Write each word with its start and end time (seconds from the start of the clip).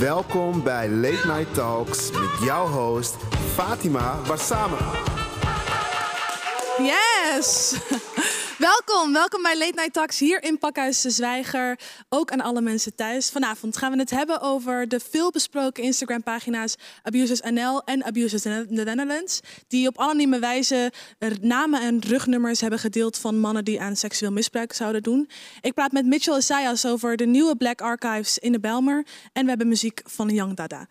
Welkom 0.00 0.62
bij 0.62 0.88
Late 0.88 1.26
Night 1.26 1.54
Talks 1.54 2.10
met 2.10 2.42
jouw 2.42 2.66
host 2.66 3.16
Fatima 3.54 4.18
Barsame. 4.26 4.76
Yes! 6.78 7.76
Welkom, 8.60 9.12
welkom 9.12 9.42
bij 9.42 9.58
Late 9.58 9.72
Night 9.74 9.92
Talks 9.92 10.18
hier 10.18 10.42
in 10.42 10.58
Pakhuis 10.58 11.00
de 11.00 11.10
Zwijger. 11.10 11.78
Ook 12.08 12.30
aan 12.30 12.40
alle 12.40 12.60
mensen 12.60 12.94
thuis. 12.94 13.30
Vanavond 13.30 13.76
gaan 13.76 13.92
we 13.92 13.98
het 13.98 14.10
hebben 14.10 14.40
over 14.40 14.88
de 14.88 15.00
veelbesproken 15.10 15.82
Instagram-pagina's 15.82 16.74
Abusers 17.02 17.40
NL 17.40 17.82
en 17.84 18.04
Abusers 18.04 18.42
the 18.42 18.66
Netherlands. 18.68 19.40
Die 19.68 19.88
op 19.88 19.98
anonieme 19.98 20.38
wijze 20.38 20.92
namen 21.40 21.80
en 21.80 22.00
rugnummers 22.00 22.60
hebben 22.60 22.78
gedeeld 22.78 23.18
van 23.18 23.38
mannen 23.38 23.64
die 23.64 23.80
aan 23.80 23.96
seksueel 23.96 24.32
misbruik 24.32 24.72
zouden 24.72 25.02
doen. 25.02 25.30
Ik 25.60 25.74
praat 25.74 25.92
met 25.92 26.06
Mitchell 26.06 26.36
Isaias 26.36 26.86
over 26.86 27.16
de 27.16 27.26
nieuwe 27.26 27.56
Black 27.56 27.80
Archives 27.80 28.38
in 28.38 28.52
de 28.52 28.60
Belmer. 28.60 29.06
En 29.32 29.42
we 29.42 29.48
hebben 29.48 29.68
muziek 29.68 30.00
van 30.04 30.28
Young 30.28 30.56
Dada. 30.56 30.86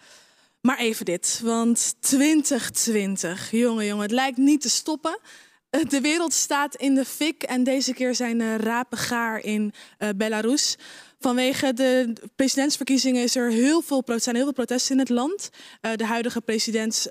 Maar 0.62 0.78
even 0.78 1.06
dit, 1.06 1.40
want 1.44 1.96
2020, 2.00 3.52
jongen, 3.52 3.86
jongen, 3.86 4.04
het 4.04 4.12
lijkt 4.12 4.38
niet 4.38 4.62
te 4.62 4.70
stoppen. 4.70 5.20
Eh, 5.70 5.82
de 5.90 6.02
wereld 6.02 6.34
staat 6.34 6.76
in 6.76 6.96
de 6.96 7.06
fik 7.06 7.44
en 7.44 7.64
deze 7.64 7.94
keer 7.94 8.16
zijn 8.16 8.42
er 8.42 8.62
rapen 8.62 8.98
gaar 8.98 9.44
in 9.44 9.74
uh, 10.00 10.10
Belarus. 10.16 10.78
Vanwege 11.20 11.74
de 11.74 12.14
presidentsverkiezingen 12.36 13.24
is 13.24 13.36
er 13.36 13.52
heel 13.52 13.82
veel, 13.82 14.04
zijn 14.06 14.36
heel 14.36 14.44
veel 14.44 14.54
protesten 14.54 14.94
in 14.94 15.00
het 15.00 15.10
land. 15.10 15.50
Uh, 15.82 15.92
de 15.96 16.06
huidige 16.06 16.42
president 16.42 17.08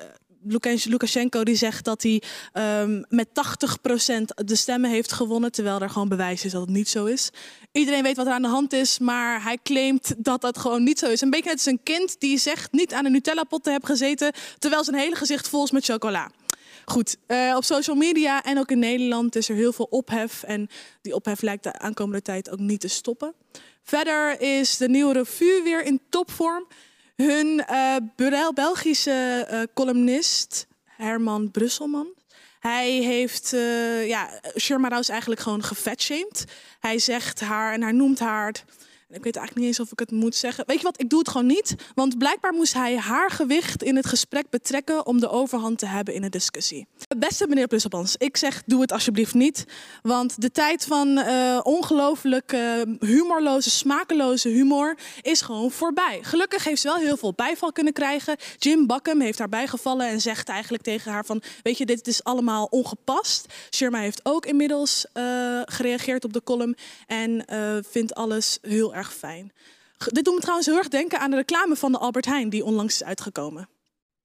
Lukashenko 0.84 1.44
die 1.44 1.56
zegt 1.56 1.84
dat 1.84 2.02
hij 2.02 2.22
um, 2.82 3.04
met 3.08 3.28
80% 3.28 3.32
de 4.44 4.54
stemmen 4.54 4.90
heeft 4.90 5.12
gewonnen, 5.12 5.52
terwijl 5.52 5.80
er 5.80 5.90
gewoon 5.90 6.08
bewijs 6.08 6.44
is 6.44 6.52
dat 6.52 6.60
het 6.60 6.70
niet 6.70 6.88
zo 6.88 7.04
is. 7.04 7.30
Iedereen 7.72 8.02
weet 8.02 8.16
wat 8.16 8.26
er 8.26 8.32
aan 8.32 8.42
de 8.42 8.48
hand 8.48 8.72
is, 8.72 8.98
maar 8.98 9.42
hij 9.42 9.58
claimt 9.62 10.14
dat 10.18 10.40
dat 10.40 10.58
gewoon 10.58 10.82
niet 10.82 10.98
zo 10.98 11.06
is. 11.06 11.20
Een 11.20 11.30
beetje 11.30 11.50
net 11.50 11.58
als 11.58 11.66
een 11.66 11.82
kind 11.82 12.20
die 12.20 12.38
zegt 12.38 12.72
niet 12.72 12.92
aan 12.92 13.04
een 13.04 13.12
Nutella-pot 13.12 13.64
te 13.64 13.70
hebben 13.70 13.88
gezeten, 13.88 14.32
terwijl 14.58 14.84
zijn 14.84 14.96
hele 14.96 15.16
gezicht 15.16 15.48
vol 15.48 15.64
is 15.64 15.70
met 15.70 15.84
chocola. 15.84 16.30
Goed, 16.88 17.16
uh, 17.26 17.54
op 17.56 17.64
social 17.64 17.96
media 17.96 18.42
en 18.42 18.58
ook 18.58 18.70
in 18.70 18.78
Nederland 18.78 19.36
is 19.36 19.48
er 19.48 19.54
heel 19.54 19.72
veel 19.72 19.86
ophef. 19.90 20.42
En 20.42 20.68
die 21.02 21.14
ophef 21.14 21.40
lijkt 21.40 21.62
de 21.62 21.78
aankomende 21.78 22.22
tijd 22.22 22.50
ook 22.50 22.58
niet 22.58 22.80
te 22.80 22.88
stoppen. 22.88 23.34
Verder 23.82 24.40
is 24.40 24.76
de 24.76 24.88
nieuwe 24.88 25.12
revue 25.12 25.62
weer 25.62 25.84
in 25.84 26.00
topvorm. 26.08 26.66
Hun 27.16 27.64
uh, 27.70 27.96
Belgische 28.54 29.48
uh, 29.50 29.62
columnist 29.74 30.66
Herman 30.84 31.50
Brusselman. 31.50 32.14
Hij 32.60 32.90
heeft 32.90 33.52
uh, 33.52 34.06
ja, 34.06 34.40
Rouse 34.66 35.10
eigenlijk 35.10 35.40
gewoon 35.40 35.62
gefatshamed. 35.62 36.44
Hij 36.80 36.98
zegt 36.98 37.40
haar 37.40 37.72
en 37.72 37.82
hij 37.82 37.92
noemt 37.92 38.18
haar 38.18 38.52
ik 39.10 39.24
weet 39.24 39.36
eigenlijk 39.36 39.56
niet 39.56 39.66
eens 39.66 39.80
of 39.80 39.92
ik 39.92 39.98
het 39.98 40.10
moet 40.10 40.34
zeggen. 40.34 40.64
Weet 40.66 40.76
je 40.76 40.82
wat, 40.82 41.00
ik 41.00 41.10
doe 41.10 41.18
het 41.18 41.28
gewoon 41.28 41.46
niet. 41.46 41.74
Want 41.94 42.18
blijkbaar 42.18 42.52
moest 42.52 42.74
hij 42.74 42.96
haar 42.96 43.30
gewicht 43.30 43.82
in 43.82 43.96
het 43.96 44.06
gesprek 44.06 44.50
betrekken 44.50 45.06
om 45.06 45.20
de 45.20 45.28
overhand 45.28 45.78
te 45.78 45.86
hebben 45.86 46.14
in 46.14 46.20
de 46.20 46.28
discussie. 46.28 46.86
Beste 47.18 47.46
meneer 47.46 47.66
Plusselbans, 47.66 48.16
ik 48.16 48.36
zeg 48.36 48.62
doe 48.66 48.80
het 48.80 48.92
alsjeblieft 48.92 49.34
niet. 49.34 49.64
Want 50.02 50.40
de 50.40 50.50
tijd 50.50 50.84
van 50.84 51.08
uh, 51.08 51.60
ongelooflijk 51.62 52.52
uh, 52.52 52.82
humorloze, 53.00 53.70
smakeloze 53.70 54.48
humor 54.48 54.98
is 55.22 55.40
gewoon 55.40 55.70
voorbij. 55.70 56.18
Gelukkig 56.22 56.64
heeft 56.64 56.80
ze 56.80 56.88
wel 56.88 56.96
heel 56.96 57.16
veel 57.16 57.32
bijval 57.32 57.72
kunnen 57.72 57.92
krijgen. 57.92 58.36
Jim 58.58 58.86
Buckham 58.86 59.20
heeft 59.20 59.38
haar 59.38 59.48
bijgevallen 59.48 60.08
en 60.08 60.20
zegt 60.20 60.48
eigenlijk 60.48 60.82
tegen 60.82 61.12
haar 61.12 61.24
van... 61.24 61.42
weet 61.62 61.78
je, 61.78 61.86
dit 61.86 62.06
is 62.06 62.24
allemaal 62.24 62.64
ongepast. 62.70 63.46
Sherma 63.70 63.98
heeft 63.98 64.20
ook 64.22 64.46
inmiddels 64.46 65.06
uh, 65.14 65.60
gereageerd 65.64 66.24
op 66.24 66.32
de 66.32 66.42
column 66.42 66.76
en 67.06 67.44
vindt 67.90 68.14
alles 68.14 68.58
heel 68.62 68.94
erg 68.94 68.97
erg 68.98 69.14
fijn. 69.14 69.52
Dit 70.06 70.24
doet 70.24 70.34
me 70.34 70.40
trouwens 70.40 70.66
heel 70.66 70.76
erg 70.76 70.88
denken 70.88 71.20
aan 71.20 71.30
de 71.30 71.36
reclame 71.36 71.76
van 71.76 71.92
de 71.92 71.98
Albert 71.98 72.24
Heijn 72.24 72.48
die 72.48 72.64
onlangs 72.64 72.94
is 72.94 73.04
uitgekomen. 73.04 73.68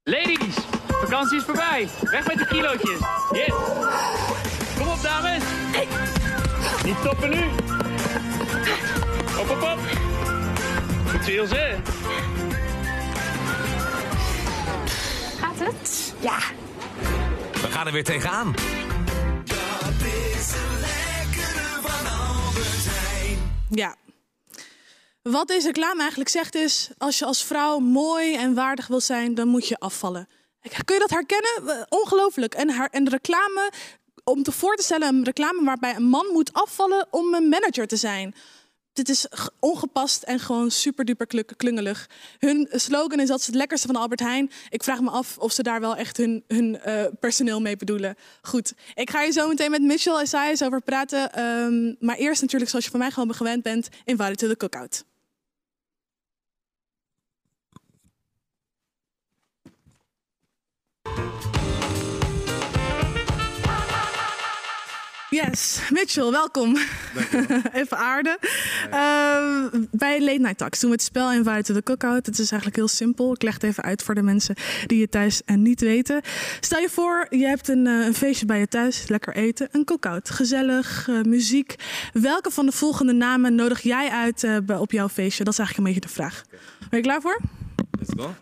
Ladies, 0.03 0.55
vakantie 0.87 1.37
is 1.37 1.43
voorbij. 1.43 1.87
Weg 2.01 2.27
met 2.27 2.37
de 2.37 2.47
kilootjes. 2.47 2.99
Yes. 3.31 3.53
Kom 4.77 4.87
op, 4.87 5.01
dames. 5.01 5.43
Niet 6.85 6.95
stoppen 6.99 7.29
nu. 7.29 7.43
Op, 9.39 9.49
op, 9.49 9.61
op. 9.61 9.79
Goed 11.11 11.23
veel 11.23 11.47
ze. 11.47 11.75
Gaat 15.39 15.59
het? 15.59 16.13
Ja. 16.19 16.37
We 17.51 17.67
gaan 17.69 17.87
er 17.87 17.93
weer 17.93 18.03
tegenaan. 18.03 18.51
Dat 19.43 20.01
is 20.01 20.53
een 20.53 20.79
lekkere 20.79 21.81
van 21.81 22.11
Albert 22.11 22.85
Heijn. 22.85 23.37
Ja, 23.69 23.95
wat 25.23 25.47
deze 25.47 25.67
reclame 25.67 25.99
eigenlijk 25.99 26.29
zegt 26.29 26.55
is, 26.55 26.89
als 26.97 27.19
je 27.19 27.25
als 27.25 27.43
vrouw 27.43 27.79
mooi 27.79 28.35
en 28.35 28.53
waardig 28.53 28.87
wil 28.87 29.01
zijn, 29.01 29.35
dan 29.35 29.47
moet 29.47 29.67
je 29.67 29.79
afvallen. 29.79 30.27
Kun 30.85 30.95
je 30.95 31.01
dat 31.01 31.09
herkennen? 31.09 31.85
Ongelooflijk. 31.89 32.53
En, 32.53 32.89
en 32.91 33.09
reclame, 33.09 33.71
om 34.23 34.43
te 34.43 34.51
voor 34.51 34.75
te 34.75 34.83
stellen, 34.83 35.07
een 35.07 35.23
reclame 35.23 35.63
waarbij 35.63 35.95
een 35.95 36.03
man 36.03 36.25
moet 36.31 36.53
afvallen 36.53 37.07
om 37.11 37.33
een 37.33 37.49
manager 37.49 37.87
te 37.87 37.95
zijn. 37.95 38.35
Dit 38.93 39.09
is 39.09 39.27
ongepast 39.59 40.23
en 40.23 40.39
gewoon 40.39 40.71
super 40.71 41.05
duper 41.05 41.45
klungelig. 41.57 42.09
Hun 42.39 42.67
slogan 42.71 43.19
is 43.19 43.27
dat 43.27 43.41
ze 43.41 43.45
het 43.45 43.59
lekkerste 43.59 43.87
van 43.87 43.95
Albert 43.95 44.19
Heijn. 44.19 44.51
Ik 44.69 44.83
vraag 44.83 45.01
me 45.01 45.09
af 45.09 45.37
of 45.37 45.51
ze 45.51 45.63
daar 45.63 45.79
wel 45.79 45.95
echt 45.95 46.17
hun, 46.17 46.43
hun 46.47 46.79
uh, 46.87 47.03
personeel 47.19 47.61
mee 47.61 47.77
bedoelen. 47.77 48.15
Goed, 48.41 48.73
ik 48.93 49.09
ga 49.09 49.21
hier 49.21 49.31
zo 49.31 49.47
meteen 49.47 49.71
met 49.71 49.81
Mitchell 49.81 50.21
Isaias 50.21 50.63
over 50.63 50.81
praten. 50.81 51.43
Um, 51.43 51.95
maar 51.99 52.15
eerst 52.15 52.41
natuurlijk, 52.41 52.69
zoals 52.69 52.85
je 52.85 52.91
van 52.91 52.99
mij 52.99 53.11
gewoon 53.11 53.33
gewend 53.33 53.63
bent, 53.63 53.89
invite 54.03 54.35
to 54.35 54.47
the 54.47 54.57
cookout. 54.57 55.03
Yes, 65.33 65.81
Mitchell, 65.89 66.31
welkom. 66.31 66.77
Even 67.73 67.97
aarde. 67.97 68.37
Uh, 68.91 69.81
bij 69.91 70.19
Late 70.19 70.39
Night 70.39 70.57
Talks 70.57 70.79
doen 70.79 70.89
we 70.89 70.95
het 70.95 71.05
spel 71.05 71.31
Invite 71.31 71.61
to 71.61 71.73
the 71.73 71.83
Cookout. 71.83 72.25
Het 72.25 72.39
is 72.39 72.51
eigenlijk 72.51 72.75
heel 72.75 72.87
simpel. 72.87 73.33
Ik 73.33 73.41
leg 73.41 73.53
het 73.53 73.63
even 73.63 73.83
uit 73.83 74.03
voor 74.03 74.15
de 74.15 74.21
mensen 74.21 74.55
die 74.85 75.01
het 75.01 75.11
thuis 75.11 75.43
en 75.45 75.61
niet 75.61 75.81
weten. 75.81 76.21
Stel 76.59 76.79
je 76.79 76.89
voor, 76.89 77.27
je 77.29 77.45
hebt 77.45 77.67
een, 77.67 77.85
uh, 77.85 78.05
een 78.05 78.13
feestje 78.13 78.45
bij 78.45 78.59
je 78.59 78.67
thuis, 78.67 79.07
lekker 79.07 79.35
eten, 79.35 79.67
een 79.71 79.85
cookout, 79.85 80.29
gezellig, 80.29 81.07
uh, 81.07 81.21
muziek. 81.21 81.75
Welke 82.13 82.51
van 82.51 82.65
de 82.65 82.71
volgende 82.71 83.13
namen 83.13 83.55
nodig 83.55 83.81
jij 83.81 84.09
uit 84.09 84.47
op 84.77 84.91
jouw 84.91 85.09
feestje? 85.09 85.43
Dat 85.43 85.53
is 85.53 85.59
eigenlijk 85.59 85.87
een 85.87 85.93
beetje 85.93 86.09
de 86.09 86.21
vraag. 86.21 86.43
Ben 86.89 86.99
je 86.99 87.05
klaar 87.05 87.21
voor? 87.21 87.39
Let's 87.99 88.13
go. 88.17 88.35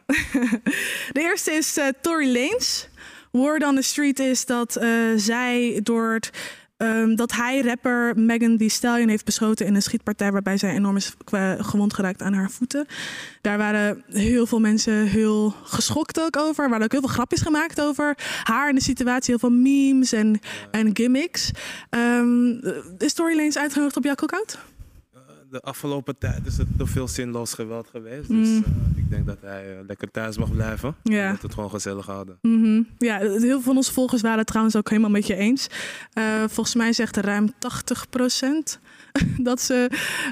de 1.16 1.22
eerste 1.22 1.52
is 1.52 1.78
Tory 2.02 2.34
Lanez. 2.34 2.86
Word 3.32 3.64
on 3.64 3.76
the 3.76 3.82
street 3.82 4.20
is 4.20 4.46
dat 4.46 4.80
zij 5.16 5.80
door 5.84 6.14
het 6.14 6.30
Um, 6.82 7.16
dat 7.16 7.32
hij 7.32 7.62
rapper 7.62 8.14
Megan 8.16 8.58
Thee 8.58 8.70
Stallion 8.70 9.10
heeft 9.10 9.26
beschoten 9.26 9.66
in 9.66 9.76
een 9.76 9.82
schietpartij 9.82 10.32
waarbij 10.32 10.58
zij 10.58 10.74
enorm 10.74 10.96
is 10.96 11.16
gewond 11.58 11.94
geraakt 11.94 12.22
aan 12.22 12.34
haar 12.34 12.52
voeten. 12.52 12.86
Daar 13.42 13.58
waren 13.58 14.04
heel 14.08 14.46
veel 14.46 14.60
mensen 14.60 14.94
heel 15.08 15.54
geschokt 15.64 16.20
ook 16.20 16.38
over. 16.38 16.64
Er 16.64 16.70
waren 16.70 16.86
ook 16.86 16.92
heel 16.92 17.02
veel 17.02 17.10
grapjes 17.10 17.42
gemaakt 17.42 17.82
over 17.82 18.18
haar 18.44 18.70
en 18.70 18.76
de 18.76 18.82
situatie. 18.82 19.30
Heel 19.30 19.50
veel 19.50 19.58
memes 19.58 20.12
en, 20.12 20.40
en 20.72 20.90
gimmicks. 20.94 21.52
Um, 21.90 22.60
is 22.98 23.14
Tory 23.14 23.36
Lanez 23.36 23.56
uitgenodigd 23.56 23.98
op 23.98 24.04
jouw 24.04 24.16
cookout? 24.16 24.58
De 25.52 25.62
afgelopen 25.62 26.18
tijd 26.18 26.46
is 26.46 26.58
het 26.58 26.68
te 26.78 26.86
veel 26.86 27.08
zinloos 27.08 27.54
geweld 27.54 27.88
geweest. 27.88 28.28
Dus 28.28 28.48
uh, 28.50 28.58
ik 28.96 29.10
denk 29.10 29.26
dat 29.26 29.38
hij 29.42 29.72
uh, 29.72 29.80
lekker 29.88 30.12
thuis 30.12 30.38
mag 30.38 30.52
blijven. 30.52 30.96
Ja. 31.04 31.26
En 31.26 31.32
dat 31.32 31.42
het 31.42 31.54
gewoon 31.54 31.70
gezellig 31.70 32.06
houden. 32.06 32.38
Mm 32.42 32.64
-hmm. 32.64 32.88
Ja, 32.98 33.18
heel 33.18 33.40
veel 33.40 33.62
van 33.62 33.76
onze 33.76 33.94
volgers 33.94 34.22
waren 34.22 34.38
het 34.38 34.48
trouwens 34.48 34.76
ook 34.76 34.90
helemaal 34.90 35.10
met 35.10 35.28
je 35.28 35.36
eens. 35.36 35.68
Uh, 36.14 36.24
volgens 36.48 36.76
mij 36.76 36.94
zegt 36.94 37.18
ruim 37.18 37.54
80 37.60 38.10
procent 38.10 38.80
dat 39.50 39.62
ze. 39.62 39.88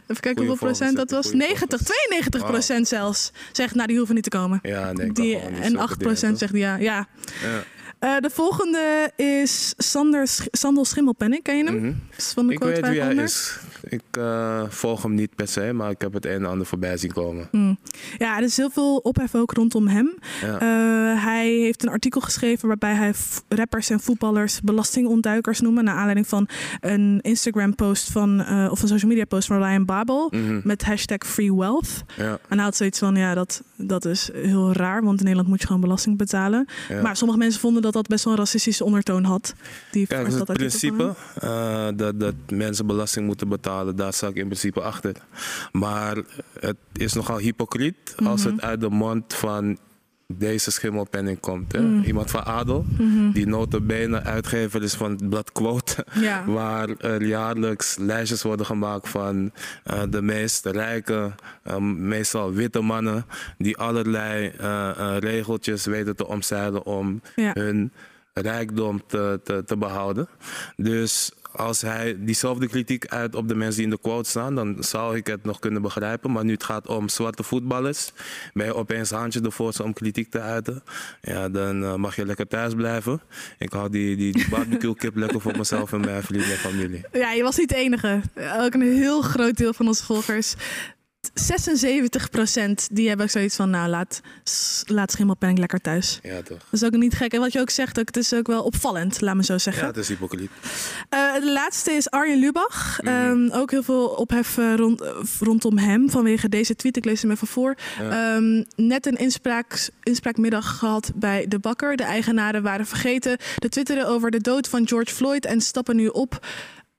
Even 0.08 0.22
kijken 0.22 0.46
hoeveel 0.46 0.68
procent 0.68 0.96
dat 0.96 1.12
was. 1.12 1.34
90, 1.34 1.82
92 1.82 2.46
procent 2.46 2.88
zelfs. 2.88 3.32
Zegt, 3.52 3.76
nou 3.76 3.88
die 3.88 3.98
hoeven 3.98 4.16
niet 4.16 4.24
te 4.24 4.30
komen. 4.30 4.60
Ja, 4.62 4.92
nee, 4.92 5.12
die, 5.12 5.38
En 5.38 5.78
8 5.78 5.98
procent 5.98 6.38
zegt 6.38 6.56
ja. 6.56 6.76
ja. 6.76 7.08
ja. 7.42 7.64
Uh, 8.00 8.18
de 8.18 8.30
volgende 8.30 9.12
is 9.16 9.74
Sander 9.78 10.28
Sch 10.28 10.46
Sandel 10.52 10.86
Schimmelpenning. 10.86 11.44
Ken 11.44 11.58
je 11.58 11.64
hem? 11.64 11.76
Mm 11.76 11.82
-hmm. 11.82 12.02
van 12.12 12.48
de 12.48 12.54
ik 12.54 12.60
weet 12.60 12.88
wie 12.88 13.02
hij 13.02 13.16
is. 13.16 13.60
Ik 13.84 14.02
uh, 14.18 14.64
volg 14.68 15.02
hem 15.04 15.14
niet 15.14 15.36
per 15.36 15.48
se, 15.48 15.74
maar 15.74 15.90
ik 15.90 16.02
heb 16.02 16.14
het 16.14 16.26
een 16.26 16.32
en 16.32 16.46
ander 16.46 16.68
voorbij 16.68 16.98
zien 16.98 17.14
komen. 17.14 17.48
Mm. 17.52 17.78
Ja, 18.18 18.38
er 18.38 18.44
is 18.44 18.58
heel 18.58 18.70
veel 18.70 18.98
ophef 18.98 19.36
ook 19.36 19.52
rondom 19.52 19.88
hem. 19.88 20.18
Ja. 20.42 20.54
Uh, 20.54 21.24
hij 21.24 21.48
heeft 21.48 21.84
een 21.84 21.90
artikel 21.90 22.22
geschreven 22.22 22.68
waarbij 22.68 22.94
hij 22.94 23.14
rappers 23.48 23.90
en 23.90 24.00
voetballers 24.00 24.62
belastingontduikers 24.62 25.60
noemen. 25.60 25.84
Naar 25.84 25.96
aanleiding 25.96 26.28
van 26.28 26.48
een 26.80 27.20
Instagram 27.22 27.76
post 27.76 28.12
van, 28.12 28.42
eh, 28.42 28.68
of 28.72 28.82
een 28.82 28.88
social 28.88 29.10
media 29.10 29.26
post 29.26 29.48
van 29.48 29.58
Ryan 29.64 29.86
Babel. 29.86 30.28
Mhm. 30.32 30.60
Met 30.64 30.84
hashtag 30.84 31.18
free 31.26 31.56
wealth. 31.56 32.04
Ja. 32.18 32.40
En 32.48 32.56
hij 32.56 32.64
had 32.64 32.76
zoiets 32.76 33.00
van, 33.00 33.16
ja, 33.16 33.34
dat, 33.34 33.64
dat 33.76 34.06
is 34.06 34.30
heel 34.34 34.74
raar. 34.74 35.04
Want 35.04 35.18
in 35.18 35.24
Nederland 35.24 35.48
moet 35.50 35.62
je 35.62 35.68
gewoon 35.68 35.82
belasting 35.82 36.18
betalen. 36.18 36.68
Ja. 36.90 37.02
Maar 37.02 37.18
sommige 37.18 37.40
mensen 37.40 37.62
vonden 37.62 37.82
dat 37.82 37.89
dat 37.94 38.08
best 38.08 38.24
wel 38.24 38.34
een 38.34 38.40
racistische 38.40 38.84
ondertoon 38.84 39.24
had. 39.24 39.54
Die 39.92 40.08
Kijk, 40.08 40.28
het 40.28 40.38
dat 40.38 40.58
principe 40.58 41.16
eh, 41.40 41.88
dat, 41.96 42.20
dat 42.20 42.36
mensen 42.54 42.88
belasting 42.88 43.26
moeten 43.26 43.50
betalen, 43.50 43.96
daar 43.96 44.14
sta 44.14 44.28
ik 44.28 44.36
in 44.36 44.46
principe 44.46 44.82
achter. 44.82 45.16
Maar 45.72 46.18
het 46.60 46.78
is 46.94 47.14
nogal 47.14 47.38
hypocriet 47.38 48.16
als 48.26 48.44
Mhm. 48.44 48.52
het 48.54 48.62
uit 48.62 48.82
de 48.82 48.90
mond 48.90 49.34
van 49.34 49.78
deze 50.34 50.72
schimmelpenning 50.72 51.40
komt. 51.40 51.72
Hè? 51.72 51.82
Mhm. 51.82 52.04
Iemand 52.04 52.32
van 52.32 52.44
adel, 52.46 52.86
Mhm. 52.98 53.32
die 53.32 53.48
notabene 53.48 54.24
uitgever 54.24 54.84
is 54.84 54.94
van 54.94 55.12
het 55.12 55.30
blad 55.30 55.52
Quote. 55.52 56.06
Ja. 56.14 56.46
Waar 56.60 56.90
er 56.90 57.24
jaarlijks 57.26 57.98
lijstjes 57.98 58.42
worden 58.44 58.66
gemaakt 58.66 59.10
van 59.10 59.52
eh, 59.84 60.02
de 60.10 60.22
meest 60.22 60.66
rijke, 60.66 61.32
eh, 61.64 61.78
meestal 61.78 62.54
witte 62.54 62.82
mannen, 62.82 63.26
die 63.58 63.78
allerlei 63.78 64.48
eh, 64.58 64.90
eh, 64.90 65.18
regeltjes 65.18 65.86
weten 65.86 66.16
te 66.16 66.28
omzeilen 66.28 66.86
om 66.86 67.22
Ja. 67.36 67.52
hun 67.54 67.92
rijkdom 68.42 69.02
te, 69.08 69.40
te, 69.66 69.78
behouden. 69.78 70.28
Dus 70.76 71.32
als 71.52 71.82
hij 71.82 72.18
diezelfde 72.20 72.68
kritiek 72.68 73.08
uit 73.08 73.36
op 73.36 73.48
de 73.48 73.56
mensen 73.56 73.76
die 73.76 73.84
in 73.84 73.90
de 73.90 74.00
quote 74.02 74.30
staan, 74.30 74.56
dan 74.56 74.76
zou 74.80 75.16
ik 75.16 75.28
het 75.28 75.44
nog 75.44 75.60
kunnen 75.60 75.82
begrijpen. 75.82 76.32
Maar 76.32 76.46
nu 76.46 76.54
het 76.54 76.64
gaat 76.64 76.88
om 76.88 77.10
zwarte 77.10 77.44
voetballers, 77.44 78.12
ben 78.54 78.66
je 78.66 78.76
opeens 78.76 79.10
handje 79.10 79.42
ervoor 79.42 79.74
om 79.84 79.94
kritiek 79.94 80.32
te 80.32 80.40
uiten. 80.40 80.84
Ja, 81.22 81.50
dan 81.50 81.84
eh, 81.84 81.96
mag 81.96 82.16
je 82.16 82.26
lekker 82.26 82.48
thuis 82.48 82.74
blijven. 82.74 83.22
Ik 83.58 83.72
hou 83.72 83.90
die, 83.90 84.16
die, 84.16 84.34
die 84.34 84.50
barbecue 84.50 84.96
kip 84.96 85.16
lekker 85.16 85.42
voor 85.42 85.58
mezelf 85.58 85.94
en 85.94 86.00
mijn 86.00 86.24
vrienden 86.24 86.52
en 86.52 86.58
familie. 86.58 87.02
Ja, 87.12 87.32
je 87.32 87.44
was 87.44 87.58
niet 87.58 87.70
de 87.70 87.76
enige. 87.76 88.22
Ook 88.60 88.74
een 88.74 88.82
heel 88.82 89.22
groot 89.22 89.58
deel 89.58 89.74
van 89.74 89.88
onze 89.88 90.06
volgers. 90.06 90.56
76% 91.28 92.88
die 92.92 93.08
hebben 93.08 93.26
ook 93.26 93.32
zoiets 93.32 93.56
van, 93.56 93.70
nou 93.70 93.90
laat, 93.90 94.22
laat 94.86 95.12
schimmelpenning 95.12 95.60
lekker 95.60 95.80
thuis. 95.82 96.20
Ja, 96.24 96.36
toch? 96.42 96.58
Dat 96.58 96.82
is 96.82 96.84
ook 96.84 96.92
niet 96.92 97.14
gek. 97.14 97.34
En 97.34 97.40
wat 97.40 97.52
je 97.54 97.60
ook 97.60 97.70
zegt, 97.70 98.00
ook, 98.00 98.08
het 98.08 98.18
is 98.18 98.34
ook 98.34 98.48
wel 98.48 98.64
opvallend, 98.64 99.22
laat 99.22 99.36
me 99.36 99.44
zo 99.44 99.54
Ja, 99.54 99.60
zeggen. 99.60 99.88
het 99.88 99.98
is 99.98 100.08
hypocriet. 100.08 100.50
Eh, 101.10 101.34
de 101.34 101.52
laatste 101.52 101.92
is 101.92 102.10
Arjen 102.10 102.40
Lubach. 102.40 103.00
Mhm. 103.02 103.08
Ehm, 103.14 103.50
ook 103.52 103.72
heel 103.72 103.84
veel 103.84 104.06
ophef 104.08 104.58
eh, 104.58 104.74
rond, 104.76 105.04
rondom 105.40 105.78
hem 105.78 106.10
vanwege 106.10 106.50
deze 106.50 106.76
tweet. 106.76 106.98
Ik 106.98 107.06
lees 107.06 107.22
hem 107.22 107.32
even 107.32 107.48
voor. 107.48 107.76
Ja. 108.00 108.36
Ehm, 108.36 108.64
net 108.76 109.06
een 109.06 109.18
inspraak, 109.18 109.90
inspraakmiddag 110.04 110.78
gehad 110.78 111.12
bij 111.16 111.48
De 111.48 111.60
Bakker. 111.60 111.96
De 111.96 112.04
eigenaren 112.04 112.64
waren 112.64 112.86
vergeten. 112.86 113.38
De 113.56 113.70
twitteren 113.70 114.08
over 114.08 114.32
de 114.32 114.42
dood 114.42 114.68
van 114.68 114.88
George 114.88 115.14
Floyd 115.16 115.46
en 115.46 115.62
stappen 115.62 115.96
nu 115.96 116.08
op. 116.08 116.46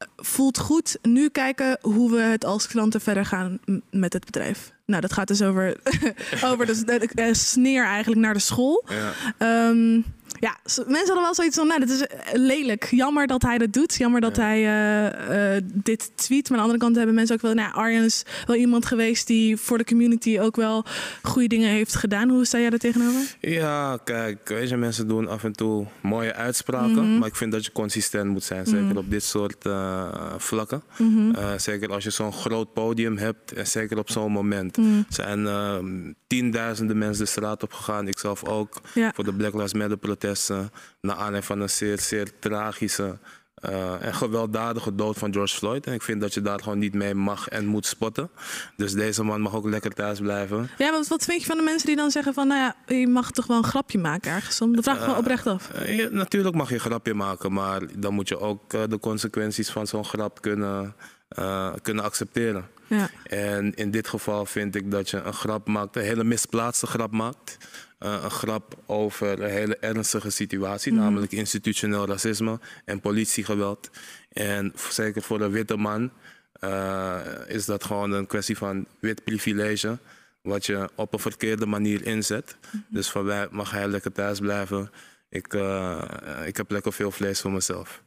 Eh, 0.01 0.07
Voelt 0.17 0.59
goed. 0.59 0.99
Nu 1.03 1.29
kijken 1.29 1.79
hoe 1.81 2.11
we 2.11 2.21
het 2.21 2.45
als 2.45 2.67
klanten 2.67 3.01
verder 3.01 3.25
gaan 3.27 3.59
met 3.91 4.13
het 4.13 4.25
bedrijf. 4.25 4.73
Nou, 4.87 5.01
dat 5.01 5.13
gaat 5.13 5.29
dus 5.29 5.43
over, 5.43 5.77
over 6.51 6.67
de, 6.67 6.85
de- 6.85 7.09
de 7.15 7.35
sneer 7.35 7.85
eigenlijk 7.85 8.21
naar 8.21 8.35
de 8.35 8.41
school. 8.41 8.85
Ja. 8.89 9.13
Ehm, 9.39 10.01
ja, 10.41 10.57
mensen 10.65 10.87
hadden 11.07 11.23
wel 11.23 11.35
zoiets 11.35 11.57
van, 11.57 11.67
nou, 11.67 11.81
dit 11.81 11.91
is 11.91 12.01
eh, 12.07 12.19
lelijk. 12.33 12.85
Jammer 12.91 13.27
dat 13.27 13.43
hij 13.43 13.59
dat 13.59 13.73
doet. 13.73 13.95
Jammer 13.95 14.21
dat 14.21 14.37
Ja. 14.37 14.43
hij 14.43 14.59
eh, 14.65 15.57
eh, 15.57 15.63
dit 15.73 16.11
tweet. 16.15 16.43
Maar 16.51 16.59
aan 16.59 16.65
de 16.65 16.71
andere 16.71 16.79
kant 16.79 16.97
hebben 16.97 17.15
mensen 17.15 17.35
ook 17.35 17.43
wel, 17.43 17.55
nou, 17.55 17.75
Arjen 17.75 18.05
is 18.05 18.23
wel 18.47 18.57
iemand 18.57 18.87
geweest 18.87 19.27
die 19.27 19.57
voor 19.57 19.79
de 19.79 19.85
community 19.85 20.39
ook 20.41 20.57
wel 20.57 20.85
goede 21.23 21.49
dingen 21.49 21.69
heeft 21.71 21.95
gedaan. 21.95 22.29
Hoe 22.29 22.45
sta 22.45 22.59
jij 22.59 22.71
daar 22.71 22.79
tegenover? 22.79 23.37
Ja, 23.41 23.97
kijk, 24.05 24.49
weet 24.49 24.69
je, 24.69 24.77
mensen 24.77 25.09
doen 25.09 25.29
af 25.29 25.45
en 25.45 25.53
toe 25.53 25.87
mooie 26.03 26.35
uitspraken. 26.35 26.93
Mhm. 27.11 27.19
Maar 27.19 27.29
ik 27.29 27.37
vind 27.37 27.53
dat 27.53 27.65
je 27.65 27.73
consistent 27.73 28.31
moet 28.31 28.45
zijn, 28.45 28.67
zeker 28.67 28.85
Mhm. 28.85 28.97
op 28.97 29.11
dit 29.11 29.25
soort 29.25 29.69
vlakken. 30.37 30.83
Mhm. 30.99 31.59
Zeker 31.59 31.91
als 31.93 32.05
je 32.05 32.11
zo'n 32.11 32.33
groot 32.33 32.73
podium 32.73 33.17
hebt 33.17 33.53
en 33.53 33.67
zeker 33.67 33.99
op 33.99 34.11
zo'n 34.11 34.33
moment. 34.33 34.79
Zijn 35.09 35.47
ehm, 35.47 36.13
tienduizenden 36.27 36.99
mensen 36.99 37.25
de 37.25 37.31
straat 37.31 37.63
op 37.63 37.73
gegaan. 37.73 38.09
Ik 38.09 38.19
zelf 38.19 38.45
ook 38.45 38.81
Ja. 38.95 39.13
voor 39.15 39.25
de 39.25 39.33
Black 39.33 39.53
Lives 39.55 39.75
Matter 39.75 39.97
protesten. 40.21 40.71
Naar 41.01 41.15
aanleiding 41.15 41.45
van 41.45 41.61
een 41.61 41.71
zeer, 41.71 42.01
zeer 42.01 42.39
tragische 42.39 43.19
eh, 43.55 44.05
en 44.05 44.15
gewelddadige 44.15 44.95
dood 44.95 45.19
van 45.19 45.33
George 45.33 45.57
Floyd. 45.57 45.87
En 45.87 45.93
ik 45.93 46.03
vind 46.03 46.21
dat 46.21 46.35
je 46.35 46.41
daar 46.41 46.63
gewoon 46.63 46.79
niet 46.79 46.95
mee 46.95 47.15
mag 47.15 47.49
en 47.49 47.67
moet 47.67 47.87
spotten. 47.87 48.31
Dus 48.77 48.93
deze 48.93 49.23
man 49.23 49.41
mag 49.41 49.55
ook 49.55 49.69
lekker 49.69 49.93
thuis 49.93 50.21
blijven. 50.21 50.71
Ja, 50.79 50.91
wat, 50.91 51.09
wat 51.09 51.25
vind 51.25 51.41
je 51.41 51.47
van 51.47 51.57
de 51.57 51.63
mensen 51.63 51.87
die 51.87 51.97
dan 51.97 52.11
zeggen 52.11 52.35
van, 52.35 52.47
nou 52.47 52.61
ja, 52.61 52.95
je 52.97 53.09
mag 53.09 53.31
toch 53.31 53.47
wel 53.47 53.57
een 53.57 53.65
grapje 53.65 53.99
maken 53.99 54.33
ergens? 54.33 54.59
Dat 54.59 54.69
vraag 54.73 54.95
ik 54.95 55.01
me 55.01 55.07
wel 55.07 55.17
oprecht 55.17 55.47
af. 55.47 55.71
Eh, 55.71 55.99
ja, 55.99 56.09
natuurlijk 56.11 56.55
mag 56.55 56.69
je 56.69 56.75
een 56.75 56.81
grapje 56.81 57.15
maken, 57.15 57.53
maar 57.53 57.81
dan 57.99 58.15
moet 58.15 58.29
je 58.29 58.39
ook 58.39 58.73
eh, 58.73 58.83
de 58.89 58.99
consequenties 58.99 59.71
van 59.71 59.87
zo'n 59.87 60.05
grap 60.05 60.41
kunnen, 60.41 60.95
eh, 61.29 61.73
kunnen 61.83 62.05
accepteren. 62.05 62.65
Ja. 62.91 63.11
En 63.23 63.75
in 63.75 63.91
dit 63.91 64.09
geval 64.09 64.47
vind 64.47 64.75
ik 64.75 64.91
dat 64.91 65.11
je 65.11 65.17
een 65.17 65.33
grap 65.33 65.69
maakt, 65.69 65.97
een 65.97 66.03
hele 66.03 66.25
misplaatste 66.25 66.87
grap 66.87 67.11
maakt. 67.13 67.57
Eh, 67.99 68.21
een 68.23 68.31
grap 68.31 68.79
over 68.87 69.43
een 69.43 69.51
hele 69.51 69.77
ernstige 69.77 70.31
situatie, 70.31 70.93
Mhm. 70.93 71.01
namelijk 71.03 71.33
institutioneel 71.33 72.07
racisme 72.07 72.59
en 72.85 73.01
politiegeweld. 73.01 73.91
En 74.33 74.73
zeker 74.91 75.23
voor 75.23 75.41
een 75.41 75.51
witte 75.51 75.77
man 75.77 76.11
eh, 76.53 77.19
is 77.47 77.65
dat 77.65 77.85
gewoon 77.85 78.13
een 78.13 78.27
kwestie 78.27 78.57
van 78.57 78.87
wit 79.01 79.25
privilege, 79.25 79.99
wat 80.43 80.67
je 80.67 80.89
op 80.95 81.13
een 81.13 81.19
verkeerde 81.19 81.67
manier 81.67 82.05
inzet. 82.07 82.57
Dus 82.89 83.09
van 83.11 83.25
mij 83.25 83.49
mag 83.51 83.71
hij 83.71 83.89
lekker 83.89 84.13
thuis 84.13 84.39
blijven. 84.39 84.91
Ik, 85.31 85.55
eh, 85.55 86.03
ik 86.45 86.57
heb 86.57 86.71
lekker 86.71 86.93
veel 86.93 87.11
vlees 87.11 87.41
voor 87.41 87.53
mezelf. 87.53 88.03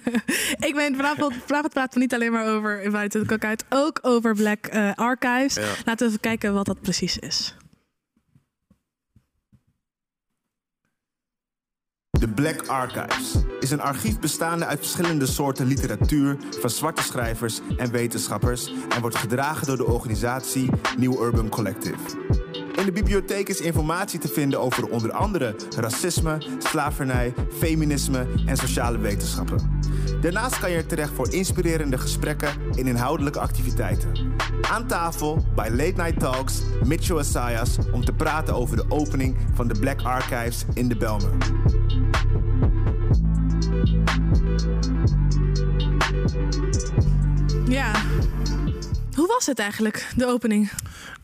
ik 0.68 0.72
ben 0.74 0.96
vanavond, 0.96 1.34
vanavond 1.46 1.72
praten 1.72 1.94
we 1.94 2.00
niet 2.00 2.14
alleen 2.14 2.32
maar 2.32 2.54
over 2.54 2.82
Invite 2.82 3.18
to 3.18 3.24
Cook 3.24 3.44
Out, 3.44 3.64
ook 3.68 3.98
over 4.02 4.34
Black 4.34 4.66
eh, 4.66 4.92
Archives. 4.94 5.54
Ja. 5.54 5.74
Laten 5.84 5.98
we 5.98 6.04
even 6.04 6.20
kijken 6.20 6.54
wat 6.54 6.66
dat 6.66 6.80
precies 6.80 7.18
is. 7.18 7.56
De 12.10 12.28
Black 12.28 12.66
Archives 12.66 13.34
is 13.60 13.70
een 13.70 13.80
archief 13.80 14.18
bestaande 14.18 14.64
uit 14.64 14.78
verschillende 14.78 15.26
soorten 15.26 15.66
literatuur 15.66 16.36
van 16.60 16.70
zwarte 16.70 17.02
schrijvers 17.02 17.60
en 17.76 17.90
wetenschappers 17.90 18.72
en 18.88 19.00
wordt 19.00 19.16
gedragen 19.16 19.66
door 19.66 19.76
de 19.76 19.86
organisatie 19.86 20.70
New 20.96 21.20
Urban 21.20 21.48
Collective. 21.48 21.98
In 22.76 22.84
de 22.84 22.92
bibliotheek 22.92 23.48
is 23.48 23.60
informatie 23.60 24.18
te 24.18 24.28
vinden 24.28 24.60
over 24.60 24.88
onder 24.90 25.12
andere 25.12 25.54
racisme, 25.76 26.38
slavernij, 26.58 27.34
feminisme 27.58 28.26
en 28.46 28.56
sociale 28.56 28.98
wetenschappen. 28.98 29.80
Daarnaast 30.20 30.58
kan 30.58 30.70
je 30.70 30.76
er 30.76 30.86
terecht 30.86 31.12
voor 31.14 31.32
inspirerende 31.32 31.98
gesprekken 31.98 32.48
en 32.76 32.86
inhoudelijke 32.86 33.40
activiteiten. 33.40 34.10
Aan 34.70 34.86
tafel 34.86 35.44
bij 35.54 35.70
Late 35.70 36.02
Night 36.02 36.20
Talks 36.20 36.62
Mitchell 36.84 37.16
Assayas 37.16 37.76
om 37.92 38.04
te 38.04 38.12
praten 38.12 38.54
over 38.54 38.76
de 38.76 38.84
opening 38.88 39.36
van 39.54 39.68
de 39.68 39.78
Black 39.80 40.02
Archives 40.02 40.64
in 40.74 40.88
de 40.88 40.96
Belmer. 40.96 41.30
Ja. 47.68 47.92
Hoe 49.16 49.26
was 49.26 49.46
het 49.46 49.58
eigenlijk, 49.58 50.08
de 50.16 50.26
opening? 50.26 50.70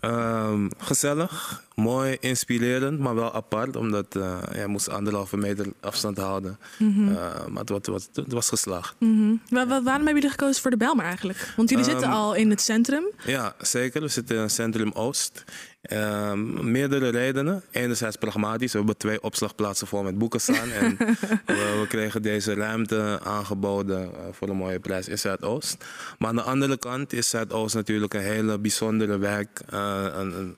Ehm, 0.01 0.69
gezellig, 0.79 1.63
mooi, 1.75 2.17
inspirerend, 2.21 2.99
maar 2.99 3.15
wel 3.15 3.35
apart, 3.35 3.77
omdat 3.77 4.17
eh 4.17 4.39
je 4.55 4.67
moest 4.67 4.89
anderhalve 4.89 5.37
meter 5.37 5.67
afstand 5.81 6.17
houden. 6.17 6.59
Mhm. 6.79 7.09
Eh, 7.09 7.47
maar 7.47 7.65
het, 7.65 7.69
was- 7.69 7.79
het, 7.79 7.87
was- 7.87 8.09
het 8.13 8.33
was 8.33 8.49
geslaagd. 8.49 8.95
Wa- 8.99 9.67
wa- 9.67 9.67
waarom 9.67 9.87
hebben 10.07 10.15
jullie 10.15 10.31
gekozen 10.31 10.63
voor 10.63 10.71
de 10.71 10.77
Belmar 10.77 11.05
eigenlijk? 11.05 11.53
Want 11.57 11.71
jullie 11.71 11.85
zitten 11.85 12.03
Ehm, 12.09 12.13
al 12.17 12.35
in 12.35 12.51
het 12.51 12.61
centrum. 12.61 13.05
Ja, 13.27 13.55
zeker. 13.61 14.01
We 14.01 14.09
zitten 14.09 14.37
in 14.37 14.51
Centrum 14.51 14.91
Oost. 14.95 15.45
Ehm, 15.83 16.71
meerdere 16.71 17.09
redenen. 17.09 17.62
Enerzijds 17.71 18.17
pragmatisch. 18.17 18.73
We 18.73 18.79
hebben 18.79 18.97
twee 18.97 19.23
opslagplaatsen 19.23 19.87
vol 19.87 20.03
met 20.03 20.19
boeken 20.19 20.41
staan. 20.41 20.71
en 20.71 20.97
we, 21.47 21.79
we 21.81 21.85
kregen 21.89 22.23
deze 22.23 22.55
ruimte 22.55 23.21
aangeboden 23.23 24.03
eh, 24.03 24.21
voor 24.33 24.49
een 24.49 24.57
mooie 24.57 24.81
prijs 24.81 25.09
in 25.09 25.19
Zuidoost. 25.19 25.85
Maar 26.19 26.29
aan 26.29 26.37
de 26.37 26.43
andere 26.43 26.79
kant 26.79 27.12
is 27.12 27.29
Zuidoost 27.29 27.75
natuurlijk 27.75 28.15
een 28.15 28.21
hele 28.21 28.59
bijzondere 28.59 29.19
wijk. 29.19 29.62
eh, 29.69 30.07
een, 30.12 30.39
een 30.39 30.57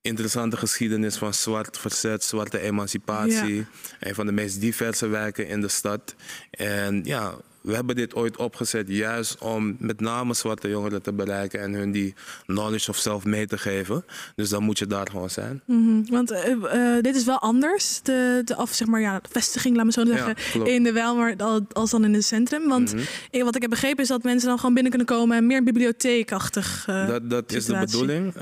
interessante 0.00 0.56
geschiedenis 0.56 1.16
van 1.16 1.34
zwart 1.34 1.78
verzet, 1.78 2.24
zwarte 2.24 2.58
emancipatie. 2.58 3.54
Ja. 3.54 3.64
Een 4.00 4.14
van 4.14 4.26
de 4.26 4.32
meest 4.32 4.60
diverse 4.60 5.06
wijken 5.06 5.48
in 5.48 5.60
de 5.60 5.68
stad. 5.68 6.14
En 6.50 7.00
ja, 7.04 7.34
we 7.62 7.74
hebben 7.74 7.96
dit 7.96 8.14
ooit 8.14 8.36
opgezet 8.36 8.88
juist 8.88 9.38
om 9.38 9.76
met 9.78 10.00
name 10.00 10.34
zwarte 10.34 10.68
jongeren 10.68 11.02
te 11.02 11.12
bereiken 11.12 11.60
en 11.60 11.72
hun 11.72 11.92
die 11.92 12.14
knowledge 12.46 12.90
of 12.90 12.96
self 12.96 13.24
mee 13.24 13.46
te 13.46 13.58
geven. 13.58 14.04
Dus 14.36 14.48
dan 14.48 14.62
moet 14.62 14.78
je 14.78 14.86
daar 14.86 15.06
gewoon 15.10 15.30
zijn. 15.30 15.62
Mhm, 15.66 16.02
Want 16.10 16.30
eh, 16.30 16.50
eh, 16.96 17.02
dit 17.02 17.16
is 17.16 17.24
wel 17.24 17.38
anders, 17.38 18.00
de, 18.02 18.42
de, 18.44 18.56
of 18.56 18.72
zeg 18.72 18.88
maar, 18.88 19.00
ja, 19.00 19.18
de 19.20 19.28
vestiging, 19.32 19.76
laat 19.76 19.84
me 19.84 19.92
zo 19.92 20.04
zeggen, 20.04 20.66
in 20.66 20.82
de 20.82 20.92
Welmer 20.92 21.34
al- 21.36 21.66
als 21.72 21.90
dan 21.90 22.04
in 22.04 22.14
het 22.14 22.24
centrum. 22.24 22.68
Want 22.68 22.94
Mhm. 22.94 23.44
wat 23.44 23.54
ik 23.56 23.60
heb 23.62 23.70
begrepen 23.70 24.02
is 24.02 24.08
dat 24.08 24.22
mensen 24.22 24.48
dan 24.48 24.58
gewoon 24.58 24.74
binnen 24.74 24.92
kunnen 24.92 25.08
komen 25.16 25.36
en 25.36 25.46
meer 25.46 25.62
bibliotheekachtig. 25.62 26.84
eh, 26.88 27.06
Dat, 27.06 27.30
dat 27.30 27.52
is 27.52 27.64
de 27.64 27.78
bedoeling. 27.78 28.34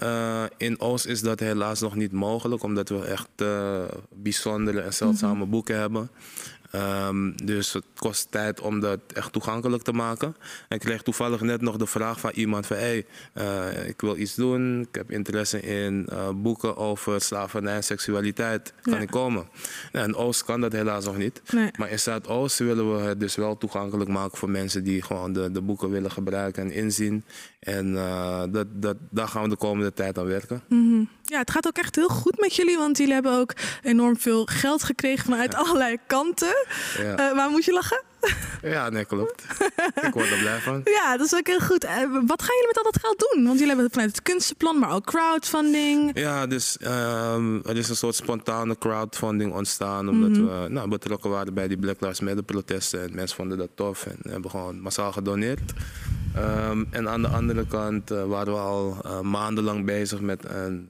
In 0.56 0.80
Oost 0.80 1.06
is 1.06 1.20
dat 1.20 1.40
helaas 1.40 1.80
nog 1.80 1.94
niet 1.94 2.12
mogelijk, 2.12 2.62
omdat 2.62 2.88
we 2.88 3.04
echt 3.04 3.28
bijzondere 4.14 4.80
en 4.80 4.94
zeldzame 4.94 5.40
Mhm. 5.40 5.50
boeken 5.50 5.78
hebben. 5.78 6.10
Ehm, 6.70 7.30
dus 7.44 7.72
het 7.72 7.84
kost 7.96 8.30
tijd 8.30 8.60
om 8.60 8.80
dat 8.80 8.98
echt 9.14 9.32
toegankelijk 9.32 9.82
te 9.82 9.92
maken. 9.92 10.36
En 10.68 10.76
ik 10.76 10.80
kreeg 10.80 11.02
toevallig 11.02 11.40
net 11.40 11.60
nog 11.60 11.76
de 11.76 11.86
vraag 11.86 12.20
van 12.20 12.30
iemand 12.34 12.66
van... 12.66 12.76
Hey, 12.76 13.06
eh, 13.32 13.88
ik 13.88 14.00
wil 14.00 14.16
iets 14.16 14.34
doen, 14.34 14.80
ik 14.80 14.94
heb 14.94 15.10
interesse 15.10 15.60
in 15.60 16.06
eh, 16.08 16.28
boeken 16.34 16.76
over 16.76 17.20
slavernij 17.20 17.74
en 17.74 17.84
seksualiteit. 17.84 18.72
Kan 18.82 18.92
Ja. 18.94 18.98
ik 19.00 19.10
komen? 19.10 19.48
Nou, 19.92 20.06
in 20.08 20.14
Oost 20.14 20.44
kan 20.44 20.60
dat 20.60 20.72
helaas 20.72 21.04
nog 21.04 21.16
niet. 21.16 21.42
Nee. 21.52 21.70
Maar 21.78 21.90
in 21.90 21.98
Zuidoost 21.98 22.58
willen 22.58 22.96
we 22.96 23.02
het 23.02 23.20
dus 23.20 23.34
wel 23.36 23.58
toegankelijk 23.58 24.10
maken 24.10 24.38
voor 24.38 24.50
mensen 24.50 24.84
die 24.84 25.02
gewoon 25.02 25.32
de, 25.32 25.50
de 25.50 25.60
boeken 25.60 25.90
willen 25.90 26.10
gebruiken 26.10 26.62
en 26.62 26.72
inzien. 26.72 27.24
En 27.60 27.96
eh, 27.96 28.42
dat, 28.50 28.66
dat, 28.70 28.96
daar 29.10 29.28
gaan 29.28 29.42
we 29.42 29.48
de 29.48 29.56
komende 29.56 29.92
tijd 29.92 30.18
aan 30.18 30.26
werken. 30.26 30.62
Mhm. 30.68 31.02
Ja, 31.30 31.38
het 31.38 31.50
gaat 31.50 31.66
ook 31.66 31.76
echt 31.78 31.96
heel 31.96 32.08
goed 32.08 32.40
met 32.40 32.54
jullie, 32.56 32.76
want 32.76 32.98
jullie 32.98 33.12
hebben 33.12 33.32
ook 33.32 33.52
enorm 33.82 34.18
veel 34.18 34.44
geld 34.44 34.82
gekregen 34.82 35.24
vanuit 35.24 35.54
allerlei 35.54 35.96
kanten. 36.06 36.66
Ja, 36.98 37.16
Eh, 37.16 37.34
waar 37.36 37.50
moet 37.50 37.64
je 37.64 37.72
lachen? 37.72 38.02
ja 38.74 38.88
nee, 38.88 39.04
klopt. 39.04 39.44
ik 40.02 40.12
word 40.12 40.30
er 40.30 40.38
blij 40.38 40.60
van. 40.60 40.80
Ja, 41.00 41.16
dat 41.16 41.26
is 41.26 41.34
ook 41.34 41.46
heel 41.46 41.60
goed. 41.60 41.84
Eh, 41.84 41.96
wat 42.26 42.42
gaan 42.42 42.54
jullie 42.54 42.66
met 42.66 42.76
al 42.76 42.82
dat 42.82 43.00
geld 43.00 43.18
doen? 43.18 43.44
Want 43.44 43.58
jullie 43.58 43.74
hebben 43.74 43.90
vanuit 43.90 44.10
het 44.10 44.22
kunstenplan, 44.22 44.78
maar 44.78 44.90
ook 44.90 45.06
crowdfunding. 45.06 46.10
Ja, 46.18 46.46
dus 46.46 46.78
ehm, 46.78 47.56
er 47.56 47.76
is 47.76 47.88
een 47.88 47.96
soort 47.96 48.14
spontane 48.14 48.78
crowdfunding 48.78 49.52
ontstaan. 49.52 50.08
Omdat 50.08 50.36
we 50.36 50.66
nou, 50.68 50.88
betrokken 50.88 51.30
waren 51.30 51.54
bij 51.54 51.68
die 51.68 51.78
Black 51.78 52.00
Lives 52.00 52.20
Matter 52.20 52.42
protesten. 52.42 53.02
En 53.02 53.14
mensen 53.14 53.36
vonden 53.36 53.58
dat 53.58 53.70
tof 53.74 54.06
en 54.06 54.16
hebben 54.30 54.50
gewoon 54.50 54.80
massaal 54.80 55.12
gedoneerd. 55.12 55.72
Ehm, 56.34 56.84
en 56.90 57.08
aan 57.08 57.22
de 57.22 57.28
andere 57.28 57.66
kant 57.66 58.10
eh, 58.10 58.24
waren 58.24 58.52
we 58.52 58.58
al 58.58 58.96
eh, 59.04 59.20
maandenlang 59.20 59.84
bezig 59.84 60.20
met 60.20 60.44
een 60.44 60.88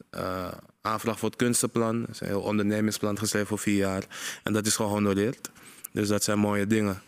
aanvraag 0.83 1.19
voor 1.19 1.29
het 1.29 1.39
kunstenplan. 1.39 2.01
Dat 2.01 2.11
is 2.11 2.21
een 2.21 2.27
heel 2.27 2.41
ondernemingsplan 2.41 3.19
geschreven 3.19 3.49
voor 3.49 3.59
vier 3.59 3.77
jaar. 3.77 4.03
En 4.43 4.53
dat 4.53 4.67
is 4.67 4.77
gewoon 4.77 4.91
gehonoreerd. 4.91 5.51
Dus 5.93 6.09
dat 6.09 6.25
zijn 6.25 6.39
mooie 6.39 6.67
dingen. 6.67 7.03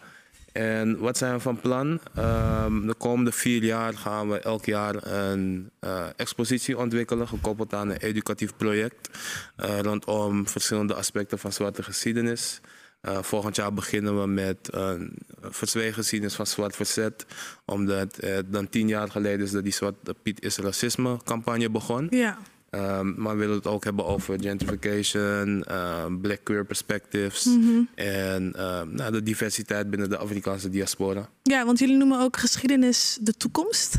En 0.52 0.98
wat 0.98 1.16
zijn 1.18 1.34
we 1.34 1.40
van 1.40 1.60
plan? 1.60 2.00
Ehm, 2.14 2.86
de 2.86 2.94
komende 2.94 3.32
vier 3.32 3.64
jaar 3.64 3.94
gaan 3.94 4.28
we 4.28 4.38
elk 4.38 4.64
jaar 4.64 5.06
een 5.06 5.70
eh, 5.80 6.06
expositie 6.16 6.78
ontwikkelen, 6.78 7.28
gekoppeld 7.28 7.74
aan 7.74 7.88
een 7.88 7.96
educatief 7.96 8.56
project 8.56 9.18
eh, 9.56 9.78
rondom 9.80 10.48
verschillende 10.48 10.94
aspecten 10.94 11.38
van 11.38 11.52
zwarte 11.52 11.82
geschiedenis. 11.82 12.60
Eh, 13.00 13.22
volgend 13.22 13.56
jaar 13.56 13.72
beginnen 13.72 14.20
we 14.20 14.26
met 14.26 14.68
een 14.70 15.18
verzwegen 15.40 15.94
geschiedenis 15.94 16.34
van 16.34 16.46
zwart 16.46 16.76
verzet, 16.76 17.26
omdat 17.64 18.16
het 18.16 18.52
dan 18.52 18.68
tien 18.68 18.88
jaar 18.88 19.10
geleden 19.10 19.46
is 19.46 19.50
dat 19.50 19.62
die 19.62 19.72
Zwarte 19.72 20.14
Piet 20.22 20.42
is 20.42 20.56
racisme 20.56 21.18
campagne 21.24 21.70
begon. 21.70 22.06
Ja. 22.10 22.38
Ehm, 22.72 23.12
maar 23.22 23.32
we 23.32 23.38
willen 23.38 23.54
het 23.56 23.66
ook 23.66 23.84
hebben 23.84 24.04
over 24.06 24.40
gentrification, 24.40 25.64
ehm, 25.64 26.18
black 26.20 26.38
queer 26.42 26.64
perspectives 26.64 27.46
en 27.94 28.52
ehm, 28.56 28.94
nou, 28.94 29.12
de 29.12 29.22
diversiteit 29.22 29.90
binnen 29.90 30.08
de 30.10 30.16
Afrikaanse 30.16 30.68
diaspora. 30.70 31.28
ja, 31.42 31.64
want 31.64 31.78
jullie 31.78 31.96
noemen 31.96 32.20
ook 32.20 32.36
geschiedenis 32.36 33.18
de 33.20 33.32
toekomst. 33.36 33.94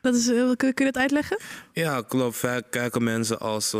Dat 0.00 0.14
is, 0.14 0.28
eh, 0.28 0.34
kun, 0.36 0.56
kun 0.56 0.84
je 0.86 0.92
dat 0.92 0.96
uitleggen? 0.96 1.38
Ja, 1.72 2.02
klopt. 2.02 2.36
Vaak 2.36 2.70
kijken 2.70 3.02
mensen 3.02 3.40
als 3.40 3.74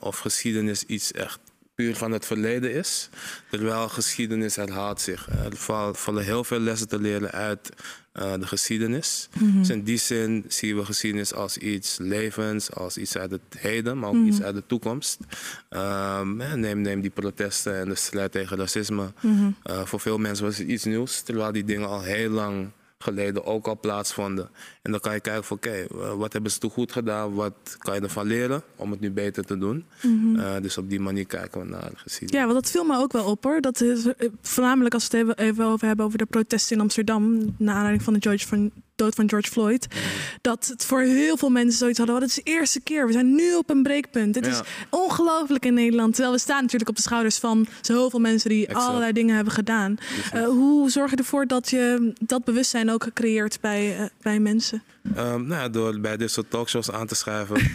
of 0.00 0.18
geschiedenis 0.18 0.82
iets 0.84 1.12
echt 1.12 1.38
puur 1.74 1.96
van 1.96 2.10
het 2.12 2.26
verleden 2.26 2.72
is. 2.74 3.08
Terwijl 3.50 3.88
geschiedenis 3.88 4.56
herhaalt 4.56 5.00
zich. 5.00 5.28
Er 5.28 5.56
val- 5.56 5.94
vallen 5.94 6.24
heel 6.24 6.44
veel 6.44 6.58
lessen 6.60 6.88
te 6.88 6.98
leren 7.00 7.30
uit 7.32 7.70
eh, 8.16 8.32
de 8.38 8.46
geschiedenis. 8.46 9.28
Dus 9.38 9.70
in 9.70 9.82
die 9.82 9.96
zin 9.96 10.44
zien 10.48 10.76
we 10.76 10.84
geschiedenis 10.84 11.34
als 11.34 11.58
iets 11.58 11.98
levens, 11.98 12.72
als 12.72 12.96
iets 12.96 13.16
uit 13.16 13.30
het 13.30 13.40
heden, 13.58 13.98
maar 13.98 14.08
ook 14.08 14.24
iets 14.24 14.42
uit 14.42 14.54
de 14.54 14.62
toekomst. 14.66 15.18
Ehm, 15.68 16.40
eh, 16.40 16.52
neem, 16.52 16.80
neem 16.80 17.00
die 17.00 17.10
protesten 17.10 17.80
en 17.80 17.88
de 17.88 17.94
strijd 17.94 18.32
tegen 18.32 18.56
racisme. 18.56 19.12
Eh, 19.62 19.84
voor 19.84 20.00
veel 20.00 20.18
mensen 20.18 20.44
was 20.44 20.58
het 20.58 20.68
iets 20.68 20.84
nieuws, 20.84 21.20
terwijl 21.20 21.52
die 21.52 21.64
dingen 21.64 21.88
al 21.88 22.02
heel 22.02 22.30
lang 22.30 22.70
geleden 22.98 23.44
ook 23.44 23.66
al 23.66 23.78
plaatsvonden. 23.80 24.50
En 24.82 24.90
dan 24.90 25.00
kan 25.00 25.14
je 25.14 25.20
kijken 25.20 25.44
van 25.44 25.56
oké, 25.56 25.70
eh, 25.70 26.14
wat 26.14 26.32
hebben 26.32 26.50
ze 26.50 26.58
toen 26.58 26.70
goed 26.70 26.92
gedaan? 26.92 27.34
Wat 27.34 27.76
kan 27.78 27.94
je 27.94 28.00
ervan 28.00 28.26
leren 28.26 28.62
om 28.76 28.90
het 28.90 29.00
nu 29.00 29.10
beter 29.10 29.44
te 29.44 29.58
doen? 29.58 29.84
Eh, 30.36 30.54
dus 30.62 30.78
op 30.78 30.90
die 30.90 31.00
manier 31.00 31.26
kijken 31.26 31.60
we 31.60 31.66
naar 31.66 31.90
de 31.90 31.96
geschiedenis. 31.96 32.42
Ja, 32.42 32.52
want 32.52 32.62
dat 32.62 32.70
viel 32.70 32.84
me 32.84 32.98
ook 32.98 33.12
wel 33.12 33.24
op 33.24 33.44
hoor. 33.44 33.60
Dat 33.60 33.80
is, 33.80 34.06
eh, 34.06 34.28
voornamelijk 34.42 34.94
als 34.94 35.08
we 35.08 35.16
het 35.16 35.26
even, 35.26 35.44
even 35.44 35.64
over 35.64 35.86
hebben 35.86 36.06
over 36.06 36.18
de 36.18 36.26
protesten 36.26 36.76
in 36.76 36.82
Amsterdam. 36.82 37.54
Naar 37.58 37.74
aanleiding 37.74 38.02
van 38.02 38.12
de 38.12 38.20
George 38.22 38.46
van, 38.46 38.72
dood 38.96 39.14
van 39.14 39.28
George 39.28 39.50
Floyd. 39.50 39.86
Dat 40.40 40.66
het 40.66 40.84
voor 40.84 41.00
heel 41.00 41.36
veel 41.36 41.50
mensen 41.50 41.78
zoiets 41.78 41.98
hadden. 41.98 42.16
Oh, 42.16 42.20
dit 42.20 42.30
is 42.30 42.36
de 42.44 42.50
eerste 42.50 42.80
keer. 42.80 43.06
We 43.06 43.12
zijn 43.12 43.34
nu 43.34 43.54
op 43.54 43.70
een 43.70 43.82
breekpunt. 43.82 44.34
Dit 44.34 44.46
is 44.46 44.60
ongelooflijk 44.90 45.64
in 45.64 45.74
Nederland. 45.74 46.12
Terwijl 46.14 46.34
we 46.34 46.40
staan 46.40 46.62
natuurlijk 46.62 46.90
op 46.90 46.96
de 46.96 47.02
schouders 47.02 47.38
van 47.38 47.66
zoveel 47.80 48.20
mensen 48.20 48.50
die 48.50 48.66
Exact. 48.66 48.86
allerlei 48.86 49.12
dingen 49.12 49.34
hebben 49.34 49.52
gedaan. 49.52 49.96
Eh, 50.32 50.44
hoe 50.44 50.90
zorg 50.90 51.10
je 51.10 51.16
ervoor 51.16 51.46
dat 51.46 51.70
je 51.70 52.12
dat 52.20 52.44
bewustzijn 52.44 52.90
ook 52.90 53.10
creëert 53.14 53.58
bij, 53.60 53.96
eh, 53.98 54.04
bij 54.22 54.40
mensen? 54.40 54.82
Ehm, 55.14 55.46
nou 55.46 55.70
door 55.70 56.00
bij 56.00 56.16
dit 56.16 56.30
soort 56.30 56.50
talkshows 56.50 56.90
aan 56.90 57.06
te 57.06 57.14
schrijven. 57.14 57.56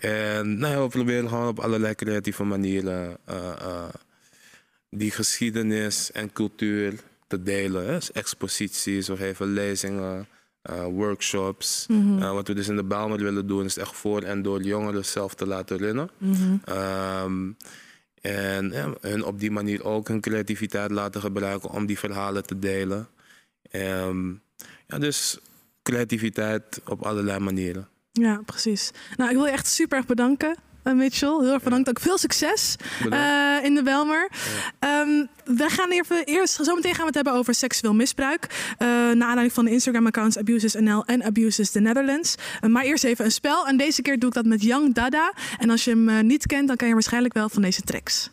en 0.00 0.58
nou 0.58 0.82
we 0.82 0.88
proberen 0.88 1.28
gewoon 1.28 1.48
op 1.48 1.58
allerlei 1.58 1.94
creatieve 1.94 2.44
manieren 2.44 3.16
eh, 3.24 3.88
die 4.90 5.10
geschiedenis 5.10 6.12
en 6.12 6.32
cultuur 6.32 6.94
te 7.30 7.42
delen. 7.42 7.86
Hè? 7.86 7.94
Dus 7.94 8.12
exposities, 8.12 9.08
we 9.08 9.16
geven 9.16 9.52
lezingen, 9.52 10.26
eh, 10.62 10.84
workshops. 10.84 11.86
Eh, 11.88 12.32
wat 12.32 12.48
we 12.48 12.54
dus 12.54 12.68
in 12.68 12.76
de 12.76 12.84
Bijlmer 12.84 13.18
willen 13.18 13.46
doen 13.46 13.64
is 13.64 13.76
echt 13.76 13.96
voor 13.96 14.22
en 14.22 14.42
door 14.42 14.62
jongeren 14.62 15.04
zelf 15.04 15.34
te 15.34 15.46
laten 15.46 15.78
runnen. 15.78 16.10
Ehm, 16.64 17.50
en 18.20 18.70
ja, 18.70 18.94
hun 19.00 19.24
op 19.24 19.40
die 19.40 19.50
manier 19.50 19.84
ook 19.84 20.08
hun 20.08 20.20
creativiteit 20.20 20.90
laten 20.90 21.20
gebruiken 21.20 21.70
om 21.70 21.86
die 21.86 21.98
verhalen 21.98 22.46
te 22.46 22.58
delen. 22.58 23.08
Ehm, 23.70 24.28
ja, 24.86 24.98
dus 24.98 25.38
creativiteit 25.82 26.80
op 26.84 27.02
allerlei 27.02 27.38
manieren. 27.38 27.88
Ja, 28.12 28.40
precies. 28.44 28.90
Nou, 29.16 29.30
ik 29.30 29.36
wil 29.36 29.46
je 29.46 29.52
echt 29.52 29.66
super 29.66 29.98
erg 29.98 30.06
bedanken, 30.06 30.56
eh, 30.82 30.92
Mitchell. 30.92 31.38
Heel 31.40 31.52
erg 31.52 31.62
bedankt. 31.62 31.88
Ook 31.88 32.00
veel 32.00 32.18
succes 32.18 32.76
in 33.62 33.74
de 33.74 33.82
Welmer. 33.84 34.30
Ehm, 35.20 35.56
we 35.56 35.68
gaan 35.68 35.90
even 35.90 36.24
eerst, 36.24 36.58
zometeen 36.60 36.90
gaan 36.90 37.00
we 37.00 37.06
het 37.06 37.14
hebben 37.14 37.32
over 37.32 37.54
seksueel 37.54 37.94
misbruik. 37.94 38.46
eh 38.78 38.86
naar 38.88 39.28
aanleiding 39.28 39.52
van 39.52 39.64
de 39.64 39.70
Instagram-accounts 39.70 40.38
Abuses 40.38 40.74
NL 40.74 41.04
en 41.04 41.22
Abuses 41.24 41.70
the 41.70 41.80
Netherlands. 41.80 42.34
Eh, 42.60 42.70
maar 42.70 42.84
eerst 42.84 43.04
even 43.04 43.24
een 43.24 43.30
spel. 43.30 43.66
En 43.66 43.76
deze 43.76 44.02
keer 44.02 44.18
doe 44.18 44.28
ik 44.28 44.34
dat 44.34 44.44
met 44.44 44.62
Young 44.62 44.94
Dada. 44.94 45.32
En 45.58 45.70
als 45.70 45.84
je 45.84 45.90
hem 45.90 46.08
eh, 46.08 46.20
niet 46.20 46.46
kent, 46.46 46.68
dan 46.68 46.76
ken 46.76 46.86
je 46.88 46.92
waarschijnlijk 46.92 47.34
wel 47.34 47.48
van 47.48 47.62
deze 47.62 47.82
tracks. 47.82 48.30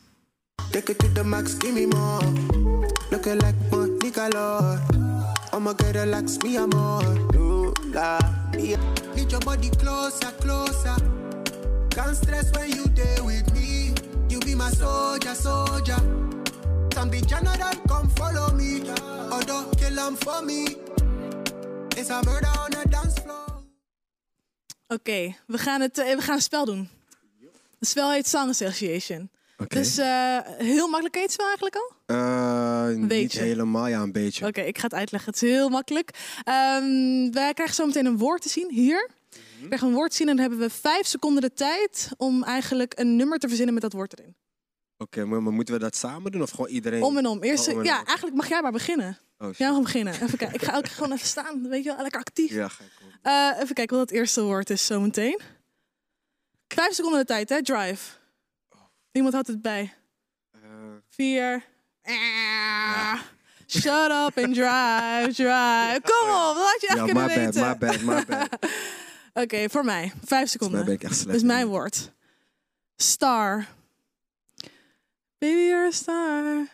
Relax, 5.91 6.37
your 9.29 9.39
body 9.39 9.69
closer. 9.69 10.31
Can't 11.89 12.15
stress 12.15 12.51
when 12.51 12.69
you 12.69 12.83
with 13.25 13.53
me. 13.53 13.93
You 14.29 14.39
be 14.39 14.55
my. 14.55 14.67
The 16.97 17.25
general 17.27 17.75
come 17.85 18.09
follow 18.15 18.55
me. 18.55 18.81
Although 19.29 19.69
kill 19.77 20.15
for 20.15 20.43
me. 20.43 20.75
It's 21.95 22.09
a 22.09 22.21
murder 22.23 22.47
on 22.47 22.69
the 22.71 22.89
dance 22.89 23.21
floor. 23.21 23.63
Oké, 24.87 25.35
we, 25.47 25.57
gaan 25.57 25.81
het, 25.81 25.97
eh, 25.97 26.15
we 26.15 26.21
gaan 26.21 26.35
een 26.35 26.41
spel 26.41 26.65
doen. 26.65 26.89
Het 27.79 27.89
spel 27.89 28.11
heet 28.11 28.27
Song 28.27 28.49
Association. 28.49 29.29
Dus 29.67 29.97
eh, 29.97 30.37
heel 30.43 30.87
makkelijk. 30.87 31.15
Je 31.15 31.21
het 31.21 31.31
spel 31.31 31.45
eigenlijk 31.45 31.75
al? 31.75 31.91
Eh, 32.05 32.95
niet 32.95 33.07
beetje. 33.07 33.41
helemaal, 33.41 33.87
ja, 33.87 34.01
een 34.01 34.11
beetje. 34.11 34.47
Oké, 34.47 34.61
ik 34.61 34.77
ga 34.77 34.83
het 34.83 34.93
uitleggen. 34.93 35.31
Het 35.33 35.41
is 35.41 35.49
heel 35.49 35.69
makkelijk. 35.69 36.09
Ehm, 36.43 37.31
wij 37.31 37.53
krijgen 37.53 37.75
zo 37.75 37.85
meteen 37.85 38.05
een 38.05 38.17
woord 38.17 38.41
te 38.41 38.49
zien 38.49 38.71
hier. 38.71 39.09
We 39.61 39.65
krijgen 39.65 39.87
een 39.87 39.93
woord 39.93 40.09
te 40.09 40.15
zien 40.15 40.29
en 40.29 40.35
dan 40.35 40.45
hebben 40.49 40.67
we 40.67 40.73
vijf 40.73 41.05
seconden 41.05 41.41
de 41.41 41.53
tijd 41.53 42.09
om 42.17 42.43
eigenlijk 42.43 42.99
een 42.99 43.15
nummer 43.15 43.37
te 43.37 43.47
verzinnen 43.47 43.73
met 43.73 43.83
dat 43.83 43.93
woord 43.93 44.19
erin. 44.19 44.35
Oké, 44.97 45.25
maar, 45.25 45.43
maar 45.43 45.53
moeten 45.53 45.73
we 45.73 45.79
dat 45.79 45.95
samen 45.95 46.31
doen 46.31 46.41
of 46.41 46.49
gewoon 46.49 46.67
iedereen? 46.69 47.01
Om 47.03 47.17
en 47.17 47.25
om. 47.25 47.43
Eerst, 47.43 47.67
Oh, 47.67 47.73
om 47.73 47.79
en 47.79 47.85
ja, 47.85 47.99
om. 47.99 48.05
eigenlijk 48.05 48.35
mag 48.37 48.47
jij 48.47 48.61
maar 48.61 48.71
beginnen. 48.71 49.17
Oh. 49.37 49.53
Jij 49.53 49.71
mag 49.71 49.81
beginnen. 49.81 50.13
Even 50.13 50.37
kijken. 50.37 50.55
Ik 50.55 50.63
ga 50.63 50.77
ook 50.77 50.87
gewoon 50.87 51.11
even 51.11 51.27
staan. 51.27 51.67
Weet 51.69 51.83
je 51.83 51.89
wel, 51.93 52.01
lekker 52.01 52.19
actief. 52.19 52.51
Ja, 52.51 52.67
ga 52.67 52.83
ik 52.83 52.91
op. 53.05 53.11
Eh, 53.21 53.61
even 53.63 53.75
kijken 53.75 53.97
wat 53.97 54.09
het 54.09 54.17
eerste 54.19 54.41
woord 54.43 54.69
is 54.69 54.85
zometeen. 54.85 55.39
Vijf 56.67 56.93
seconden 56.93 57.19
de 57.19 57.25
tijd, 57.25 57.49
hè? 57.49 57.61
Drive. 57.61 58.17
Iemand 59.11 59.33
houdt 59.33 59.47
het 59.47 59.61
bij. 59.61 59.93
Eh, 60.51 60.59
Vier. 61.09 61.63
Ah. 62.03 63.19
Shut 63.67 64.11
up 64.11 64.37
and 64.43 64.53
drive, 64.53 65.29
drive. 65.33 65.99
Kom 66.03 66.29
op, 66.29 66.55
dat 66.55 66.65
had 66.71 66.81
je 66.81 66.87
echt 66.87 66.97
Ja, 66.97 67.05
kunnen 67.05 67.25
my 67.25 67.35
bad, 67.35 67.53
weten. 67.55 67.61
my 67.61 67.77
bad, 67.77 68.01
my 68.01 68.25
bad. 68.25 68.59
Oké, 69.43 69.69
voor 69.69 69.85
mij. 69.85 70.11
Vijf 70.25 70.49
seconden. 70.49 70.85
ben 70.85 70.93
ik 70.93 71.03
echt 71.03 71.13
slecht 71.13 71.25
Dat 71.27 71.35
is 71.35 71.43
mijn 71.43 71.67
woord. 71.67 72.11
Star. 72.95 73.67
Baby, 75.39 75.67
you're 75.69 75.87
a 75.87 75.91
star. 75.91 76.67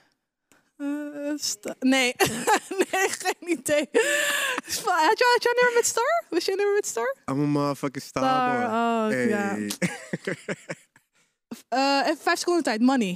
Uh, 0.80 1.34
sta- 1.38 1.76
nee. 1.80 2.14
nee, 2.92 3.10
geen 3.10 3.50
idee. 3.60 3.88
Had 3.92 5.18
jij, 5.20 5.28
had 5.32 5.44
jij 5.44 5.52
een 5.52 5.58
nummer 5.62 5.74
met 5.74 5.86
Star? 5.86 6.24
Was 6.30 6.46
jij 6.46 6.54
een 6.54 6.60
nummer 6.60 6.76
met 6.76 6.86
Star? 6.88 7.16
I'm 7.26 7.42
a 7.42 7.46
motherfucking 7.46 8.04
star, 8.04 8.24
Star, 8.24 8.56
boy. 9.10 9.18
oh, 9.22 9.30
ja. 9.30 9.38
Hey. 9.38 9.72
Eh, 11.70 12.02
even 12.08 12.18
vijf 12.22 12.38
seconden 12.40 12.64
tijd. 12.64 12.82
Money. 12.82 13.10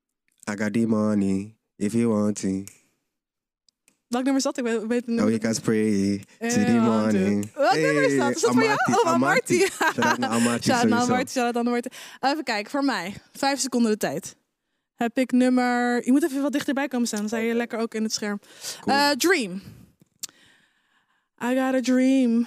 I 0.50 0.56
got 0.56 0.72
the 0.72 0.86
money, 0.86 1.56
if 1.76 1.92
you 1.92 2.08
want 2.08 2.40
to. 2.40 2.48
Welk 4.08 4.24
nummer 4.24 4.36
is 4.36 4.42
dat? 4.42 4.58
Ik 4.58 4.64
weet, 4.64 4.86
weet 4.86 5.06
het 5.06 5.20
Oh, 5.20 5.26
you 5.28 5.38
can 5.38 5.54
spray 5.54 6.18
to 6.38 6.46
Eh, 6.46 6.50
the 6.52 6.72
money. 6.72 7.50
Welk 7.54 7.74
nummer 7.74 8.02
is 8.02 8.18
dat? 8.18 8.34
Is 8.34 8.40
dat 8.40 8.52
voor 8.54 8.64
jou? 8.64 8.78
Oh, 8.92 9.06
Amarty. 9.12 9.58
Shout-out 9.66 10.18
naar. 10.18 10.30
Amarty, 10.30 10.62
shout-out 10.70 11.54
naar 11.54 11.66
Amarty. 11.66 11.88
Even 12.20 12.44
kijken, 12.44 12.70
voor 12.70 12.84
mij. 12.84 13.14
Vijf 13.32 13.60
seconden 13.60 13.90
de 13.90 13.96
tijd. 13.96 14.36
Heb 14.94 15.18
ik 15.18 15.32
nummer... 15.32 16.04
Je 16.04 16.12
moet 16.12 16.24
even 16.24 16.42
wat 16.42 16.52
dichterbij 16.52 16.88
komen 16.88 17.06
staan. 17.06 17.18
Dan 17.18 17.28
sta 17.28 17.36
je 17.36 17.54
lekker 17.54 17.78
ook 17.78 17.94
in 17.94 18.02
het 18.02 18.12
scherm. 18.12 18.40
Eh, 18.84 19.10
dream. 19.10 19.62
I 21.42 21.54
got 21.54 21.74
a 21.74 21.80
dream. 21.80 22.46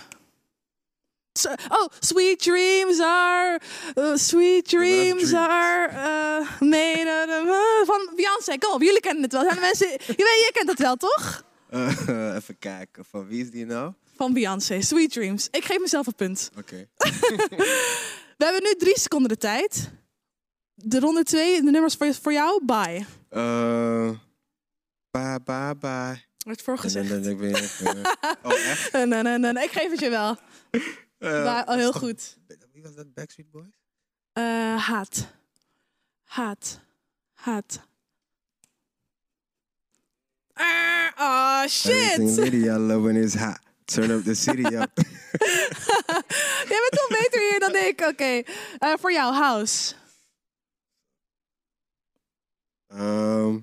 So- 1.33 1.53
oh, 1.69 1.87
sweet 1.99 2.39
dreams 2.39 2.99
are... 2.99 3.59
uh, 3.95 4.15
sweet 4.15 4.67
dreams 4.67 5.33
are... 5.33 5.91
uh, 5.91 6.61
made 6.61 7.25
of... 7.49 7.85
van 7.85 8.09
Beyoncé. 8.15 8.57
Kom 8.57 8.73
op, 8.73 8.81
jullie 8.81 8.99
kennen 8.99 9.23
het 9.23 9.31
wel. 9.31 9.41
Zijn 9.41 9.55
de 9.55 9.61
mensen, 9.61 9.87
je, 9.87 9.97
weet, 10.07 10.17
je 10.17 10.51
kent 10.53 10.69
het 10.69 10.79
wel, 10.79 10.95
toch? 10.95 11.43
Eh, 11.69 12.35
even 12.39 12.59
kijken, 12.59 13.05
van 13.05 13.27
wie 13.27 13.43
is 13.43 13.51
die 13.51 13.65
nou? 13.65 13.93
Van 14.15 14.33
Beyoncé. 14.33 14.81
Sweet 14.81 15.11
dreams. 15.11 15.47
Ik 15.51 15.65
geef 15.65 15.79
mezelf 15.79 16.07
een 16.07 16.15
punt. 16.15 16.51
Oké. 16.57 16.87
We 18.37 18.43
hebben 18.45 18.63
nu 18.63 18.73
drie 18.77 18.99
seconden 18.99 19.29
de 19.29 19.37
tijd. 19.37 19.91
De 20.83 20.99
ronde 20.99 21.23
twee, 21.23 21.61
de 21.63 21.71
nummers 21.71 21.95
voor, 21.95 22.13
voor 22.13 22.33
jou, 22.33 22.65
bye. 22.65 23.05
Eh, 23.29 24.09
bye, 25.11 25.39
bye, 25.43 25.75
bye. 25.79 26.25
Wordt 26.45 26.61
voorgezegd. 26.61 27.07
Je 27.09 27.15
even- 27.15 28.01
Oh, 28.43 28.53
echt? 28.53 28.91
Nee, 28.91 29.05
nee, 29.05 29.21
nee, 29.23 29.37
nee, 29.53 29.63
ik 29.63 29.71
geef 29.71 29.91
het 29.91 29.99
je 29.99 30.09
wel. 30.09 30.37
Oh, 31.19 31.73
heel 31.73 31.91
goed. 31.93 32.37
Wie 32.73 32.81
was 32.83 32.95
dat? 32.95 33.13
Backstreet 33.13 33.51
Boys? 33.51 33.65
Eh, 34.33 34.75
haat. 34.87 35.27
Haat. 36.23 36.79
Haat. 37.33 37.79
Ah, 40.53 41.07
oh, 41.19 41.67
shit. 41.67 42.17
Lady, 42.37 42.57
I 42.67 42.77
love 42.77 43.01
when 43.01 43.15
it's 43.15 43.35
hot. 43.35 43.59
Turn 43.85 44.11
up 44.11 44.23
the 44.23 44.33
city 44.35 44.65
up. 44.65 44.91
Jij 46.69 46.79
bent 46.89 46.91
toch 46.91 47.07
beter 47.09 47.49
hier 47.49 47.59
dan 47.59 47.75
ik. 47.75 48.01
Oké. 48.01 48.41
Voor 48.99 49.11
jou, 49.11 49.33
house. 49.33 49.93
Ehm, 52.87 53.59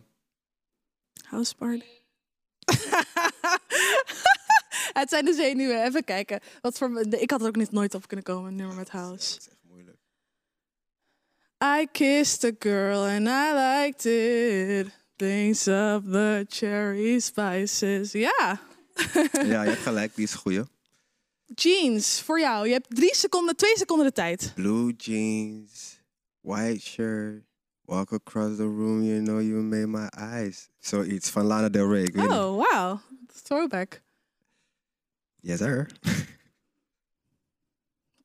House 1.25 1.55
party. 1.55 1.85
het 5.01 5.09
zijn 5.09 5.25
de 5.25 5.33
zenuwen. 5.33 5.85
Even 5.85 6.05
kijken. 6.05 6.41
Wat 6.61 6.79
voor, 6.79 7.01
ik 7.11 7.31
had 7.31 7.41
er 7.41 7.47
ook 7.47 7.57
niet 7.57 7.73
nooit 7.73 7.95
op 7.95 8.07
kunnen 8.07 8.25
komen, 8.25 8.51
een 8.51 8.57
nummer 8.57 8.77
met 8.77 8.91
house. 8.91 9.33
dat 9.33 9.41
is 9.41 9.49
echt 9.49 9.63
moeilijk. 9.63 9.99
I 11.65 11.87
kissed 11.93 12.45
a 12.45 12.53
girl 12.59 13.03
and 13.03 13.27
I 13.27 13.53
liked 13.53 14.05
it. 14.05 15.03
Things 15.17 15.69
of 15.69 16.03
the 16.03 16.47
cherry 16.49 17.19
spices. 17.19 18.13
Ja. 18.13 18.61
Ja, 19.33 19.63
je 19.63 19.69
hebt 19.69 19.83
gelijk, 19.83 20.15
die 20.15 20.25
is 20.25 20.35
goeie. 20.35 20.63
Jeans, 21.55 22.21
voor 22.21 22.41
jou. 22.41 22.67
Je 22.67 22.73
hebt 22.73 22.97
drie 22.97 23.15
seconden, 23.15 23.57
twee 23.57 23.77
seconden 23.77 24.07
de 24.07 24.13
tijd. 24.13 24.53
Blue 24.55 24.95
jeans, 24.97 26.01
white 26.41 26.81
shirt, 26.81 27.45
walk 27.87 28.13
across 28.13 28.57
the 28.59 28.67
room, 28.67 29.03
you 29.03 29.21
know 29.21 29.39
you 29.39 29.63
made 29.63 29.87
my 29.87 30.09
eyes. 30.17 30.69
Zoiets 30.83 31.31
van 31.31 31.47
Lana 31.49 31.71
Del 31.71 31.87
Rey. 31.87 32.07
Weet. 32.13 32.31
Oh, 32.31 32.65
wow. 32.71 33.01
Throwback. 33.31 34.01
Yes, 35.43 35.59
sir. 35.59 35.89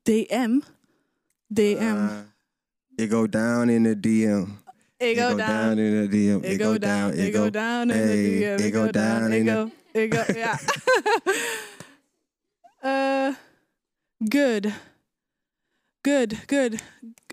DM. 0.04 0.62
DM. 1.52 2.08
Uh, 2.08 2.22
it 2.96 3.08
go 3.08 3.26
down 3.26 3.70
in 3.70 3.82
the 3.82 3.94
DM. 3.94 4.58
ik 4.98 5.16
It 5.16 5.20
go 5.20 5.36
down. 5.36 5.78
in 5.78 6.02
the 6.02 6.08
DM. 6.08 6.44
Ik 6.44 6.60
go 6.60 6.78
down. 6.78 7.12
Ik 7.12 7.34
go 7.34 7.50
down. 7.50 7.90
in 7.90 7.96
the 7.96 8.56
DM. 8.56 8.60
it 8.60 8.70
go 8.72 8.90
down 8.90 9.32
in 9.32 9.46
the... 9.46 9.52
go. 9.52 9.70
Ik 9.92 10.14
go. 10.14 10.24
Ja. 10.34 10.58
Eh, 12.82 13.34
good. 14.30 14.72
Good. 16.02 16.32
Good. 16.46 16.80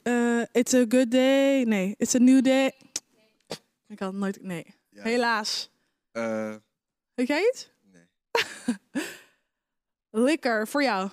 Eh, 0.08 0.44
it's 0.52 0.74
a 0.74 0.86
good 0.90 1.12
day. 1.12 1.64
Nee, 1.64 1.96
it's 1.98 2.16
a 2.16 2.20
new 2.20 2.42
day. 2.44 2.72
Ik 3.88 4.00
had 4.00 4.14
nooit. 4.14 4.42
Nee. 4.42 4.66
Ja. 4.90 5.04
Helaas. 5.04 5.70
Eh, 6.12 6.56
Weet 7.14 7.28
jij 7.28 7.50
iets? 7.54 7.70
Nee. 7.92 8.06
Liquor, 10.26 10.68
voor 10.68 10.84
jou. 10.84 11.10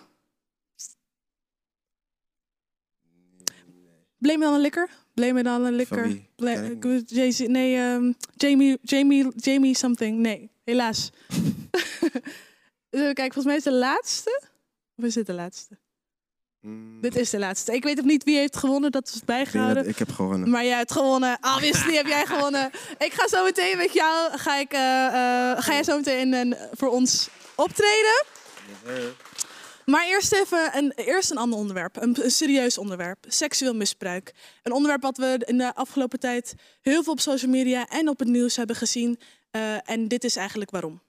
Blame 4.18 4.46
on 4.46 4.54
a 4.54 4.58
liquor? 4.58 4.88
Blame 5.14 6.66
ik 6.66 6.72
ik 6.72 6.82
weet- 6.82 7.10
Jay-Z, 7.10 7.38
nee, 7.40 7.76
ehm, 7.76 8.12
Jamie, 8.36 8.78
Jamie, 8.82 9.32
Jamie 9.36 9.74
something. 9.76 10.18
Nee, 10.18 10.50
helaas. 10.64 11.10
Kijken, 12.90 13.32
volgens 13.32 13.44
mij 13.44 13.56
is 13.56 13.64
het 13.64 13.72
de 13.72 13.78
laatste. 13.78 14.42
Of 14.96 15.04
is 15.04 15.14
dit 15.14 15.26
de 15.26 15.32
laatste? 15.32 15.78
Mm, 16.64 17.00
Dit 17.00 17.16
is 17.16 17.30
de 17.30 17.38
laatste. 17.38 17.72
Ik 17.72 17.82
weet 17.82 17.98
ook 17.98 18.04
niet 18.04 18.24
wie 18.24 18.36
heeft 18.36 18.56
gewonnen, 18.56 18.90
dat 18.92 19.08
is 19.08 19.24
bijgehouden. 19.24 19.88
ik 19.88 19.98
heb 19.98 20.10
gewonnen. 20.10 20.50
Maar 20.50 20.64
jij 20.64 20.76
hebt 20.76 20.92
gewonnen. 20.92 21.38
Obviously 21.40 21.94
heb 21.94 22.06
jij 22.06 22.26
gewonnen. 22.26 22.70
Ik 22.98 23.12
ga 23.12 23.28
zo 23.28 23.44
meteen 23.44 23.76
met 23.76 23.92
jou. 23.92 24.38
Ga, 24.38 24.56
ik, 24.56 24.72
eh, 24.72 25.06
eh, 25.06 25.62
ga 25.62 25.72
jij 25.72 25.84
zo 25.84 25.96
meteen 25.96 26.32
een, 26.32 26.56
voor 26.72 26.88
ons 26.88 27.28
optreden? 27.54 28.24
Maar 29.84 30.06
eerst 30.06 30.32
even 30.32 30.76
een, 30.76 30.92
eerst 30.96 31.30
een 31.30 31.36
ander 31.36 31.58
onderwerp. 31.58 31.96
Een, 32.02 32.16
een 32.24 32.30
serieus 32.30 32.78
onderwerp. 32.78 33.24
Seksueel 33.28 33.74
misbruik. 33.74 34.32
Een 34.62 34.72
onderwerp 34.72 35.02
wat 35.02 35.16
we 35.16 35.42
in 35.44 35.58
de 35.58 35.74
afgelopen 35.74 36.20
tijd 36.20 36.54
heel 36.80 37.02
veel 37.02 37.12
op 37.12 37.20
social 37.20 37.50
media 37.50 37.86
en 37.88 38.08
op 38.08 38.18
het 38.18 38.28
nieuws 38.28 38.56
hebben 38.56 38.76
gezien. 38.76 39.18
Eh, 39.50 39.90
en 39.90 40.08
dit 40.08 40.24
is 40.24 40.36
eigenlijk 40.36 40.70
waarom. 40.70 41.00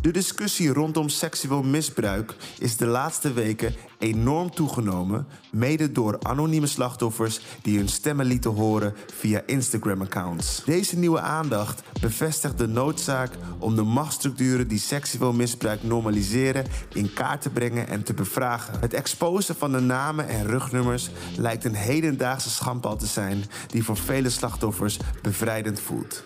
De 0.00 0.10
discussie 0.10 0.72
rondom 0.72 1.08
seksueel 1.08 1.62
misbruik 1.62 2.34
is 2.58 2.76
de 2.76 2.86
laatste 2.86 3.32
weken 3.32 3.74
enorm 3.98 4.50
toegenomen, 4.50 5.26
mede 5.52 5.92
door 5.92 6.18
anonieme 6.22 6.66
slachtoffers 6.66 7.40
die 7.62 7.78
hun 7.78 7.88
stemmen 7.88 8.26
lieten 8.26 8.50
horen 8.50 8.94
via 9.14 9.42
Instagram-accounts. 9.46 10.62
Deze 10.64 10.98
nieuwe 10.98 11.20
aandacht 11.20 11.82
bevestigt 12.00 12.58
de 12.58 12.66
noodzaak 12.66 13.32
om 13.58 13.76
de 13.76 13.82
machtsstructuren 13.82 14.68
die 14.68 14.78
seksueel 14.78 15.32
misbruik 15.32 15.82
normaliseren 15.82 16.66
in 16.94 17.12
kaart 17.12 17.42
te 17.42 17.50
brengen 17.50 17.88
en 17.88 18.02
te 18.02 18.14
bevragen. 18.14 18.80
Het 18.80 18.94
exposen 18.94 19.56
van 19.56 19.72
de 19.72 19.80
namen 19.80 20.28
en 20.28 20.46
rugnummers 20.46 21.10
lijkt 21.36 21.64
een 21.64 21.74
hedendaagse 21.74 22.50
schandpaal 22.50 22.96
te 22.96 23.06
zijn 23.06 23.44
die 23.66 23.84
voor 23.84 23.96
vele 23.96 24.30
slachtoffers 24.30 24.98
bevrijdend 25.22 25.80
voelt. 25.80 26.24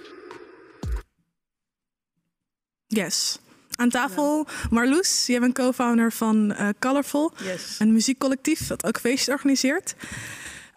Yes. 2.86 3.38
Aan 3.80 3.88
tafel 3.88 4.46
Marloes, 4.70 5.26
jij 5.26 5.40
bent 5.40 5.54
co-founder 5.54 6.12
van 6.12 6.52
eh, 6.52 6.68
Colorful. 6.78 7.32
Yes. 7.44 7.76
Een 7.78 7.92
muziekcollectief 7.92 8.66
dat 8.66 8.86
ook 8.86 9.00
feestjes 9.00 9.28
organiseert. 9.28 9.94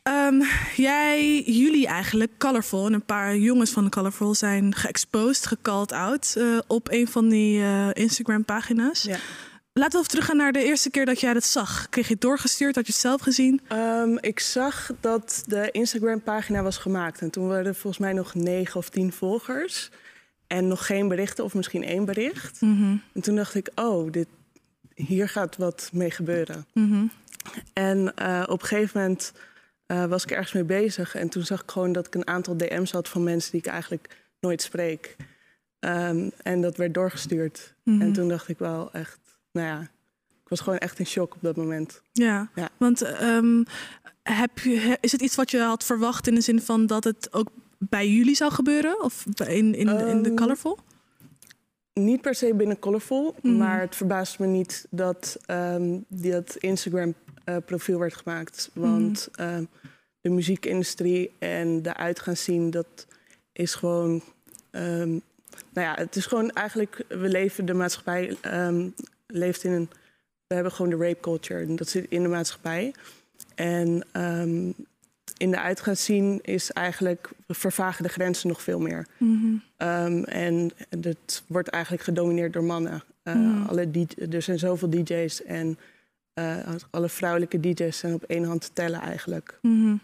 Ehm, 0.03 0.41
jij, 0.75 1.41
jullie 1.41 1.87
eigenlijk, 1.87 2.31
Colorful, 2.37 2.85
en 2.85 2.93
een 2.93 3.05
paar 3.05 3.37
jongens 3.37 3.71
van 3.71 3.89
Colorful 3.89 4.35
zijn 4.35 4.75
geëxposed, 4.75 5.45
gecalled 5.45 5.91
out 5.91 6.33
eh, 6.37 6.57
op 6.67 6.91
een 6.91 7.07
van 7.07 7.29
die 7.29 7.61
eh, 7.61 7.89
Instagram-pagina's. 7.93 9.03
Ja. 9.03 9.17
Laten 9.73 9.91
we 9.91 9.97
even 9.97 10.09
teruggaan 10.09 10.37
naar 10.37 10.51
de 10.51 10.63
eerste 10.63 10.89
keer 10.89 11.05
dat 11.05 11.19
jij 11.19 11.33
dat 11.33 11.45
zag. 11.45 11.89
Kreeg 11.89 12.07
je 12.07 12.13
het 12.13 12.21
doorgestuurd? 12.21 12.75
Had 12.75 12.85
je 12.85 12.91
het 12.91 13.01
zelf 13.01 13.21
gezien? 13.21 13.61
Ehm, 13.67 14.17
ik 14.19 14.39
zag 14.39 14.91
dat 14.99 15.43
de 15.45 15.71
Instagram-pagina 15.71 16.61
was 16.61 16.77
gemaakt. 16.77 17.21
En 17.21 17.29
toen 17.29 17.47
waren 17.47 17.65
er 17.65 17.75
volgens 17.75 18.01
mij 18.01 18.13
nog 18.13 18.33
negen 18.33 18.75
of 18.75 18.89
tien 18.89 19.11
volgers. 19.13 19.89
En 20.47 20.67
nog 20.67 20.85
geen 20.85 21.07
berichten, 21.07 21.43
of 21.43 21.53
misschien 21.53 21.83
één 21.83 22.05
bericht. 22.05 22.61
En 23.13 23.21
toen 23.21 23.35
dacht 23.35 23.55
ik, 23.55 23.69
oh, 23.75 24.11
dit, 24.11 24.27
hier 24.95 25.29
gaat 25.29 25.57
wat 25.57 25.89
mee 25.93 26.11
gebeuren. 26.11 26.65
En 27.73 28.15
eh, 28.15 28.43
op 28.47 28.61
een 28.61 28.67
gegeven 28.67 29.01
moment 29.01 29.33
eh, 29.85 30.05
was 30.05 30.23
ik 30.23 30.31
ergens 30.31 30.51
mee 30.53 30.63
bezig. 30.63 31.15
En 31.15 31.29
toen 31.29 31.43
zag 31.43 31.61
ik 31.63 31.71
gewoon 31.71 31.91
dat 31.91 32.07
ik 32.07 32.15
een 32.15 32.27
aantal 32.27 32.57
DM's 32.57 32.91
had 32.91 33.09
van 33.09 33.23
mensen 33.23 33.51
die 33.51 33.59
ik 33.59 33.67
eigenlijk 33.67 34.15
nooit 34.39 34.61
spreek. 34.61 35.15
Ehm, 35.79 36.29
en 36.43 36.61
dat 36.61 36.77
werd 36.77 36.93
doorgestuurd. 36.93 37.73
En 37.83 38.13
toen 38.13 38.27
dacht 38.27 38.47
ik 38.49 38.57
wel 38.57 38.91
echt, 38.93 39.19
nou 39.51 39.67
ja, 39.67 39.81
ik 40.43 40.49
was 40.49 40.59
gewoon 40.59 40.79
echt 40.79 40.99
in 40.99 41.05
shock 41.05 41.35
op 41.35 41.41
dat 41.41 41.55
moment. 41.55 42.01
Ja, 42.11 42.49
Ja. 42.55 42.69
want 42.77 43.01
ehm, 43.01 43.63
heb 44.23 44.59
je, 44.59 44.97
is 45.01 45.11
het 45.11 45.21
iets 45.21 45.35
wat 45.35 45.51
je 45.51 45.59
had 45.59 45.83
verwacht 45.83 46.27
in 46.27 46.35
de 46.35 46.41
zin 46.41 46.61
van 46.61 46.85
dat 46.85 47.03
het 47.03 47.33
ook 47.33 47.47
bij 47.89 48.07
jullie 48.09 48.35
zou 48.35 48.51
gebeuren? 48.51 49.03
Of 49.03 49.25
in, 49.47 49.47
in, 49.47 49.75
in 49.75 50.21
de 50.23 50.29
Ehm, 50.29 50.35
Colorful? 50.35 50.79
Niet 51.93 52.21
per 52.21 52.35
se 52.35 52.53
binnen 52.53 52.79
Colorful, 52.79 53.35
Mhm. 53.41 53.57
maar 53.57 53.79
het 53.81 53.95
verbaast 53.95 54.39
me 54.39 54.45
niet 54.47 54.87
dat 54.89 55.39
die 56.07 56.31
dat 56.31 56.55
Instagram-profiel 56.55 57.99
werd 57.99 58.13
gemaakt. 58.15 58.69
Want 58.73 59.29
ehm, 59.35 59.63
de 60.21 60.29
muziekindustrie 60.29 61.31
en 61.39 61.81
de 61.81 61.93
uitgaanszien, 61.95 62.69
dat 62.69 63.07
is 63.53 63.75
gewoon. 63.75 64.21
nou 64.71 65.21
ja, 65.73 65.93
het 65.95 66.15
is 66.15 66.25
gewoon 66.25 66.51
eigenlijk. 66.51 67.05
We 67.07 67.29
leven 67.29 67.65
de 67.65 67.73
maatschappij. 67.73 68.37
leeft 69.27 69.63
in 69.63 69.71
een. 69.71 69.89
We 70.47 70.53
hebben 70.55 70.71
gewoon 70.71 70.91
de 70.97 71.05
rape 71.05 71.19
culture. 71.21 71.65
En 71.65 71.75
dat 71.75 71.87
zit 71.89 72.05
in 72.09 72.21
de 72.23 72.29
maatschappij. 72.29 72.93
En 73.55 74.03
in 75.43 75.51
de 75.51 75.59
uitgaanszien 75.59 76.39
is 76.41 76.71
eigenlijk. 76.71 77.29
vervagen 77.47 78.03
de 78.03 78.09
grenzen 78.09 78.47
nog 78.47 78.61
veel 78.61 78.79
meer. 78.79 79.07
Mhm. 79.17 79.55
Um, 79.77 80.23
en 80.23 80.71
het 80.89 81.43
wordt 81.47 81.67
eigenlijk 81.67 82.03
gedomineerd 82.03 82.53
door 82.53 82.63
mannen. 82.63 83.03
Uh, 83.23 83.33
Mhm. 83.35 83.65
alle 83.67 84.07
er 84.31 84.41
zijn 84.41 84.59
zoveel 84.59 84.89
DJ's 84.89 85.43
en 85.43 85.77
uh, 86.39 86.57
alle 86.89 87.09
vrouwelijke 87.09 87.59
DJ's 87.59 87.97
zijn 87.97 88.13
op 88.13 88.23
één 88.23 88.43
hand 88.43 88.61
te 88.61 88.73
tellen 88.73 88.99
eigenlijk. 89.01 89.59
Mhm. 89.61 89.95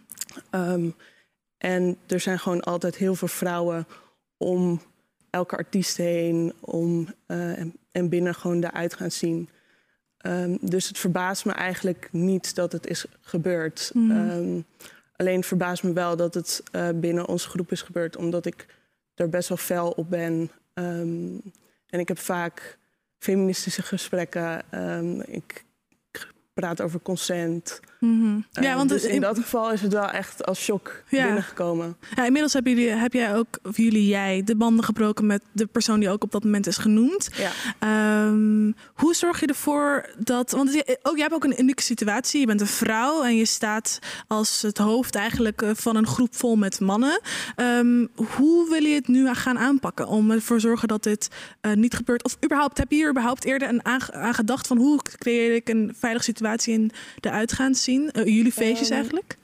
Um, 0.52 0.96
en 1.58 1.98
er 2.08 2.20
zijn 2.20 2.40
gewoon 2.40 2.62
altijd 2.62 2.96
heel 2.96 3.16
veel 3.16 3.28
vrouwen 3.28 3.88
om 4.38 4.82
elke 5.30 5.58
artiest 5.58 5.98
heen 5.98 6.54
om, 6.60 7.08
uh, 7.28 7.60
en, 7.60 7.74
en 7.92 8.10
binnen 8.10 8.36
gewoon 8.36 8.60
de 8.60 8.72
uit 8.72 8.94
gaan 8.94 9.12
zien. 9.12 9.50
Um, 10.26 10.58
dus 10.62 10.88
het 10.88 10.98
verbaast 10.98 11.46
me 11.46 11.52
eigenlijk 11.52 12.10
niet 12.12 12.56
dat 12.56 12.72
het 12.72 12.88
is 12.88 13.06
gebeurd. 13.22 13.92
Um, 13.96 14.66
alleen 15.20 15.44
verbaast 15.44 15.84
me 15.84 15.94
wel 15.94 16.16
dat 16.16 16.34
het 16.34 16.64
uh, 16.72 16.90
binnen 16.96 17.28
onze 17.28 17.50
groep 17.50 17.72
is 17.72 17.82
gebeurd, 17.82 18.16
omdat 18.16 18.46
ik 18.46 18.66
er 19.16 19.30
best 19.30 19.50
wel 19.50 19.58
fel 19.58 19.90
op 19.90 20.10
ben. 20.10 20.52
Um, 20.74 21.42
en 21.88 22.00
ik 22.00 22.08
heb 22.08 22.18
vaak 22.18 22.78
feministische 23.18 23.82
gesprekken. 23.82 24.64
Um, 24.72 25.22
ik 25.22 25.66
praat 26.60 26.82
over 26.82 27.02
consent. 27.02 27.80
Mhm. 28.00 28.40
Ja, 28.52 28.76
want 28.76 28.90
dus 28.90 29.04
in 29.04 29.22
dat 29.22 29.38
geval 29.38 29.72
is 29.72 29.82
het 29.82 29.94
wel 29.94 30.10
echt 30.10 30.46
als 30.46 30.60
shock 30.64 31.04
Ja. 31.10 31.24
binnengekomen. 31.24 31.98
Ja, 32.16 32.26
inmiddels 32.26 32.54
hebben 32.54 32.74
jullie, 32.76 32.90
heb 32.90 33.14
jij 33.14 33.36
ook, 33.36 33.48
of 33.64 33.78
jullie, 33.78 34.08
jij, 34.08 34.42
de 34.46 34.56
banden 34.56 34.86
gebroken 34.86 35.26
met 35.26 35.42
de 35.52 35.66
persoon 35.66 36.00
die 36.00 36.10
ook 36.10 36.24
op 36.24 36.32
dat 36.32 36.44
moment 36.44 36.68
is 36.68 36.78
genoemd. 36.78 37.30
Ja. 37.36 37.52
Ehm, 37.80 38.72
hoe 38.94 39.14
zorg 39.16 39.40
je 39.40 39.46
ervoor 39.46 40.10
dat. 40.18 40.52
Want 40.52 40.74
je, 40.74 41.00
ook, 41.02 41.14
jij 41.14 41.22
hebt 41.22 41.34
ook 41.34 41.44
een 41.44 41.62
unieke 41.62 41.84
situatie. 41.84 42.40
Je 42.40 42.46
bent 42.46 42.62
een 42.62 42.68
vrouw 42.68 43.24
en 43.24 43.36
je 43.36 43.46
staat 43.46 44.00
als 44.28 44.62
het 44.62 44.78
hoofd 44.78 45.16
eigenlijk 45.16 45.62
eh, 45.62 45.70
van 45.74 45.96
een 45.96 46.08
groep 46.08 46.36
vol 46.36 46.56
met 46.56 46.80
mannen. 46.80 47.20
Ehm, 47.56 48.06
hoe 48.16 48.70
wil 48.70 48.84
je 48.84 48.96
het 48.96 49.08
nu 49.08 49.34
gaan 49.34 49.58
aanpakken 49.58 50.08
om 50.08 50.32
ervoor 50.32 50.56
te 50.56 50.62
zorgen 50.62 50.88
dat 50.88 51.04
dit 51.04 51.28
eh, 51.62 51.74
niet 51.74 51.94
gebeurt? 51.94 52.24
Of 52.24 52.38
überhaupt, 52.44 52.78
heb 52.78 52.90
je 52.90 52.96
hier 52.96 53.10
überhaupt 53.10 53.46
eerder 53.46 53.70
een 53.70 53.86
aan, 53.86 54.14
aan 54.14 54.34
gedacht 54.34 54.68
van 54.68 54.78
hoe 54.78 55.00
creëer 55.18 55.56
ik 55.56 55.70
een 55.70 55.96
veilige 55.98 56.24
situatie 56.24 56.49
in 56.58 56.92
de 57.20 57.30
uitgaans 57.30 57.84
zien? 57.84 58.12
Eh, 58.12 58.26
jullie 58.26 58.52
feestjes 58.52 58.88
Ehm, 58.90 58.98
eigenlijk? 58.98 59.38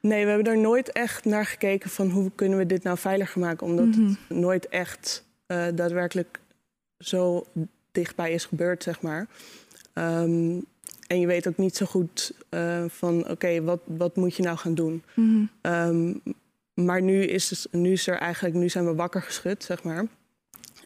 Nee, 0.00 0.24
we 0.24 0.30
hebben 0.30 0.52
er 0.52 0.58
nooit 0.58 0.92
echt 0.92 1.24
naar 1.24 1.46
gekeken 1.46 1.90
van 1.90 2.10
hoe 2.10 2.30
kunnen 2.34 2.58
we 2.58 2.66
dit 2.66 2.82
nou 2.82 2.98
veiliger 2.98 3.40
maken. 3.40 3.66
Omdat 3.66 3.86
Mhm. 3.86 4.08
het 4.08 4.38
nooit 4.38 4.68
echt 4.68 5.24
eh, 5.46 5.66
daadwerkelijk 5.74 6.40
zo 6.98 7.46
dichtbij 7.92 8.32
is 8.32 8.44
gebeurd, 8.44 8.82
zeg 8.82 9.00
maar. 9.00 9.26
Ehm, 9.92 10.58
en 11.06 11.20
je 11.20 11.26
weet 11.26 11.48
ook 11.48 11.56
niet 11.56 11.76
zo 11.76 11.86
goed 11.86 12.32
eh, 12.48 12.84
van 12.88 13.28
oké, 13.30 13.62
wat, 13.62 13.80
wat 13.84 14.16
moet 14.16 14.36
je 14.36 14.42
nou 14.42 14.56
gaan 14.56 14.74
doen? 14.74 15.02
Mhm. 15.14 15.44
Ehm, 15.60 16.12
maar 16.74 17.02
nu 17.02 17.22
is, 17.24 17.50
het, 17.50 17.66
nu 17.70 17.92
is 17.92 18.06
er 18.06 18.16
eigenlijk, 18.18 18.54
nu 18.54 18.68
zijn 18.68 18.86
we 18.86 18.94
wakker 18.94 19.22
geschud, 19.22 19.64
zeg 19.64 19.82
maar. 19.82 20.06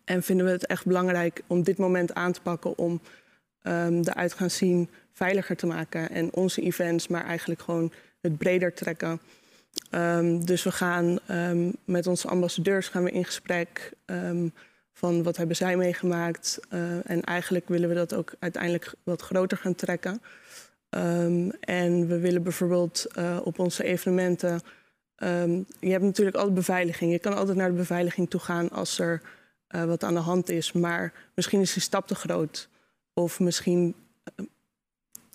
En 0.04 0.22
vinden 0.22 0.46
we 0.46 0.52
het 0.52 0.66
echt 0.66 0.86
belangrijk 0.86 1.42
om 1.46 1.62
dit 1.62 1.78
moment 1.78 2.14
aan 2.14 2.32
te 2.32 2.40
pakken 2.40 2.78
om 2.78 3.00
ehm, 3.62 4.02
de 4.02 4.14
uitgaanszien 4.14 4.88
veiliger 5.16 5.56
te 5.56 5.66
maken. 5.66 6.10
En 6.10 6.32
onze 6.34 6.60
events, 6.60 7.08
maar 7.08 7.24
eigenlijk 7.24 7.60
gewoon 7.60 7.92
het 8.20 8.38
breder 8.38 8.74
trekken. 8.74 9.20
Ehm, 9.90 10.40
dus 10.40 10.62
we 10.62 10.72
gaan 10.72 11.18
ehm, 11.26 11.70
met 11.84 12.06
onze 12.06 12.28
ambassadeurs 12.28 12.88
gaan 12.88 13.04
we 13.04 13.10
in 13.10 13.24
gesprek 13.24 13.92
ehm, 14.04 14.48
van 14.92 15.22
wat 15.22 15.36
hebben 15.36 15.56
zij 15.56 15.76
meegemaakt. 15.76 16.60
Eh, 16.68 17.10
en 17.10 17.22
eigenlijk 17.22 17.68
willen 17.68 17.88
we 17.88 17.94
dat 17.94 18.14
ook 18.14 18.34
uiteindelijk 18.38 18.94
wat 19.02 19.22
groter 19.22 19.58
gaan 19.58 19.74
trekken. 19.74 20.22
En 21.60 22.06
we 22.06 22.18
willen 22.18 22.42
bijvoorbeeld 22.42 23.06
eh, 23.14 23.40
op 23.44 23.58
onze 23.58 23.84
evenementen. 23.84 24.60
je 25.80 25.90
hebt 25.90 26.04
natuurlijk 26.04 26.36
altijd 26.36 26.54
beveiliging. 26.54 27.12
Je 27.12 27.18
kan 27.18 27.36
altijd 27.36 27.56
naar 27.56 27.70
de 27.70 27.76
beveiliging 27.76 28.30
toe 28.30 28.40
gaan 28.40 28.70
als 28.70 28.98
er 28.98 29.22
eh, 29.66 29.84
wat 29.84 30.04
aan 30.04 30.14
de 30.14 30.20
hand 30.20 30.48
is. 30.48 30.72
Maar 30.72 31.12
misschien 31.34 31.60
is 31.60 31.72
die 31.72 31.82
stap 31.82 32.06
te 32.06 32.14
groot. 32.14 32.68
Of 33.14 33.40
misschien. 33.40 33.94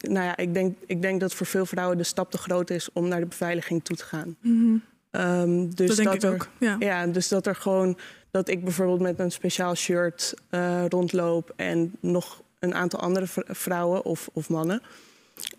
Nou 0.01 0.25
ja, 0.25 0.37
ik 0.37 0.53
denk, 0.53 0.77
ik 0.85 1.01
denk 1.01 1.19
dat 1.19 1.33
voor 1.33 1.45
veel 1.45 1.65
vrouwen 1.65 1.97
de 1.97 2.03
stap 2.03 2.31
te 2.31 2.37
groot 2.37 2.69
is 2.69 2.89
om 2.93 3.07
naar 3.07 3.19
de 3.19 3.25
beveiliging 3.25 3.83
toe 3.83 3.95
te 3.95 4.03
gaan. 4.05 4.35
Mhm. 4.41 4.75
Ehm, 5.11 5.69
dus 5.69 5.87
Dat 5.87 5.95
denk 5.97 6.13
ik 6.13 6.23
er, 6.23 6.33
ook, 6.33 6.47
ja. 6.79 7.07
dus 7.07 7.27
dat 7.27 7.45
er 7.47 7.55
gewoon 7.55 7.97
dat 8.31 8.49
ik 8.49 8.63
bijvoorbeeld 8.63 8.99
met 8.99 9.19
een 9.19 9.31
speciaal 9.31 9.75
shirt 9.75 10.33
eh, 10.49 10.85
rondloop 10.87 11.53
en 11.55 11.93
nog 11.99 12.41
een 12.59 12.73
aantal 12.75 12.99
andere 12.99 13.25
vrouwen 13.47 14.05
of, 14.05 14.29
of 14.33 14.49
mannen. 14.49 14.81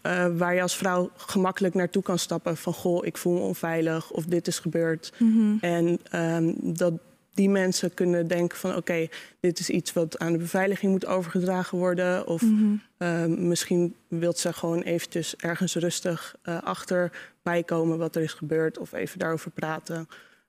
eh, 0.02 0.26
waar 0.36 0.54
je 0.54 0.62
als 0.62 0.76
vrouw 0.76 1.10
gemakkelijk 1.16 1.74
naartoe 1.74 2.02
kan 2.02 2.18
stappen 2.18 2.56
van 2.56 2.72
goh, 2.72 3.06
ik 3.06 3.16
voel 3.16 3.32
me 3.32 3.40
onveilig 3.40 4.10
of 4.10 4.24
dit 4.24 4.46
is 4.46 4.58
gebeurd. 4.58 5.12
Mhm. 5.18 5.56
En 5.60 5.98
ehm, 6.10 6.52
dat 6.58 6.92
die 7.34 7.48
mensen 7.50 7.94
kunnen 7.94 8.26
denken 8.26 8.58
van 8.58 8.76
oké, 8.76 9.06
dit 9.40 9.58
is 9.58 9.70
iets 9.70 9.92
wat 9.92 10.18
aan 10.18 10.32
de 10.32 10.38
beveiliging 10.38 10.92
moet 10.92 11.06
overgedragen 11.06 11.78
worden. 11.78 12.26
Of 12.26 12.42
Mhm. 12.42 12.74
ehm, 12.98 13.48
misschien 13.48 13.94
wilt 14.08 14.38
ze 14.38 14.52
gewoon 14.52 14.82
eventjes 14.82 15.36
ergens 15.36 15.74
rustig 15.74 16.34
eh 16.42 16.62
achter 16.62 17.12
bijkomen 17.42 17.98
wat 17.98 18.16
er 18.16 18.22
is 18.22 18.32
gebeurd. 18.32 18.78
Of 18.78 18.92
even 18.92 19.18
daarover 19.18 19.50
praten. 19.50 20.08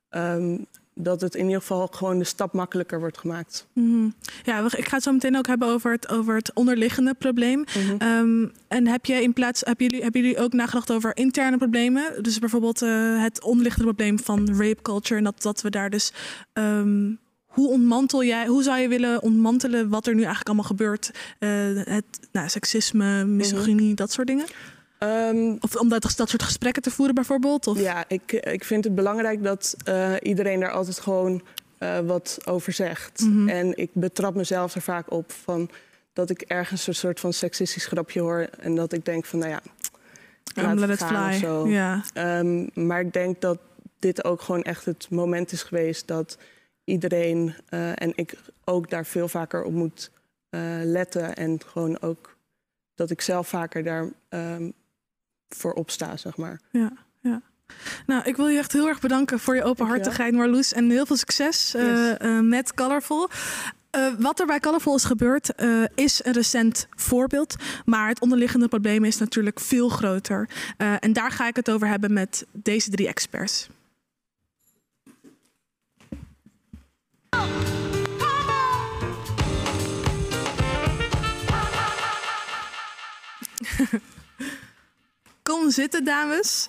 Ehm, 0.10 0.58
dat 0.96 1.22
het 1.22 1.36
in 1.36 1.46
ieder 1.46 1.60
geval 1.60 1.88
gewoon 1.88 2.18
de 2.18 2.24
stap 2.24 2.54
makkelijker 2.54 3.00
wordt 3.00 3.18
gemaakt. 3.18 3.68
Mhm. 3.74 4.10
Ja, 4.44 4.66
ik 4.76 4.88
ga 4.88 4.96
het 4.96 5.04
zo 5.04 5.12
meteen 5.12 5.38
ook 5.38 5.48
hebben 5.48 5.68
over 5.68 5.92
het, 5.92 6.10
over 6.10 6.36
het 6.36 6.54
onderliggende 6.54 7.14
probleem. 7.14 7.60
Mhm. 7.60 7.96
Ehm, 7.98 8.46
en 8.68 8.88
heb 8.88 9.06
je 9.06 9.22
in 9.22 9.34
plaats, 9.34 9.62
hebben 9.62 9.86
jullie, 9.86 10.04
hebben 10.04 10.22
jullie 10.22 10.38
ook 10.38 10.54
nagedacht 10.54 10.92
over 10.92 11.18
interne 11.18 11.58
problemen? 11.58 12.24
Dus 12.24 12.40
bijvoorbeeld 12.40 12.82
eh, 12.82 13.22
het 13.22 13.44
onderliggende 13.44 13.88
probleem 13.88 14.20
van 14.20 14.56
rape 14.58 14.82
culture. 14.82 15.18
En 15.18 15.24
dat, 15.24 15.42
dat 15.42 15.62
we 15.62 15.70
daar 15.70 15.90
dus. 15.90 16.14
ehm, 16.54 17.12
hoe 17.54 17.70
ontmantel 17.70 18.24
jij, 18.24 18.48
hoe 18.48 18.64
zou 18.64 18.80
je 18.80 18.88
willen 18.88 19.22
ontmantelen 19.22 19.90
wat 19.90 20.08
er 20.08 20.14
nu 20.14 20.20
eigenlijk 20.20 20.48
allemaal 20.48 20.68
gebeurt? 20.68 21.12
Eh, 21.40 21.50
het 21.74 22.06
nou, 22.32 22.50
seksisme, 22.50 23.26
misogynie, 23.26 23.94
dat 23.94 24.12
soort 24.12 24.28
dingen? 24.28 24.46
Of 25.60 25.76
om 25.76 25.90
dat, 25.90 26.14
dat 26.16 26.30
soort 26.30 26.44
gesprekken 26.44 26.82
te 26.82 26.92
voeren 26.92 27.16
bijvoorbeeld? 27.16 27.68
Of? 27.68 27.80
Ja, 27.80 28.06
ik, 28.08 28.32
ik 28.32 28.64
vind 28.64 28.84
het 28.84 28.96
belangrijk 28.96 29.44
dat 29.44 29.76
eh, 29.84 30.14
iedereen 30.22 30.60
daar 30.60 30.72
altijd 30.72 31.00
gewoon 31.00 31.42
eh, 31.78 32.00
wat 32.00 32.40
over 32.46 32.74
zegt. 32.74 33.22
Mhm. 33.22 33.50
En 33.50 33.78
ik 33.78 33.90
betrap 33.94 34.36
mezelf 34.36 34.76
er 34.76 34.82
vaak 34.82 35.12
op 35.12 35.32
van 35.32 35.70
dat 36.14 36.30
ik 36.30 36.42
ergens 36.42 36.88
een 36.88 36.96
soort 36.96 37.20
van 37.20 37.34
seksistisch 37.34 37.86
grapje 37.86 38.20
hoor. 38.20 38.48
En 38.60 38.76
dat 38.76 38.94
ik 38.94 39.06
denk 39.06 39.26
van, 39.26 39.40
nou 39.40 39.52
ja, 39.52 39.62
laat 40.54 40.80
let 40.80 40.90
het 40.90 41.04
gaan 41.04 41.30
of 41.30 41.36
fly. 41.36 41.48
zo. 41.48 41.68
Ja. 41.68 42.04
Ehm, 42.14 42.68
maar 42.74 43.00
ik 43.00 43.14
denk 43.14 43.42
dat 43.42 43.58
dit 44.00 44.24
ook 44.24 44.42
gewoon 44.42 44.62
echt 44.64 44.86
het 44.86 45.08
moment 45.10 45.52
is 45.52 45.64
geweest 45.64 46.08
dat 46.08 46.38
iedereen 46.84 47.56
eh, 47.70 48.02
en 48.02 48.12
ik 48.16 48.38
ook 48.64 48.90
daar 48.90 49.06
veel 49.06 49.28
vaker 49.28 49.64
op 49.64 49.74
moet 49.74 50.12
eh, 50.50 50.62
letten. 50.84 51.36
En 51.36 51.60
gewoon 51.66 52.02
ook 52.02 52.38
dat 52.96 53.10
ik 53.10 53.22
zelf 53.22 53.48
vaker 53.48 53.84
daar 53.84 54.10
ehm, 54.30 54.70
voor 55.56 55.74
opsta, 55.74 56.18
zeg 56.18 56.38
maar. 56.38 56.60
Ja, 56.72 56.92
ja. 57.22 57.42
Nou, 58.06 58.24
ik 58.24 58.36
wil 58.36 58.48
je 58.48 58.58
echt 58.58 58.72
heel 58.72 58.88
erg 58.88 59.00
bedanken 59.00 59.40
voor 59.40 59.56
je 59.56 59.64
openhartigheid, 59.64 60.34
Marloes. 60.34 60.74
En 60.74 60.90
heel 60.90 61.06
veel 61.06 61.18
succes 61.18 61.74
eh, 61.74 62.22
eh, 62.22 62.44
met 62.44 62.74
Colorful. 62.74 63.30
Eh, 63.90 64.08
wat 64.20 64.40
er 64.40 64.46
bij 64.46 64.60
Colorful 64.60 64.96
is 64.96 65.04
gebeurd, 65.04 65.54
is 65.96 66.26
een 66.26 66.34
recent 66.34 66.88
voorbeeld. 66.90 67.56
Maar 67.86 68.08
het 68.08 68.22
onderliggende 68.22 68.68
probleem 68.68 69.04
is 69.04 69.18
natuurlijk 69.18 69.60
veel 69.60 69.90
groter. 69.90 70.50
En 71.00 71.14
daar 71.14 71.32
ga 71.32 71.48
ik 71.48 71.56
het 71.56 71.70
over 71.72 71.88
hebben 71.88 72.14
met 72.14 72.46
deze 72.52 72.90
drie 72.90 73.08
experts. 73.08 73.70
Kom 85.44 85.72
zitten, 85.72 86.04
dames. 86.04 86.68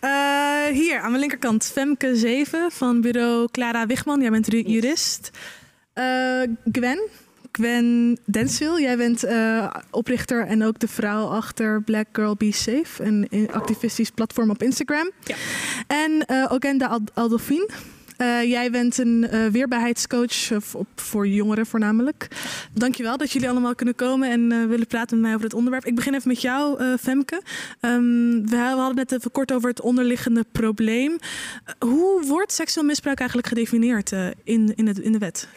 Eh, 0.00 0.64
hier 0.72 1.00
aan 1.00 1.08
mijn 1.08 1.20
linkerkant 1.20 1.64
Femke 1.64 2.16
Zeven 2.16 2.70
van 2.70 3.00
bureau 3.00 3.48
Clara 3.50 3.86
Wigman. 3.86 4.20
Jij 4.20 4.30
bent 4.30 4.46
jurist. 4.46 5.30
Eh, 5.92 6.42
Gwen. 6.72 7.08
Gwen 7.52 8.18
Denswil, 8.24 8.80
jij 8.80 8.96
bent 8.96 9.24
eh, 9.24 9.74
oprichter 9.90 10.46
en 10.46 10.64
ook 10.64 10.78
de 10.78 10.88
vrouw 10.88 11.26
achter 11.26 11.82
Black 11.82 12.06
Girl 12.12 12.34
Be 12.36 12.52
Safe, 12.52 13.04
een 13.04 13.48
activistisch 13.52 14.10
platform 14.10 14.50
op 14.50 14.62
Instagram. 14.62 15.10
Ja. 15.24 15.34
En 15.86 16.26
eh 16.26 16.52
Ogenda 16.52 17.00
Aldolfin. 17.14 17.70
Eh, 18.16 18.42
jij 18.42 18.70
bent 18.70 18.98
een 18.98 19.28
eh, 19.28 19.46
weerbaarheidscoach 19.46 20.50
eh, 20.50 20.58
voor- 20.94 21.28
jongeren 21.28 21.66
voornamelijk. 21.66 22.28
Dankjewel 22.72 23.16
dat 23.16 23.30
jullie 23.32 23.48
allemaal 23.48 23.74
kunnen 23.74 23.94
komen 23.94 24.30
en 24.30 24.68
willen 24.68 24.86
praten 24.86 25.16
met 25.16 25.24
mij 25.26 25.34
over 25.34 25.48
dit 25.48 25.54
onderwerp. 25.58 25.84
Ik 25.84 25.94
begin 25.94 26.14
even 26.14 26.28
met 26.28 26.40
jou, 26.40 26.96
Femke. 26.98 27.42
Ehm, 27.80 28.46
we 28.46 28.56
hadden 28.56 28.94
net 28.94 29.12
even 29.12 29.30
kort 29.30 29.52
over 29.52 29.68
het 29.68 29.80
onderliggende 29.80 30.44
probleem. 30.52 31.16
Hoe 31.78 32.26
wordt 32.26 32.52
seksueel 32.52 32.86
misbruik 32.86 33.18
eigenlijk 33.18 33.48
gedefinieerd 33.48 34.12
in, 34.44 34.72
in, 34.74 34.86
het, 34.86 34.98
in 34.98 35.12
de 35.12 35.18
wet? 35.18 35.48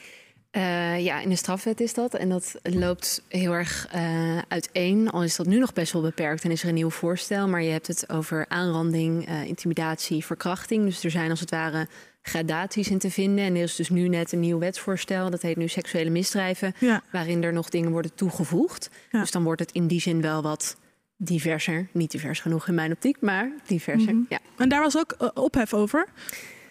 Ja, 0.99 1.19
in 1.19 1.29
de 1.29 1.35
strafwet 1.35 1.79
is 1.81 1.93
dat. 1.93 2.13
En 2.13 2.29
dat 2.29 2.55
loopt 2.63 3.23
heel 3.27 3.51
erg 3.51 3.87
eh, 3.91 4.37
uiteen. 4.47 5.09
Al 5.09 5.23
is 5.23 5.35
dat 5.35 5.45
nu 5.45 5.59
nog 5.59 5.73
best 5.73 5.93
wel 5.93 6.01
beperkt 6.01 6.43
en 6.43 6.51
is 6.51 6.63
er 6.63 6.69
een 6.69 6.73
nieuw 6.73 6.89
voorstel. 6.89 7.47
Maar 7.47 7.63
je 7.63 7.71
hebt 7.71 7.87
het 7.87 8.09
over 8.09 8.45
aanranding, 8.47 9.29
intimidatie, 9.45 10.25
verkrachting. 10.25 10.85
Dus 10.85 11.03
er 11.03 11.11
zijn 11.11 11.29
als 11.29 11.39
het 11.39 11.49
ware 11.49 11.87
gradaties 12.27 12.89
in 12.89 12.97
te 12.97 13.11
vinden. 13.11 13.45
En 13.45 13.55
er 13.55 13.63
is 13.63 13.75
dus 13.75 13.89
nu 13.89 14.07
net 14.07 14.31
een 14.31 14.39
nieuw 14.39 14.59
wetsvoorstel. 14.59 15.29
Dat 15.29 15.41
heet 15.41 15.57
nu 15.57 15.67
seksuele 15.67 16.09
misdrijven. 16.09 16.73
Ja. 16.79 17.01
Waarin 17.11 17.43
er 17.43 17.53
nog 17.53 17.69
dingen 17.69 17.91
worden 17.91 18.15
toegevoegd. 18.15 18.89
Ja. 19.11 19.19
Dus 19.19 19.31
dan 19.31 19.43
wordt 19.43 19.61
het 19.61 19.71
in 19.71 19.87
die 19.87 20.01
zin 20.01 20.21
wel 20.21 20.41
wat 20.41 20.77
diverser. 21.17 21.87
Niet 21.91 22.11
divers 22.11 22.39
genoeg 22.39 22.67
in 22.67 22.73
mijn 22.75 22.91
optiek, 22.91 23.17
maar 23.21 23.51
diverser. 23.67 24.13
Mhm. 24.13 24.23
Ja. 24.29 24.39
En 24.57 24.69
daar 24.69 24.81
was 24.81 24.97
ook 24.97 25.11
eh, 25.11 25.27
ophef 25.33 25.73
over. 25.73 26.07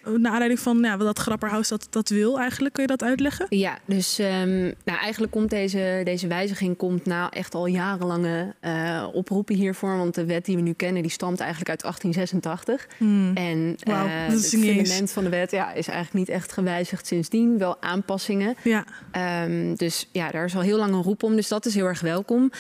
Eh, 0.06 0.12
Naar 0.12 0.32
aanleiding 0.32 0.60
van 0.60 0.78
ja, 0.78 0.96
dat 0.96 1.18
Grapperhaus 1.18 1.68
dat, 1.68 1.86
dat 1.90 2.08
wil 2.08 2.38
eigenlijk. 2.38 2.74
Kun 2.74 2.82
je 2.82 2.88
dat 2.88 3.02
uitleggen? 3.02 3.46
Ja, 3.48 3.78
dus 3.84 4.18
ehm, 4.18 4.62
nou, 4.84 4.98
eigenlijk 5.00 5.32
komt 5.32 5.50
deze, 5.50 6.00
deze 6.04 6.26
wijziging 6.26 6.76
komt 6.76 7.04
na 7.04 7.30
echt 7.30 7.54
al 7.54 7.66
jarenlange 7.66 8.54
eh, 8.60 9.08
oproepen 9.12 9.54
hiervoor. 9.54 9.96
Want 9.96 10.14
de 10.14 10.24
wet 10.24 10.44
die 10.44 10.56
we 10.56 10.62
nu 10.62 10.72
kennen, 10.72 11.02
die 11.02 11.10
stamt 11.10 11.40
eigenlijk 11.40 11.70
uit 11.70 11.82
1886. 11.82 12.86
Hmm. 12.96 13.34
En 13.34 13.76
Wauw, 13.84 14.06
eh, 14.06 14.12
het 14.26 14.48
fundament 14.48 15.12
van 15.12 15.24
de 15.24 15.30
wet 15.30 15.50
ja, 15.50 15.72
is 15.72 15.88
eigenlijk 15.88 16.26
niet 16.26 16.36
echt 16.36 16.52
gewijzigd 16.52 17.06
sindsdien. 17.06 17.58
Wel 17.58 17.82
aanpassingen. 17.82 18.54
Ja. 18.62 18.84
Ehm, 19.10 19.74
dus 19.74 20.08
ja, 20.12 20.30
daar 20.30 20.44
is 20.44 20.54
al 20.54 20.60
heel 20.60 20.78
lang 20.78 20.92
een 20.92 21.02
roep 21.02 21.22
om. 21.22 21.36
Dus 21.36 21.48
dat 21.48 21.66
is 21.66 21.74
heel 21.74 21.86
erg 21.86 22.00
welkom. 22.00 22.50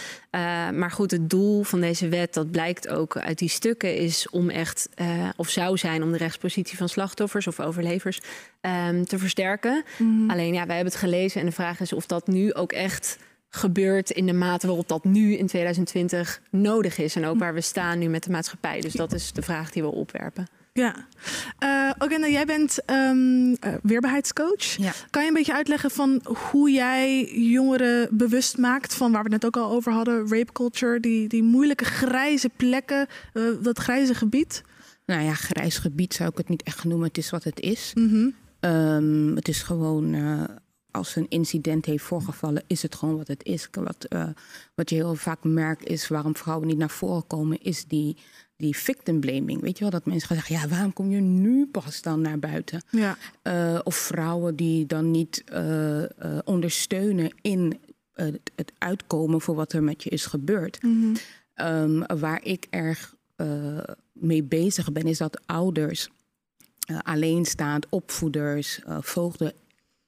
Maar 0.74 0.90
goed, 0.90 1.10
het 1.10 1.30
doel 1.30 1.62
van 1.62 1.80
deze 1.80 2.08
wet, 2.08 2.34
dat 2.34 2.50
blijkt 2.50 2.88
ook 2.88 3.16
uit 3.16 3.38
die 3.38 3.48
stukken, 3.48 3.96
is 3.96 4.28
om 4.30 4.50
echt, 4.50 4.88
of 5.36 5.48
zou 5.48 5.76
zijn, 5.76 6.02
om 6.02 6.12
de 6.12 6.18
rechtspositie 6.18 6.76
van 6.76 6.88
slachtoffers 6.88 7.35
of 7.44 7.60
overlevers 7.60 8.20
ehm, 8.60 9.04
te 9.04 9.18
versterken. 9.18 9.84
Mhm. 9.98 10.30
Alleen 10.30 10.54
ja, 10.54 10.66
wij 10.66 10.74
hebben 10.74 10.92
het 10.92 11.02
gelezen 11.02 11.40
en 11.40 11.46
de 11.46 11.52
vraag 11.52 11.80
is 11.80 11.92
of 11.92 12.06
dat 12.06 12.26
nu 12.26 12.54
ook 12.54 12.72
echt 12.72 13.18
gebeurt 13.48 14.10
in 14.10 14.26
de 14.26 14.32
mate 14.32 14.66
waarop 14.66 14.88
dat 14.88 15.04
nu 15.04 15.36
in 15.36 15.46
2020 15.46 16.40
nodig 16.50 16.98
is. 16.98 17.16
En 17.16 17.26
ook 17.26 17.38
waar 17.38 17.54
we 17.54 17.60
staan 17.60 17.98
nu 17.98 18.08
met 18.08 18.24
de 18.24 18.30
maatschappij. 18.30 18.80
Dus 18.80 18.92
dat 18.92 19.12
is 19.12 19.32
de 19.32 19.42
vraag 19.42 19.70
die 19.70 19.82
we 19.82 19.88
opwerpen. 19.88 20.46
Ja. 20.72 20.94
Eh 21.58 21.76
Oké, 21.98 22.18
nou, 22.18 22.32
jij 22.32 22.44
bent 22.44 22.84
ehm, 22.84 23.54
eh, 23.60 23.72
weerbaarheidscoach. 23.82 24.76
Kan 25.10 25.22
je 25.22 25.28
een 25.28 25.34
beetje 25.34 25.54
uitleggen 25.54 25.90
van 25.90 26.20
hoe 26.50 26.70
jij 26.70 27.24
jongeren 27.24 28.08
bewust 28.10 28.58
maakt 28.58 28.94
van 28.94 29.12
waar 29.12 29.22
we 29.22 29.32
het 29.32 29.42
net 29.42 29.54
ook 29.56 29.64
al 29.64 29.70
over 29.70 29.92
hadden, 29.92 30.28
rape 30.28 30.52
culture, 30.52 31.00
die, 31.00 31.28
die 31.28 31.42
moeilijke 31.42 31.84
grijze 31.84 32.50
plekken, 32.56 33.06
eh, 33.32 33.42
dat 33.62 33.78
grijze 33.78 34.14
gebied? 34.14 34.62
Nou 35.06 35.22
ja, 35.22 35.34
grijs 35.34 35.78
gebied 35.78 36.14
zou 36.14 36.30
ik 36.30 36.36
het 36.36 36.48
niet 36.48 36.62
echt 36.62 36.84
noemen. 36.84 37.06
Het 37.06 37.18
is 37.18 37.30
wat 37.30 37.44
het 37.44 37.60
is. 37.60 37.92
Mhm. 37.94 38.28
Ehm, 38.60 39.34
het 39.34 39.48
is 39.48 39.62
gewoon, 39.62 40.14
eh, 40.14 40.44
als 40.90 41.16
een 41.16 41.26
incident 41.28 41.84
heeft 41.84 42.04
voorgevallen, 42.04 42.62
is 42.66 42.82
het 42.82 42.94
gewoon 42.94 43.16
wat 43.16 43.28
het 43.28 43.44
is. 43.44 43.68
Wat, 43.72 44.04
eh, 44.04 44.28
wat 44.74 44.90
je 44.90 44.96
heel 44.96 45.14
vaak 45.14 45.44
merkt 45.44 45.84
is 45.86 46.08
waarom 46.08 46.36
vrouwen 46.36 46.66
niet 46.68 46.78
naar 46.78 46.90
voren 46.90 47.26
komen, 47.26 47.62
is 47.62 47.84
die, 47.84 48.16
die 48.56 48.76
victim 48.76 49.20
blaming. 49.20 49.60
Weet 49.60 49.76
je 49.78 49.82
wel, 49.82 49.90
dat 49.92 50.06
mensen 50.06 50.28
gaan 50.28 50.36
zeggen, 50.36 50.56
ja, 50.56 50.68
waarom 50.68 50.92
kom 50.92 51.10
je 51.10 51.20
nu 51.20 51.66
pas 51.66 52.02
dan 52.02 52.20
naar 52.20 52.38
buiten? 52.38 52.82
Ja. 52.90 53.16
Eh, 53.42 53.78
of 53.84 53.94
vrouwen 53.96 54.56
die 54.56 54.86
dan 54.86 55.10
niet 55.10 55.44
ondersteunen 56.44 57.30
in 57.40 57.78
het- 58.12 58.50
het 58.54 58.72
uitkomen 58.78 59.40
voor 59.40 59.54
wat 59.54 59.72
er 59.72 59.82
met 59.82 60.02
je 60.02 60.10
is 60.10 60.26
gebeurd. 60.26 60.82
Mhm. 60.82 61.14
Ehm, 61.54 62.18
waar 62.18 62.42
ik 62.44 62.66
erg 62.70 63.14
eh, 63.36 63.78
mee 64.12 64.42
bezig 64.42 64.92
ben, 64.92 65.06
is 65.06 65.18
dat 65.18 65.40
ouders, 65.46 66.08
eh, 66.86 66.98
alleenstaand, 67.02 67.86
opvoeders, 67.88 68.82
eh, 68.82 68.98
voogden, 69.00 69.52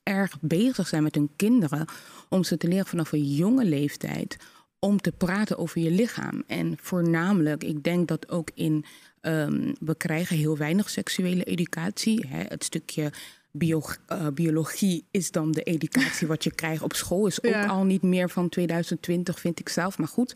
erg 0.03 0.41
bezig 0.41 0.89
zijn 0.89 1.03
met 1.03 1.15
hun 1.15 1.31
kinderen 1.37 1.87
om 2.29 2.45
ze 2.45 2.57
te 2.57 2.69
leren 2.69 2.87
vanaf 2.87 3.13
een 3.13 3.35
jonge 3.35 3.65
leeftijd 3.65 4.37
om 4.79 5.01
te 5.01 5.13
praten 5.13 5.59
over 5.59 5.81
je 5.81 5.91
lichaam. 5.91 6.43
En 6.47 6.75
voornamelijk, 6.81 7.65
ik 7.65 7.85
denk 7.85 8.09
dat 8.09 8.29
ook 8.29 8.51
in, 8.55 8.85
ehm, 9.21 9.75
we 9.81 9.95
krijgen 9.97 10.37
heel 10.37 10.57
weinig 10.57 10.91
seksuele 10.91 11.45
educatie. 11.45 12.27
Hè, 12.29 12.43
het 12.43 12.65
stukje 12.65 13.13
bio, 13.53 13.83
eh, 14.07 14.27
biologie 14.35 15.05
is 15.11 15.31
dan 15.31 15.51
de 15.53 15.63
educatie 15.63 16.27
wat 16.27 16.45
je 16.45 16.51
krijgt 16.55 16.83
op 16.83 16.93
school. 16.95 17.27
Is 17.27 17.43
ook 17.43 17.53
Ja. 17.53 17.67
al 17.67 17.85
niet 17.85 18.03
meer 18.03 18.31
van 18.31 18.49
2020, 18.49 19.41
vind 19.41 19.61
ik 19.61 19.69
zelf. 19.69 19.99
Maar 19.99 20.09
goed, 20.09 20.35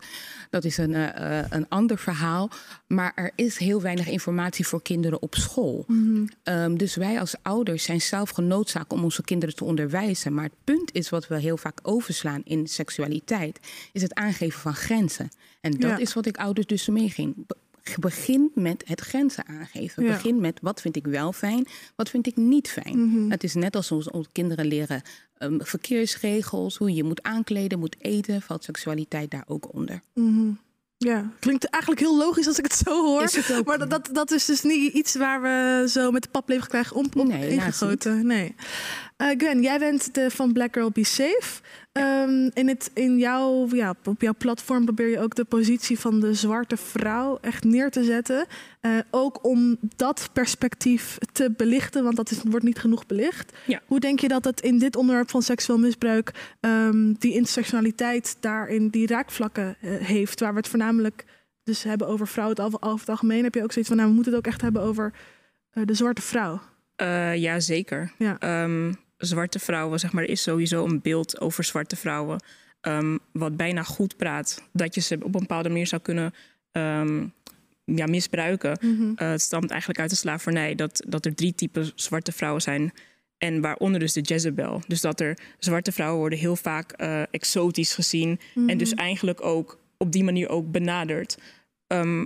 dat 0.49 0.63
is 0.63 0.77
een, 0.77 0.93
eh, 0.93 1.39
eh, 1.39 1.45
een 1.49 1.69
ander 1.69 1.97
verhaal. 1.97 2.49
Maar 2.87 3.11
er 3.15 3.31
is 3.35 3.57
heel 3.57 3.81
weinig 3.81 4.07
informatie 4.07 4.67
voor 4.67 4.81
kinderen 4.81 5.21
op 5.21 5.35
school. 5.35 5.83
Mhm. 5.87 6.25
Ehm, 6.43 6.75
dus 6.75 6.95
wij 6.95 7.19
als 7.19 7.35
ouders 7.41 7.83
zijn 7.83 8.01
zelf 8.01 8.29
genoodzaakt 8.29 8.91
om 8.93 9.03
onze 9.03 9.23
kinderen 9.23 9.55
te 9.55 9.63
onderwijzen. 9.63 10.33
Maar 10.33 10.43
het 10.43 10.63
punt 10.63 10.93
is 10.93 11.09
wat 11.09 11.27
we 11.27 11.39
heel 11.39 11.57
vaak 11.57 11.79
overslaan 11.83 12.41
in 12.43 12.67
seksualiteit, 12.67 13.59
is 13.91 14.01
het 14.01 14.13
aangeven 14.13 14.59
van 14.59 14.73
grenzen. 14.75 15.29
En 15.61 15.71
dat 15.71 15.89
Ja. 15.89 15.97
is 15.97 16.13
wat 16.13 16.25
ik 16.25 16.37
ouders 16.37 16.67
dus 16.67 16.87
meeging. 16.87 17.35
Be- 17.83 17.99
Begin 17.99 18.51
met 18.55 18.83
het 18.87 18.99
grenzen 19.01 19.47
aangeven. 19.47 20.03
Ja. 20.03 20.11
Begin 20.11 20.39
met 20.39 20.59
wat 20.61 20.81
vind 20.81 20.95
ik 20.95 21.07
wel 21.07 21.33
fijn, 21.33 21.67
wat 21.95 22.09
vind 22.09 22.27
ik 22.27 22.35
niet 22.35 22.69
fijn. 22.69 23.09
Mhm. 23.09 23.31
Het 23.31 23.43
is 23.43 23.53
net 23.53 23.75
als 23.75 23.91
onze, 23.91 24.11
onze 24.11 24.29
kinderen 24.31 24.65
leren 24.65 25.01
ehm, 25.37 25.59
verkeersregels, 25.59 26.77
hoe 26.77 26.93
je 26.93 27.03
moet 27.03 27.23
aankleden, 27.23 27.79
moet 27.79 27.95
eten, 27.99 28.41
valt 28.41 28.63
seksualiteit 28.63 29.31
daar 29.31 29.43
ook 29.47 29.73
onder. 29.73 30.01
Mhm. 30.13 30.51
Ja, 30.97 31.31
klinkt 31.39 31.65
eigenlijk 31.65 32.01
heel 32.03 32.17
logisch 32.17 32.47
als 32.47 32.57
ik 32.57 32.63
het 32.63 32.73
zo 32.85 33.05
hoor. 33.05 33.21
Het. 33.21 33.65
Maar 33.65 33.77
dat, 33.77 33.89
dat, 33.89 34.09
dat 34.11 34.31
is 34.31 34.45
dus 34.45 34.61
niet 34.61 34.93
iets 34.93 35.15
waar 35.15 35.41
we 35.41 35.85
zo 35.89 36.11
met 36.11 36.23
de 36.23 36.29
paplepel 36.29 36.67
krijgen 36.67 36.95
om, 36.95 37.05
om 37.17 37.27
Nee, 37.27 37.49
ingegoten. 37.49 38.25
Nee. 38.25 38.55
Eh, 39.23 39.29
Gwen, 39.37 39.61
jij 39.61 39.79
bent 39.79 40.13
de, 40.13 40.31
van 40.31 40.53
Black 40.53 40.73
Girl 40.73 40.91
Be 40.91 41.03
Safe. 41.05 41.61
Ehm, 41.91 42.49
in, 42.53 42.67
het, 42.67 42.91
in 42.93 43.17
jouw, 43.17 43.67
ja, 43.71 43.95
op 44.05 44.21
jouw 44.21 44.33
platform 44.37 44.85
probeer 44.85 45.07
je 45.09 45.19
ook 45.19 45.35
de 45.35 45.43
positie 45.43 45.99
van 45.99 46.19
de 46.19 46.33
zwarte 46.33 46.77
vrouw 46.77 47.37
echt 47.41 47.63
neer 47.63 47.89
te 47.91 48.03
zetten. 48.03 48.45
Eh, 48.81 48.91
ook 49.11 49.45
om 49.45 49.77
dat 49.95 50.29
perspectief 50.33 51.17
te 51.31 51.51
belichten, 51.57 52.03
want 52.03 52.15
dat 52.15 52.31
is, 52.31 52.41
wordt 52.43 52.65
niet 52.65 52.79
genoeg 52.79 53.05
belicht. 53.05 53.53
Ja. 53.65 53.81
Hoe 53.85 53.99
denk 53.99 54.19
je 54.19 54.27
dat 54.27 54.43
het 54.43 54.61
in 54.61 54.77
dit 54.79 54.95
onderwerp 54.95 55.29
van 55.29 55.41
seksueel 55.41 55.79
misbruik 55.79 56.31
ehm, 56.59 57.13
die 57.19 57.33
intersectionaliteit 57.33 58.37
daarin 58.39 58.87
die 58.87 59.07
raakvlakken 59.07 59.75
eh, 59.81 59.95
heeft, 59.95 60.39
waar 60.39 60.51
we 60.53 60.59
het 60.59 60.67
voornamelijk 60.67 61.25
dus 61.63 61.83
hebben 61.83 62.07
over 62.07 62.27
vrouwen 62.27 62.55
het 62.63 62.73
al- 62.73 62.81
over 62.89 62.99
het 62.99 63.09
algemeen, 63.09 63.43
heb 63.43 63.55
je 63.55 63.63
ook 63.63 63.71
zoiets 63.71 63.89
van, 63.91 63.97
nou, 63.99 64.09
we 64.09 64.15
moeten 64.15 64.33
het 64.33 64.45
ook 64.45 64.51
echt 64.51 64.61
hebben 64.61 64.81
over 64.81 65.13
de 65.73 65.93
zwarte 65.93 66.21
vrouw. 66.21 66.61
Eh, 66.95 67.35
ja, 67.35 67.59
zeker. 67.59 68.11
Ja. 68.17 68.39
Ehm, 68.39 68.93
zwarte 69.25 69.59
vrouwen, 69.59 69.99
zeg 69.99 70.11
maar, 70.11 70.23
er 70.23 70.29
is 70.29 70.41
sowieso 70.41 70.85
een 70.85 71.01
beeld 71.01 71.39
over 71.41 71.63
zwarte 71.63 71.95
vrouwen. 71.95 72.43
ehm, 72.81 73.17
wat 73.31 73.57
bijna 73.57 73.83
goed 73.83 74.17
praat. 74.17 74.63
Dat 74.73 74.95
je 74.95 75.01
ze 75.01 75.15
op 75.15 75.23
een 75.23 75.31
bepaalde 75.31 75.69
manier 75.69 75.87
zou 75.87 76.01
kunnen 76.01 76.33
ehm, 76.71 77.25
ja, 77.85 78.05
misbruiken. 78.05 78.77
Mhm. 78.81 79.11
Eh, 79.15 79.29
het 79.29 79.41
stamt 79.41 79.69
eigenlijk 79.69 79.99
uit 79.99 80.09
de 80.09 80.15
slavernij. 80.15 80.75
Dat, 80.75 81.03
dat 81.07 81.25
er 81.25 81.35
drie 81.35 81.55
typen 81.55 81.91
zwarte 81.95 82.31
vrouwen 82.31 82.61
zijn. 82.61 82.93
En 83.37 83.61
waaronder 83.61 83.99
dus 83.99 84.13
de 84.13 84.21
Jezebel. 84.21 84.81
Dus 84.87 85.01
dat 85.01 85.19
er 85.19 85.37
zwarte 85.59 85.91
vrouwen 85.91 86.19
worden 86.19 86.39
heel 86.39 86.55
vaak 86.55 86.91
eh, 86.91 87.21
exotisch 87.31 87.93
gezien. 87.93 88.39
Mhm. 88.55 88.69
En 88.69 88.77
dus 88.77 88.93
eigenlijk 88.93 89.43
ook 89.45 89.79
op 89.97 90.11
die 90.11 90.23
manier 90.23 90.49
ook 90.49 90.71
benaderd. 90.71 91.37
Ehm, 91.87 92.25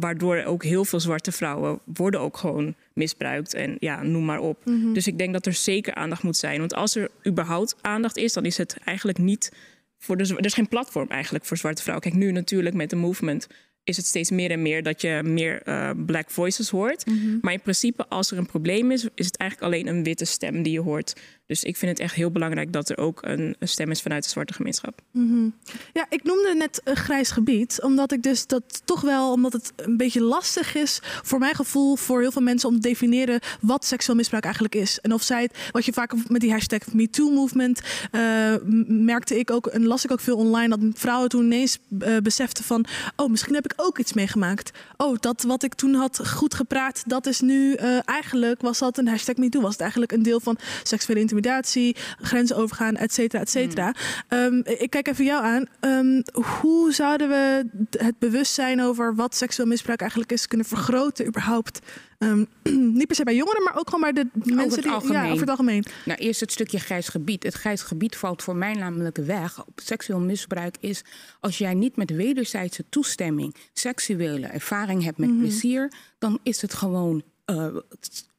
waardoor 0.00 0.42
ook 0.44 0.64
heel 0.64 0.84
veel 0.84 1.00
zwarte 1.00 1.32
vrouwen 1.32 1.80
worden 1.84 2.20
ook 2.20 2.36
gewoon 2.36 2.74
misbruikt. 2.92 3.54
En 3.54 3.76
ja, 3.80 4.02
noem 4.02 4.24
maar 4.24 4.40
op. 4.40 4.64
Mhm. 4.64 4.92
Dus 4.92 5.06
ik 5.06 5.18
denk 5.18 5.32
dat 5.32 5.46
er 5.46 5.52
zeker 5.52 5.94
aandacht 5.94 6.22
moet 6.22 6.36
zijn. 6.36 6.58
Want 6.58 6.74
als 6.74 6.96
er 6.96 7.10
überhaupt 7.26 7.76
aandacht 7.80 8.16
is, 8.16 8.32
dan 8.32 8.44
is 8.44 8.56
het 8.56 8.76
eigenlijk 8.84 9.18
niet 9.18 9.52
voor 9.98 10.16
de. 10.16 10.34
Er 10.36 10.44
is 10.44 10.54
geen 10.54 10.68
platform 10.68 11.08
eigenlijk 11.08 11.44
voor 11.44 11.56
zwarte 11.56 11.82
vrouwen. 11.82 12.10
Kijk, 12.10 12.22
nu 12.22 12.32
natuurlijk 12.32 12.74
met 12.74 12.90
de 12.90 12.96
movement 12.96 13.46
is 13.86 13.96
het 13.96 14.06
steeds 14.06 14.30
meer 14.30 14.50
en 14.50 14.62
meer 14.62 14.82
dat 14.82 15.00
je 15.00 15.20
meer 15.24 15.62
eh, 15.62 15.90
black 16.06 16.30
voices 16.30 16.68
hoort. 16.68 17.06
Mhm. 17.06 17.38
Maar 17.40 17.52
in 17.52 17.60
principe, 17.60 18.06
als 18.08 18.30
er 18.30 18.38
een 18.38 18.46
probleem 18.46 18.90
is, 18.90 19.08
is 19.14 19.26
het 19.26 19.36
eigenlijk 19.36 19.72
alleen 19.72 19.86
een 19.86 20.02
witte 20.02 20.24
stem 20.24 20.62
die 20.62 20.72
je 20.72 20.80
hoort. 20.80 21.20
Dus 21.46 21.64
ik 21.64 21.76
vind 21.76 21.90
het 21.90 22.00
echt 22.00 22.14
heel 22.14 22.30
belangrijk 22.30 22.72
dat 22.72 22.88
er 22.88 22.98
ook 22.98 23.18
een, 23.22 23.56
stem 23.60 23.90
is 23.90 24.02
vanuit 24.02 24.24
de 24.24 24.28
zwarte 24.28 24.52
gemeenschap. 24.52 25.00
Mhm. 25.10 25.48
Ja, 25.92 26.06
ik 26.08 26.22
noemde 26.22 26.54
net 26.54 26.80
een 26.84 26.96
grijs 26.96 27.30
gebied, 27.30 27.82
omdat 27.82 28.12
ik 28.12 28.22
dus 28.22 28.46
dat 28.46 28.82
toch 28.84 29.00
wel, 29.00 29.32
omdat 29.32 29.52
het 29.52 29.72
een 29.76 29.96
beetje 29.96 30.20
lastig 30.20 30.74
is 30.74 31.00
voor 31.02 31.38
mijn 31.38 31.54
gevoel, 31.54 31.96
voor 31.96 32.20
heel 32.20 32.32
veel 32.32 32.42
mensen 32.42 32.68
om 32.68 32.74
te 32.74 32.88
definiëren 32.88 33.40
wat 33.60 33.84
seksueel 33.84 34.16
misbruik 34.16 34.44
eigenlijk 34.44 34.74
is. 34.74 35.00
En 35.00 35.12
of 35.12 35.22
zij 35.22 35.42
het, 35.42 35.56
wat 35.70 35.84
je 35.84 35.92
vaak 35.92 36.28
met 36.28 36.40
die 36.40 36.50
hashtag 36.50 36.92
MeToo-movement, 36.92 37.80
eh, 38.10 38.54
merkte 38.86 39.38
ik 39.38 39.50
ook, 39.50 39.66
en 39.66 39.86
las 39.86 40.04
ik 40.04 40.12
ook 40.12 40.20
veel 40.20 40.36
online, 40.36 40.68
dat 40.68 40.98
vrouwen 41.00 41.28
toen 41.28 41.44
ineens 41.44 41.78
eh, 41.98 42.16
beseften 42.16 42.64
van, 42.64 42.84
oh, 43.16 43.30
misschien 43.30 43.54
heb 43.54 43.64
ik 43.64 43.72
ook 43.76 43.98
iets 43.98 44.12
meegemaakt. 44.12 44.70
Oh, 44.96 45.16
dat 45.20 45.42
wat 45.42 45.62
ik 45.62 45.74
toen 45.74 45.94
had 45.94 46.28
goed 46.28 46.54
gepraat, 46.54 47.02
dat 47.06 47.26
is 47.26 47.40
nu 47.40 47.74
eh, 47.74 47.98
eigenlijk, 48.04 48.60
was 48.60 48.78
dat 48.78 48.98
een 48.98 49.08
hashtag 49.08 49.36
MeToo, 49.36 49.60
was 49.60 49.72
het 49.72 49.80
eigenlijk 49.80 50.12
een 50.12 50.22
deel 50.22 50.40
van 50.40 50.58
seksuele 50.82 51.20
intimidatie, 51.36 51.96
grenzen 52.20 52.56
overgaan, 52.56 52.96
et 52.96 53.12
cetera, 53.12 53.40
et 53.42 53.50
cetera. 53.50 53.94
Ehm, 54.28 54.60
ik 54.64 54.90
kijk 54.90 55.08
even 55.08 55.24
jou 55.24 55.44
aan. 55.44 55.66
Ehm, 55.80 56.22
hoe 56.60 56.92
zouden 56.92 57.28
we 57.28 57.66
het 57.98 58.18
bewustzijn 58.18 58.82
over 58.82 59.14
wat 59.14 59.34
seksueel 59.34 59.68
misbruik 59.68 60.00
eigenlijk 60.00 60.32
is 60.32 60.46
kunnen 60.48 60.66
vergroten 60.66 61.26
überhaupt? 61.26 61.78
Ehm, 62.18 62.44
niet 62.98 63.06
per 63.06 63.16
se 63.16 63.24
bij 63.24 63.34
jongeren, 63.34 63.62
maar 63.62 63.76
ook 63.76 63.90
gewoon 63.90 64.00
bij 64.00 64.12
de 64.12 64.26
mensen 64.34 64.64
over 64.64 64.92
het 64.92 65.02
die... 65.02 65.12
Ja, 65.12 65.24
over 65.26 65.40
het 65.40 65.50
algemeen. 65.50 65.84
Nou, 66.04 66.18
eerst 66.18 66.40
het 66.40 66.52
stukje 66.52 66.78
grijs 66.78 67.08
gebied. 67.08 67.42
Het 67.42 67.54
grijs 67.54 67.82
gebied 67.82 68.16
valt 68.16 68.42
voor 68.42 68.56
mij 68.56 68.72
namelijk 68.72 69.16
weg. 69.16 69.64
Seksueel 69.76 70.20
misbruik 70.20 70.76
is 70.80 71.02
als 71.40 71.58
jij 71.58 71.74
niet 71.74 71.96
met 71.96 72.10
wederzijdse 72.10 72.84
toestemming 72.88 73.54
seksuele 73.72 74.46
ervaring 74.46 75.02
hebt 75.04 75.18
met 75.18 75.28
Mhm. 75.28 75.38
plezier, 75.38 75.92
dan 76.18 76.38
is 76.42 76.62
het 76.62 76.74
gewoon 76.74 77.22
eh, 77.44 77.66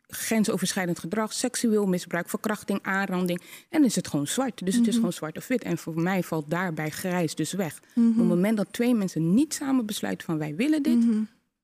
grensoverschrijdend 0.07 0.99
gedrag, 0.99 1.33
seksueel 1.33 1.85
misbruik, 1.85 2.29
verkrachting, 2.29 2.79
aanranding. 2.81 3.41
En 3.69 3.83
is 3.83 3.95
het 3.95 4.07
gewoon 4.07 4.27
zwart. 4.27 4.65
Dus 4.65 4.73
het 4.75 4.83
is 4.83 4.87
Mhm. 4.89 4.95
gewoon 4.97 5.13
zwart 5.13 5.37
of 5.37 5.47
wit. 5.47 5.63
En 5.63 5.77
voor 5.77 5.99
mij 5.99 6.23
valt 6.23 6.49
daarbij 6.49 6.89
grijs 6.89 7.35
dus 7.35 7.51
weg. 7.51 7.81
Mhm. 7.95 8.07
Op 8.09 8.15
het 8.17 8.25
moment 8.27 8.57
dat 8.57 8.67
twee 8.71 8.95
mensen 8.95 9.33
niet 9.33 9.53
samen 9.53 9.85
besluiten 9.85 10.25
van 10.25 10.37
wij 10.37 10.55
willen 10.55 10.83
dit, 10.83 10.97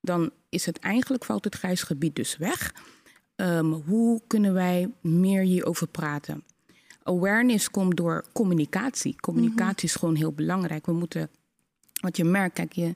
dan 0.01 0.32
is 0.49 0.65
het 0.65 0.79
eigenlijk 0.79 1.25
valt 1.25 1.43
het 1.43 1.56
grijs 1.56 1.82
gebied 1.84 2.15
dus 2.15 2.38
weg. 2.38 2.73
Ehm, 3.36 3.65
hoe 3.71 4.21
kunnen 4.27 4.53
wij 4.53 4.91
meer 5.01 5.41
hierover 5.41 5.88
praten? 5.88 6.43
Awareness 7.03 7.69
komt 7.71 7.95
door 7.97 8.25
communicatie. 8.34 9.15
Communicatie 9.19 9.88
is 9.88 9.95
gewoon 9.95 10.15
heel 10.15 10.32
belangrijk. 10.32 10.86
We 10.86 10.93
moeten, 10.93 11.29
wat 12.01 12.17
je 12.17 12.23
merkt, 12.23 12.53
kijk, 12.56 12.73
je, 12.73 12.93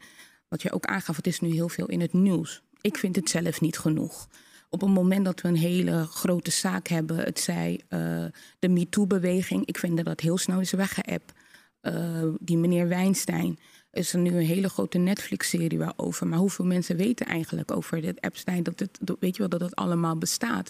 wat 0.48 0.62
je 0.62 0.72
ook 0.72 0.86
aangaf, 0.86 1.16
het 1.16 1.28
is 1.28 1.40
nu 1.40 1.50
heel 1.50 1.70
veel 1.70 1.86
in 1.88 2.02
het 2.02 2.14
nieuws. 2.14 2.62
Ik 2.82 2.98
vind 2.98 3.16
het 3.16 3.30
zelf 3.30 3.62
niet 3.62 3.78
genoeg. 3.78 4.28
Op 4.70 4.82
het 4.82 4.90
moment 4.90 5.26
dat 5.26 5.42
we 5.42 5.48
een 5.48 5.56
hele 5.56 6.06
grote 6.06 6.52
zaak 6.52 6.88
hebben, 6.88 7.18
het 7.18 7.40
zij 7.40 7.82
eh, 7.88 8.26
de 8.60 8.70
MeToo-beweging, 8.70 9.66
ik 9.66 9.78
vind 9.78 9.98
dat 9.98 10.06
dat 10.06 10.20
heel 10.20 10.38
snel 10.38 10.60
is 10.60 10.72
weggeëpt. 10.72 11.34
Eh, 11.82 12.24
die 12.40 12.58
meneer 12.58 12.88
Weinstein 12.88 13.60
is 13.92 14.14
er 14.14 14.20
nu 14.20 14.30
een 14.30 14.46
hele 14.46 14.70
grote 14.70 14.98
Netflix-serie 14.98 15.78
waarover. 15.78 16.28
Maar 16.28 16.40
hoeveel 16.40 16.66
mensen 16.66 16.96
weten 16.96 17.26
eigenlijk 17.26 17.72
over 17.72 18.02
dit 18.02 18.24
Epstein? 18.24 18.64
Dat 18.64 18.80
het, 18.80 19.00
weet 19.20 19.36
je 19.36 19.40
wel 19.40 19.50
dat 19.50 19.62
het 19.62 19.76
allemaal 19.76 20.18
bestaat? 20.18 20.70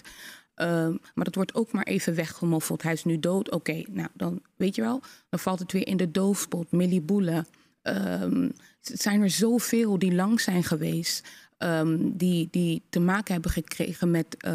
Ehm, 0.54 0.96
maar 1.14 1.24
dat 1.24 1.34
wordt 1.34 1.54
ook 1.54 1.72
maar 1.72 1.84
even 1.84 2.14
weggemoffeld. 2.14 2.82
Hij 2.82 2.92
is 2.92 3.04
nu 3.04 3.18
dood. 3.18 3.50
Oké, 3.50 3.82
nou 3.90 4.08
dan 4.14 4.42
weet 4.56 4.74
je 4.74 4.82
wel, 4.82 5.02
dan 5.28 5.38
valt 5.38 5.58
het 5.58 5.72
weer 5.72 5.86
in 5.86 5.96
de 5.96 6.10
doofpot. 6.10 6.72
Millie 6.72 7.00
Boele. 7.00 7.44
Ehm, 7.82 8.48
het 8.82 9.00
zijn 9.00 9.22
er 9.22 9.30
zoveel 9.30 9.98
die 9.98 10.14
lang 10.14 10.40
zijn 10.40 10.64
geweest. 10.64 11.28
Ehm, 11.58 11.98
die, 12.00 12.48
die 12.50 12.82
te 12.90 13.00
maken 13.00 13.32
hebben 13.32 13.50
gekregen 13.50 14.10
met 14.10 14.36
eh, 14.38 14.54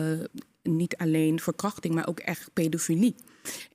niet 0.64 0.98
alleen 0.98 1.40
verkrachting, 1.40 1.94
maar 1.94 2.08
ook 2.08 2.20
echt 2.20 2.50
pedofilie. 2.54 3.16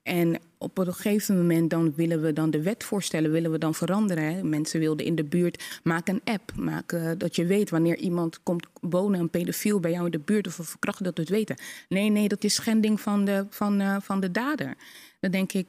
En 0.02 0.38
op 0.58 0.78
een 0.78 0.94
gegeven 0.94 1.36
moment 1.36 1.70
dan 1.70 1.94
willen 1.94 2.22
we 2.22 2.32
dan 2.32 2.50
de 2.50 2.62
wet 2.62 2.84
voorstellen, 2.84 3.30
willen 3.30 3.50
we 3.50 3.58
dan 3.58 3.74
veranderen. 3.74 4.24
Hè? 4.24 4.42
Mensen 4.42 4.80
wilden 4.80 5.06
in 5.06 5.14
de 5.14 5.24
buurt, 5.24 5.80
maak 5.82 6.08
een 6.08 6.20
app. 6.24 6.52
Maak 6.56 6.92
eh, 6.92 7.10
dat 7.18 7.36
je 7.36 7.46
weet 7.46 7.70
wanneer 7.70 7.96
iemand 7.96 8.42
komt 8.42 8.66
wonen, 8.80 9.20
een 9.20 9.30
pedofiel 9.30 9.80
bij 9.80 9.90
jou 9.90 10.04
in 10.04 10.10
de 10.10 10.18
buurt 10.18 10.46
of 10.46 10.58
een 10.58 10.64
verkrachter, 10.64 11.04
dat 11.04 11.16
we 11.16 11.20
het 11.20 11.30
weten. 11.30 11.56
Nee, 11.88 12.08
nee, 12.08 12.28
dat 12.28 12.44
is 12.44 12.54
schending 12.54 13.00
van 13.00 13.24
de, 13.24 13.46
van, 13.50 13.80
eh, 13.80 13.96
van 14.00 14.20
de 14.20 14.30
dader. 14.30 14.74
Dan 15.20 15.30
denk 15.30 15.52
ik, 15.52 15.66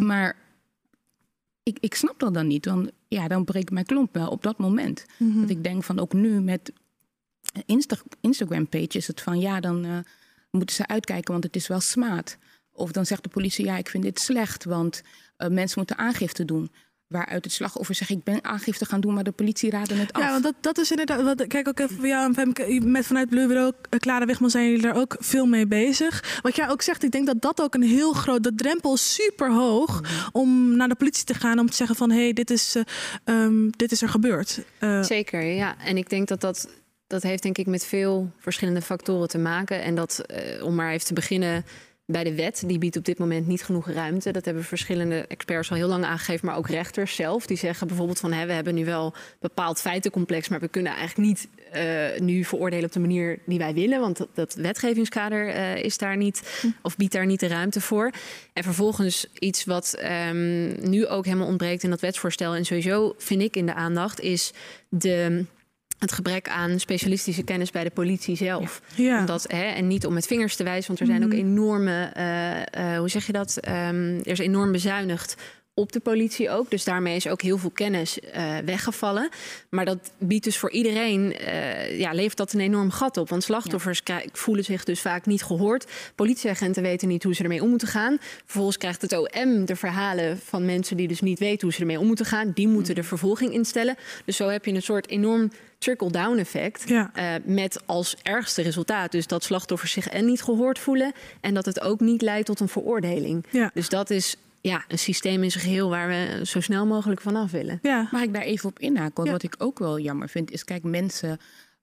maar 0.00 0.36
ik, 1.70 1.78
ik 1.80 1.94
snap 1.94 2.18
dat 2.18 2.34
dan 2.34 2.46
niet. 2.46 2.66
Want 2.66 2.90
ja, 3.08 3.28
dan 3.28 3.44
breekt 3.44 3.70
mijn 3.70 3.86
klomp 3.86 4.14
wel 4.14 4.28
op 4.28 4.42
dat 4.42 4.58
moment. 4.58 5.06
Mhm. 5.18 5.40
Dat 5.40 5.50
ik 5.50 5.64
denk 5.64 5.84
van 5.84 5.98
ook 5.98 6.12
nu 6.12 6.40
met 6.40 6.72
Insta 7.66 7.96
Instagram 8.20 8.68
page 8.68 8.88
is 8.98 9.06
het 9.06 9.20
van 9.20 9.40
ja, 9.40 9.60
dan 9.60 9.84
eh, 9.84 9.98
moeten 10.50 10.76
ze 10.76 10.86
uitkijken, 10.86 11.32
want 11.32 11.44
het 11.44 11.56
is 11.56 11.66
wel 11.66 11.80
smaad. 11.80 12.38
Of 12.72 12.92
dan 12.92 13.06
zegt 13.06 13.22
de 13.22 13.28
politie 13.28 13.64
ja, 13.64 13.76
ik 13.76 13.88
vind 13.88 14.02
dit 14.02 14.20
slecht, 14.20 14.64
want 14.64 15.02
eh, 15.36 15.48
mensen 15.48 15.78
moeten 15.78 15.98
aangifte 15.98 16.44
doen. 16.44 16.70
Waaruit 17.10 17.44
het 17.44 17.52
slachtoffer 17.52 17.94
zegt 17.94 18.10
ik 18.10 18.24
ben 18.24 18.44
aangifte 18.44 18.84
gaan 18.84 19.00
doen, 19.00 19.14
maar 19.14 19.24
de 19.24 19.30
politie 19.30 19.70
raadde 19.70 19.94
het 19.94 20.12
af. 20.12 20.22
Ja, 20.22 20.30
want 20.30 20.42
dat, 20.42 20.54
dat 20.60 20.78
is 20.78 20.90
inderdaad. 20.90 21.22
Wat, 21.22 21.46
kijk 21.46 21.68
ook 21.68 21.78
even 21.78 21.96
voor 21.96 22.06
jou 22.06 22.24
en 22.24 22.34
Femke. 22.34 22.80
Met 22.84 23.06
vanuit 23.06 23.28
Blue 23.28 23.46
Bureau, 23.46 23.72
eh, 23.88 23.98
Clara 23.98 24.26
Wigman 24.26 24.50
zijn 24.50 24.64
jullie 24.64 24.82
daar 24.82 24.96
ook 24.96 25.16
veel 25.18 25.46
mee 25.46 25.66
bezig. 25.66 26.40
Wat 26.42 26.56
jij 26.56 26.68
ook 26.68 26.82
zegt, 26.82 27.02
ik 27.02 27.10
denk 27.10 27.26
dat 27.26 27.42
dat 27.42 27.60
ook 27.60 27.74
een 27.74 27.82
heel 27.82 28.12
groot. 28.12 28.42
De 28.42 28.54
drempel 28.54 28.94
is 28.94 29.14
super 29.14 29.52
hoog 29.52 30.02
om 30.32 30.76
naar 30.76 30.88
de 30.88 30.94
politie 30.94 31.24
te 31.24 31.34
gaan 31.34 31.58
om 31.58 31.70
te 31.70 31.76
zeggen 31.76 31.96
van 31.96 32.10
hé, 32.10 32.22
hey, 32.22 32.32
dit, 32.32 32.50
is, 32.50 32.74
eh, 32.74 32.82
ehm, 33.24 33.68
dit 33.70 33.92
is 33.92 34.02
er 34.02 34.08
gebeurd. 34.08 34.60
Eh, 34.78 35.02
Zeker, 35.02 35.42
ja. 35.42 35.78
En 35.78 35.96
ik 35.96 36.08
denk 36.08 36.28
dat 36.28 36.40
dat, 36.40 36.68
dat 37.06 37.22
heeft 37.22 37.42
denk 37.42 37.58
ik 37.58 37.66
met 37.66 37.84
veel 37.84 38.30
verschillende 38.38 38.82
factoren 38.82 39.28
te 39.28 39.38
maken. 39.38 39.82
En 39.82 39.94
dat, 39.94 40.22
om 40.62 40.74
maar 40.74 40.92
even 40.92 41.06
te 41.06 41.14
beginnen 41.14 41.64
bij 42.10 42.24
de 42.24 42.34
wet, 42.34 42.62
die 42.66 42.78
biedt 42.78 42.96
op 42.96 43.04
dit 43.04 43.18
moment 43.18 43.46
niet 43.46 43.62
genoeg 43.62 43.90
ruimte. 43.90 44.30
Dat 44.30 44.44
hebben 44.44 44.64
verschillende 44.64 45.24
experts 45.28 45.70
al 45.70 45.76
heel 45.76 45.88
lang 45.88 46.04
aangegeven, 46.04 46.46
maar 46.46 46.56
ook 46.56 46.68
rechters 46.68 47.14
zelf. 47.14 47.46
Die 47.46 47.56
zeggen 47.56 47.86
bijvoorbeeld 47.86 48.18
van, 48.18 48.32
hè, 48.32 48.46
we 48.46 48.52
hebben 48.52 48.74
nu 48.74 48.84
wel 48.84 49.14
bepaald 49.40 49.80
feitencomplex, 49.80 50.48
maar 50.48 50.60
we 50.60 50.68
kunnen 50.68 50.92
eigenlijk 50.92 51.28
niet 51.28 51.48
eh, 51.72 52.20
nu 52.20 52.44
veroordelen 52.44 52.84
op 52.84 52.92
de 52.92 53.00
manier 53.00 53.38
die 53.46 53.58
wij 53.58 53.74
willen. 53.74 54.00
Want 54.00 54.18
dat, 54.18 54.28
dat 54.34 54.54
wetgevingskader 54.54 55.48
eh, 55.48 55.76
is 55.76 55.98
daar 55.98 56.16
niet, 56.16 56.62
of 56.82 56.96
biedt 56.96 57.12
daar 57.12 57.26
niet 57.26 57.40
de 57.40 57.48
ruimte 57.48 57.80
voor. 57.80 58.10
En 58.52 58.62
vervolgens 58.62 59.26
iets 59.38 59.64
wat 59.64 59.94
ehm, 59.94 60.90
nu 60.90 61.06
ook 61.06 61.24
helemaal 61.24 61.46
ontbreekt 61.46 61.82
in 61.82 61.90
dat 61.90 62.00
wetsvoorstel. 62.00 62.54
En 62.54 62.64
sowieso 62.64 63.14
vind 63.18 63.42
ik 63.42 63.56
in 63.56 63.66
de 63.66 63.74
aandacht, 63.74 64.20
is 64.20 64.52
de 64.88 65.44
het 66.00 66.12
gebrek 66.12 66.48
aan 66.48 66.78
specialistische 66.80 67.42
kennis 67.42 67.70
bij 67.70 67.84
de 67.84 67.90
politie 67.90 68.36
zelf. 68.36 68.82
Ja. 68.94 69.18
Omdat, 69.20 69.44
hè, 69.48 69.62
en 69.64 69.86
niet 69.86 70.06
om 70.06 70.14
met 70.14 70.26
vingers 70.26 70.56
te 70.56 70.64
wijzen, 70.64 70.86
want 70.86 71.00
er 71.00 71.06
zijn 71.06 71.22
ook 71.24 71.28
Mhm. 71.32 71.38
enorme, 71.38 72.10
eh, 72.14 72.92
eh, 72.92 72.98
hoe 72.98 73.08
zeg 73.08 73.26
je 73.26 73.32
dat? 73.32 73.56
Ehm, 73.56 74.14
er 74.18 74.26
is 74.26 74.38
enorm 74.38 74.72
bezuinigd 74.72 75.34
op 75.80 75.92
de 75.92 76.00
politie 76.00 76.50
ook. 76.50 76.70
Dus 76.70 76.84
daarmee 76.84 77.16
is 77.16 77.28
ook 77.28 77.42
heel 77.42 77.58
veel 77.58 77.70
kennis 77.70 78.20
eh, 78.20 78.56
weggevallen. 78.64 79.28
Maar 79.68 79.84
dat 79.84 80.10
biedt 80.18 80.44
dus 80.44 80.58
voor 80.58 80.70
iedereen, 80.70 81.36
eh, 81.36 81.98
ja, 81.98 82.12
levert 82.12 82.36
dat 82.36 82.52
een 82.52 82.60
enorm 82.60 82.90
gat 82.90 83.16
op. 83.16 83.28
Want 83.28 83.42
slachtoffers 83.42 84.02
voelen 84.32 84.64
zich 84.64 84.84
dus 84.84 85.00
vaak 85.00 85.26
niet 85.26 85.42
gehoord. 85.42 85.86
Politieagenten 86.14 86.82
weten 86.82 87.08
niet 87.08 87.22
hoe 87.22 87.34
ze 87.34 87.42
ermee 87.42 87.62
om 87.62 87.68
moeten 87.68 87.88
gaan. 87.88 88.18
Vervolgens 88.44 88.76
krijgt 88.76 89.02
het 89.02 89.12
OM 89.12 89.64
de 89.64 89.76
verhalen 89.76 90.38
van 90.44 90.64
mensen 90.64 90.96
die 90.96 91.08
dus 91.08 91.20
niet 91.20 91.38
weten 91.38 91.60
hoe 91.66 91.72
ze 91.72 91.80
ermee 91.80 91.98
om 91.98 92.06
moeten 92.06 92.26
gaan. 92.26 92.50
Die 92.54 92.68
moeten 92.68 92.94
de 92.94 93.02
vervolging 93.02 93.52
instellen. 93.52 93.96
Dus 94.24 94.36
zo 94.36 94.48
heb 94.48 94.64
je 94.64 94.72
een 94.72 94.82
soort 94.82 95.08
enorm 95.08 95.50
trickle-down 95.78 96.38
effect. 96.38 96.88
Ja. 96.88 97.10
eh, 97.14 97.24
met 97.44 97.80
als 97.86 98.16
ergste 98.22 98.62
resultaat 98.62 99.12
dus 99.12 99.26
dat 99.26 99.44
slachtoffers 99.44 99.92
zich 99.92 100.08
en 100.08 100.24
niet 100.24 100.42
gehoord 100.42 100.78
voelen. 100.78 101.12
En 101.40 101.54
dat 101.54 101.64
het 101.64 101.80
ook 101.80 102.00
niet 102.00 102.22
leidt 102.22 102.46
tot 102.46 102.60
een 102.60 102.68
veroordeling. 102.68 103.46
Ja. 103.50 103.70
Dus 103.74 103.88
dat 103.88 104.10
is 104.10 104.36
ja, 104.60 104.84
een 104.88 104.98
systeem 104.98 105.42
in 105.42 105.50
zijn 105.50 105.64
geheel 105.64 105.88
waar 105.88 106.08
we 106.08 106.40
zo 106.44 106.60
snel 106.60 106.86
mogelijk 106.86 107.20
vanaf 107.20 107.50
willen. 107.50 107.78
Ja. 107.82 108.08
Mag 108.10 108.22
ik 108.22 108.34
daar 108.34 108.42
even 108.42 108.68
op 108.68 108.78
inhaken? 108.78 109.14
Want 109.14 109.30
Wat 109.30 109.42
ik 109.42 109.54
ook 109.58 109.78
wel 109.78 109.98
jammer 109.98 110.28
vind, 110.28 110.50
is 110.50 110.64
kijk, 110.64 110.82
mensen 110.82 111.38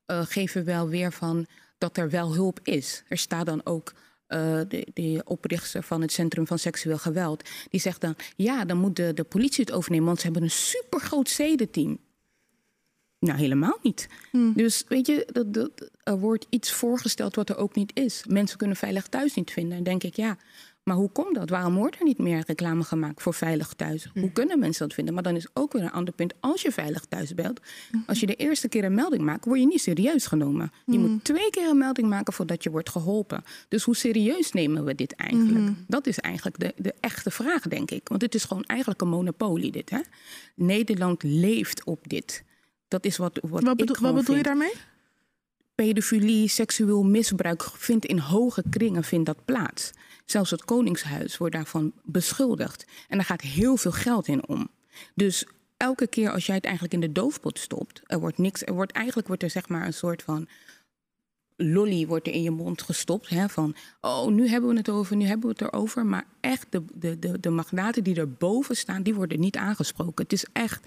eh, 0.05 0.25
geven 0.25 0.65
wel 0.65 0.87
weer 0.89 1.13
van 1.13 1.45
dat 1.77 1.97
er 1.97 2.09
wel 2.09 2.33
hulp 2.33 2.59
is. 2.63 3.03
Er 3.07 3.17
staat 3.17 3.45
dan 3.45 3.65
ook 3.65 3.93
eh, 4.27 4.59
de, 4.67 4.87
de 4.93 5.21
oprichter 5.25 5.83
van 5.83 6.01
het 6.01 6.11
Centrum 6.11 6.47
van 6.47 6.59
Seksueel 6.59 6.97
Geweld. 6.97 7.49
Die 7.69 7.79
zegt 7.79 8.01
dan, 8.01 8.15
ja, 8.35 8.65
dan 8.65 8.77
moet 8.77 8.95
de, 8.95 9.13
de 9.13 9.23
politie 9.23 9.63
het 9.65 9.73
overnemen, 9.73 10.05
want 10.05 10.17
ze 10.19 10.25
hebben 10.25 10.43
een 10.43 10.51
supergroot 10.51 11.29
zedenteam. 11.29 11.99
Nou, 13.19 13.39
helemaal 13.39 13.77
niet. 13.81 14.07
Dus 14.53 14.83
weet 14.87 15.07
je, 15.07 15.27
dat, 15.31 15.53
dat, 15.53 15.89
er 16.03 16.19
wordt 16.19 16.45
iets 16.49 16.71
voorgesteld 16.71 17.35
wat 17.35 17.49
er 17.49 17.57
ook 17.57 17.75
niet 17.75 17.91
is. 17.93 18.23
Mensen 18.27 18.57
kunnen 18.57 18.77
veilig 18.77 19.07
thuis 19.07 19.33
niet 19.33 19.51
vinden. 19.51 19.75
Dan 19.75 19.83
denk 19.83 20.03
ik, 20.03 20.15
ja, 20.15 20.37
maar 20.87 20.95
hoe 20.95 21.09
komt 21.11 21.35
dat? 21.35 21.49
Waarom 21.49 21.75
wordt 21.75 21.99
er 21.99 22.03
niet 22.05 22.17
meer 22.17 22.43
reclame 22.45 22.83
gemaakt 22.83 23.21
voor 23.21 23.33
veilig 23.33 23.73
thuis? 23.73 24.09
Hoe 24.13 24.31
kunnen 24.31 24.59
mensen 24.59 24.85
dat 24.87 24.95
vinden? 24.95 25.13
Maar 25.13 25.23
dan 25.23 25.35
is 25.35 25.47
ook 25.53 25.73
weer 25.73 25.81
een 25.81 25.91
ander 25.91 26.13
punt. 26.13 26.33
Als 26.39 26.61
je 26.61 26.71
veilig 26.71 27.05
thuis 27.05 27.35
belt, 27.35 27.59
als 28.05 28.19
je 28.19 28.25
de 28.25 28.35
eerste 28.35 28.67
keer 28.67 28.83
een 28.83 28.93
melding 28.93 29.21
maakt, 29.23 29.45
word 29.45 29.59
je 29.59 29.65
niet 29.65 29.81
serieus 29.81 30.25
genomen. 30.25 30.71
Je 30.85 30.99
moet 30.99 31.23
twee 31.23 31.49
keer 31.49 31.69
een 31.69 31.77
melding 31.77 32.07
maken 32.09 32.33
voordat 32.33 32.63
je 32.63 32.69
wordt 32.69 32.89
geholpen. 32.89 33.43
Dus 33.67 33.83
hoe 33.83 33.95
serieus 33.95 34.51
nemen 34.51 34.83
we 34.85 34.95
dit 34.95 35.15
eigenlijk? 35.15 35.75
Dat 35.87 36.07
is 36.07 36.19
eigenlijk 36.19 36.59
de, 36.59 36.73
de 36.77 36.93
echte 36.99 37.31
vraag, 37.31 37.61
denk 37.61 37.91
ik. 37.91 38.07
Want 38.07 38.21
het 38.21 38.35
is 38.35 38.43
gewoon 38.43 38.63
eigenlijk 38.63 39.01
een 39.01 39.09
monopolie, 39.09 39.71
dit. 39.71 39.89
Hè? 39.89 39.99
Nederland 40.55 41.23
leeft 41.23 41.85
op 41.85 42.09
dit. 42.09 42.43
Dat 42.87 43.05
is 43.05 43.17
wat, 43.17 43.39
wat, 43.41 43.63
Wat 43.63 43.71
ik 43.71 43.85
bedoel- 43.85 44.01
wat 44.01 44.15
bedoel 44.15 44.35
je 44.35 44.43
daarmee? 44.43 44.73
pedofilie, 45.75 46.47
seksueel 46.47 47.03
misbruik 47.03 47.63
vindt 47.73 48.05
in 48.05 48.17
hoge 48.19 48.63
kringen 48.69 49.03
vindt 49.03 49.25
dat 49.25 49.45
plaats. 49.45 49.91
Zelfs 50.29 50.51
het 50.51 50.65
Koningshuis 50.65 51.37
wordt 51.37 51.55
daarvan 51.55 51.93
beschuldigd. 52.03 52.85
En 53.07 53.17
daar 53.17 53.25
gaat 53.25 53.41
heel 53.41 53.77
veel 53.77 53.91
geld 53.91 54.27
in 54.27 54.47
om. 54.47 54.69
Dus 55.15 55.45
elke 55.77 56.07
keer 56.07 56.31
als 56.31 56.45
jij 56.45 56.55
het 56.55 56.63
eigenlijk 56.63 56.93
in 56.93 56.99
de 56.99 57.11
doofpot 57.11 57.59
stopt, 57.59 58.01
er 58.05 58.19
wordt 58.19 58.37
niks, 58.37 58.63
er 58.63 58.73
wordt 58.73 58.91
eigenlijk 58.91 59.27
wordt 59.27 59.43
er 59.43 59.49
zeg 59.49 59.69
maar 59.69 59.85
een 59.85 59.93
soort 59.93 60.23
van 60.23 60.47
lolly 61.57 62.07
wordt 62.07 62.27
er 62.27 62.33
in 62.33 62.41
je 62.41 62.51
mond 62.51 62.81
gestopt. 62.81 63.29
Hè, 63.29 63.49
van, 63.49 63.75
oh, 64.01 64.27
nu 64.27 64.47
hebben 64.47 64.69
we 64.69 64.77
het 64.77 64.89
over, 64.89 65.15
nu 65.15 65.25
hebben 65.25 65.49
we 65.49 65.55
het 65.57 65.73
erover. 65.73 66.05
Maar 66.05 66.25
echt, 66.39 66.67
de, 66.69 66.83
de, 66.93 67.19
de, 67.19 67.39
de 67.39 67.49
magnaten 67.49 68.03
die 68.03 68.15
erboven 68.15 68.77
staan, 68.77 69.03
die 69.03 69.15
worden 69.15 69.39
niet 69.39 69.57
aangesproken. 69.57 70.23
Het 70.23 70.33
is 70.33 70.45
echt, 70.53 70.85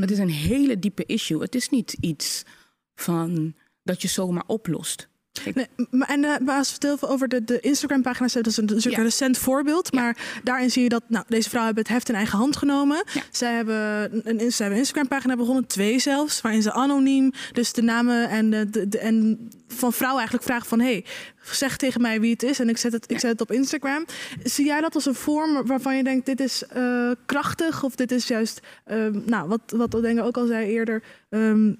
het 0.00 0.10
is 0.10 0.18
een 0.18 0.30
hele 0.30 0.78
diepe 0.78 1.06
issue. 1.06 1.40
Het 1.40 1.54
is 1.54 1.68
niet 1.68 1.96
iets 2.00 2.44
van 2.94 3.54
dat 3.82 4.02
je 4.02 4.08
zomaar 4.08 4.44
oplost. 4.46 5.08
Nee, 5.54 5.66
maar, 5.90 6.08
en 6.08 6.22
uh, 6.22 6.38
maar 6.38 6.56
als 6.56 6.76
we 6.78 6.88
het 6.88 7.06
over 7.06 7.28
de, 7.28 7.44
de 7.44 7.60
Instagram-pagina's 7.60 8.34
hebben, 8.34 8.52
dat 8.52 8.62
is 8.62 8.68
een, 8.68 8.74
natuurlijk 8.76 9.02
een 9.02 9.08
recent 9.08 9.38
voorbeeld. 9.38 9.92
Maar 9.92 10.40
daarin 10.44 10.70
zie 10.70 10.82
je 10.82 10.88
dat 10.88 11.02
nou, 11.06 11.24
deze 11.28 11.48
vrouwen 11.48 11.74
hebben 11.74 11.82
het 11.92 11.92
heft 11.92 12.08
in 12.08 12.14
eigen 12.14 12.38
hand 12.38 12.56
genomen. 12.56 13.04
Zij 13.30 13.54
hebben 13.54 13.76
een, 14.12 14.40
een, 14.40 14.52
ze 14.52 14.56
hebben 14.62 14.72
een 14.72 14.78
Instagram-pagina 14.84 15.36
begonnen, 15.36 15.66
twee 15.66 15.98
zelfs, 15.98 16.40
waarin 16.40 16.62
ze 16.62 16.72
anoniem 16.72 17.32
dus 17.52 17.72
de 17.72 17.82
namen 17.82 18.28
en, 18.28 18.50
de, 18.50 18.70
de, 18.70 18.88
de- 18.88 18.98
en 18.98 19.48
van 19.72 19.92
vrouwen 19.92 20.18
eigenlijk 20.18 20.48
vragen 20.48 20.68
van... 20.68 20.80
hey, 20.80 21.04
zeg 21.42 21.76
tegen 21.76 22.00
mij 22.00 22.20
wie 22.20 22.30
het 22.32 22.42
is 22.42 22.60
en 22.60 22.68
ik 22.68 22.76
zet 22.76 22.92
het, 22.92 23.10
ik 23.10 23.18
zet 23.18 23.30
het 23.30 23.40
op 23.40 23.52
Instagram. 23.52 24.04
Zie 24.42 24.66
jij 24.66 24.80
dat 24.80 24.94
als 24.94 25.06
een 25.06 25.14
vorm 25.14 25.66
waarvan 25.66 25.96
je 25.96 26.04
denkt, 26.04 26.26
dit 26.26 26.40
is 26.40 26.62
eh, 26.66 27.10
krachtig 27.26 27.82
of 27.82 27.94
dit 27.94 28.12
is 28.12 28.28
juist... 28.28 28.60
ehm, 28.84 29.20
nou, 29.26 29.48
wat, 29.48 29.60
wat 29.66 29.94
Odenga 29.94 30.22
ook 30.22 30.36
al 30.36 30.46
zei 30.46 30.68
eerder, 30.70 31.02
ehm, 31.28 31.72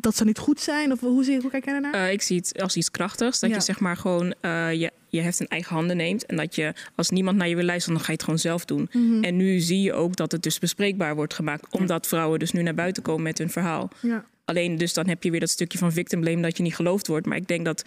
dat 0.00 0.16
ze 0.16 0.24
niet 0.24 0.38
goed 0.38 0.60
zijn? 0.60 0.92
Of 0.92 1.00
hoe, 1.00 1.24
zie, 1.24 1.40
hoe 1.40 1.50
kijk 1.50 1.64
jij 1.64 1.80
daarnaar? 1.80 2.06
Eh, 2.06 2.12
ik 2.12 2.22
zie 2.22 2.36
het 2.36 2.62
als 2.62 2.76
iets 2.76 2.90
krachtigs. 2.90 3.40
Dat 3.40 3.50
Ja. 3.50 3.56
je 3.56 3.62
zeg 3.62 3.80
maar 3.80 3.96
gewoon 3.96 4.34
eh, 4.40 4.72
je, 4.72 4.90
je 5.08 5.20
heft 5.20 5.40
in 5.40 5.48
eigen 5.48 5.74
handen 5.74 5.96
neemt. 5.96 6.26
En 6.26 6.36
dat 6.36 6.54
je 6.54 6.72
als 6.94 7.10
niemand 7.10 7.36
naar 7.36 7.48
je 7.48 7.54
wil 7.56 7.64
luisteren, 7.64 7.94
dan 7.94 8.04
ga 8.04 8.10
je 8.10 8.16
het 8.16 8.24
gewoon 8.24 8.38
zelf 8.40 8.64
doen. 8.64 8.88
Mhm. 8.92 9.24
En 9.24 9.36
nu 9.36 9.58
zie 9.60 9.80
je 9.82 9.92
ook 9.92 10.16
dat 10.16 10.32
het 10.32 10.42
dus 10.42 10.58
bespreekbaar 10.58 11.14
wordt 11.14 11.34
gemaakt. 11.34 11.66
Omdat 11.70 12.06
vrouwen 12.06 12.38
dus 12.38 12.52
nu 12.52 12.62
naar 12.62 12.74
buiten 12.74 13.02
komen 13.02 13.22
met 13.22 13.38
hun 13.38 13.50
verhaal. 13.50 13.90
Ja. 14.00 14.24
Alleen 14.46 14.78
dus 14.78 14.92
dan 14.92 15.08
heb 15.08 15.22
je 15.22 15.30
weer 15.30 15.40
dat 15.40 15.50
stukje 15.50 15.78
van 15.78 15.92
victim 15.92 16.20
blame 16.20 16.42
dat 16.42 16.56
je 16.56 16.62
niet 16.62 16.74
geloofd 16.74 17.06
wordt. 17.06 17.26
Maar 17.26 17.36
ik 17.36 17.48
denk 17.48 17.64
dat 17.64 17.84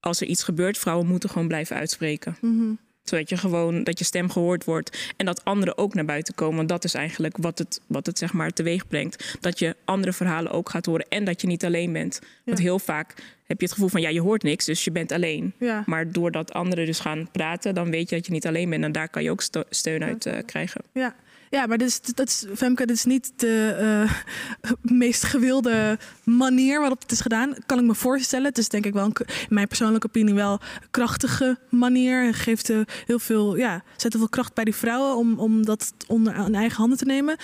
als 0.00 0.20
er 0.20 0.26
iets 0.26 0.42
gebeurt, 0.42 0.78
vrouwen 0.78 1.06
moeten 1.06 1.30
gewoon 1.30 1.48
blijven 1.48 1.76
uitspreken. 1.76 2.36
Mhm. 2.40 2.72
Zodat 3.02 3.28
je 3.28 3.36
gewoon 3.36 3.84
dat 3.84 3.98
je 3.98 4.04
stem 4.04 4.30
gehoord 4.30 4.64
wordt 4.64 5.12
en 5.16 5.26
dat 5.26 5.44
anderen 5.44 5.78
ook 5.78 5.94
naar 5.94 6.04
buiten 6.04 6.34
komen. 6.34 6.56
Want 6.56 6.68
dat 6.68 6.84
is 6.84 6.94
eigenlijk 6.94 7.36
wat 7.36 7.58
het, 7.58 7.80
wat 7.86 8.06
het 8.06 8.18
zeg 8.18 8.32
maar 8.32 8.50
teweeg 8.50 8.88
brengt. 8.88 9.36
Dat 9.40 9.58
je 9.58 9.76
andere 9.84 10.12
verhalen 10.12 10.52
ook 10.52 10.68
gaat 10.68 10.86
horen 10.86 11.06
en 11.08 11.24
dat 11.24 11.40
je 11.40 11.46
niet 11.46 11.64
alleen 11.64 11.92
bent. 11.92 12.20
Want 12.44 12.58
heel 12.58 12.78
vaak 12.78 13.14
heb 13.46 13.58
je 13.60 13.64
het 13.64 13.74
gevoel 13.74 13.88
van 13.88 14.00
ja, 14.00 14.08
je 14.08 14.20
hoort 14.20 14.42
niks, 14.42 14.64
dus 14.64 14.84
je 14.84 14.90
bent 14.90 15.12
alleen. 15.12 15.54
Ja. 15.58 15.82
Maar 15.86 16.12
doordat 16.12 16.52
anderen 16.52 16.86
dus 16.86 17.00
gaan 17.00 17.28
praten, 17.32 17.74
dan 17.74 17.90
weet 17.90 18.08
je 18.08 18.16
dat 18.16 18.26
je 18.26 18.32
niet 18.32 18.46
alleen 18.46 18.70
bent. 18.70 18.84
En 18.84 18.92
daar 18.92 19.08
kan 19.08 19.22
je 19.22 19.30
ook 19.30 19.42
steun 19.70 20.04
uit 20.04 20.26
eh, 20.26 20.38
krijgen. 20.46 20.80
Ja. 20.92 21.14
Ja, 21.54 21.66
maar 21.66 21.78
dit 21.78 21.88
is, 21.88 22.00
dat 22.00 22.28
is, 22.28 22.44
Femke, 22.54 22.86
dit 22.86 22.96
is 22.96 23.04
niet 23.04 23.32
de 23.36 23.74
eh, 23.78 24.70
meest 25.02 25.22
gewilde 25.24 25.98
manier 26.24 26.80
waarop 26.80 27.02
het 27.02 27.12
is 27.12 27.20
gedaan. 27.20 27.54
Kan 27.66 27.78
ik 27.78 27.84
me 27.84 27.94
voorstellen. 27.94 28.46
Het 28.46 28.58
is 28.58 28.68
denk 28.68 28.86
ik 28.86 28.92
wel, 28.92 29.06
in 29.06 29.14
mijn 29.48 29.68
persoonlijke 29.68 30.06
opinie, 30.06 30.34
wel 30.34 30.52
een 30.52 30.90
krachtige 30.90 31.58
manier. 31.70 32.24
En 32.24 32.34
geeft 32.34 32.70
eh, 32.70 32.80
heel 33.06 33.18
veel, 33.18 33.56
ja, 33.56 33.82
zet 33.96 34.12
heel 34.12 34.20
veel 34.20 34.30
kracht 34.30 34.54
bij 34.54 34.64
die 34.64 34.74
vrouwen 34.74 35.16
om, 35.16 35.38
om 35.38 35.64
dat 35.64 35.92
onder 36.06 36.36
hun 36.36 36.54
eigen 36.54 36.76
handen 36.76 36.98
te 36.98 37.04
nemen. 37.04 37.36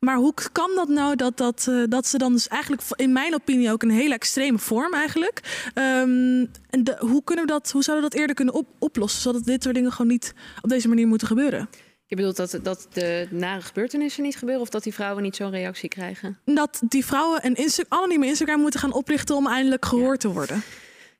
Maar 0.00 0.16
hoe 0.16 0.34
kan 0.52 0.70
dat 0.74 0.88
nou 0.88 1.16
dat, 1.16 1.36
dat, 1.36 1.66
eh, 1.68 1.82
dat 1.88 2.06
ze 2.06 2.18
dan 2.18 2.32
dus 2.32 2.48
eigenlijk, 2.48 2.82
in 2.96 3.12
mijn 3.12 3.34
opinie, 3.34 3.72
ook 3.72 3.82
een 3.82 3.90
hele 3.90 4.14
extreme 4.14 4.58
vorm 4.58 4.94
eigenlijk. 4.94 5.68
Ehm, 5.74 6.46
en 6.70 6.96
hoe, 6.98 7.24
kunnen 7.24 7.46
we 7.46 7.50
dat, 7.50 7.70
hoe 7.70 7.82
zouden 7.82 8.04
we 8.04 8.10
dat 8.10 8.20
eerder 8.20 8.36
kunnen 8.36 8.54
op, 8.54 8.66
oplossen? 8.78 9.20
Zodat 9.22 9.44
dit 9.44 9.62
soort 9.62 9.74
dingen 9.74 9.92
gewoon 9.92 10.10
niet 10.10 10.34
op 10.62 10.68
deze 10.68 10.88
manier 10.88 11.06
moeten 11.06 11.26
gebeuren? 11.26 11.68
Je 12.08 12.16
bedoelt 12.16 12.36
dat, 12.36 12.58
dat 12.62 12.86
de 12.92 13.26
nare 13.30 13.60
gebeurtenissen 13.60 14.22
niet 14.22 14.36
gebeuren 14.36 14.62
of 14.62 14.68
dat 14.68 14.82
die 14.82 14.94
vrouwen 14.94 15.22
niet 15.22 15.36
zo'n 15.36 15.50
reactie 15.50 15.88
krijgen? 15.88 16.38
dat 16.44 16.82
die 16.88 17.04
vrouwen 17.04 17.46
een 17.46 17.54
Insta 17.54 17.84
anonieme 17.88 18.26
Instagram 18.26 18.60
moeten 18.60 18.80
gaan 18.80 18.92
oprichten 18.92 19.36
om 19.36 19.46
eindelijk 19.46 19.84
gehoord 19.84 20.20
te 20.20 20.32
worden. 20.32 20.62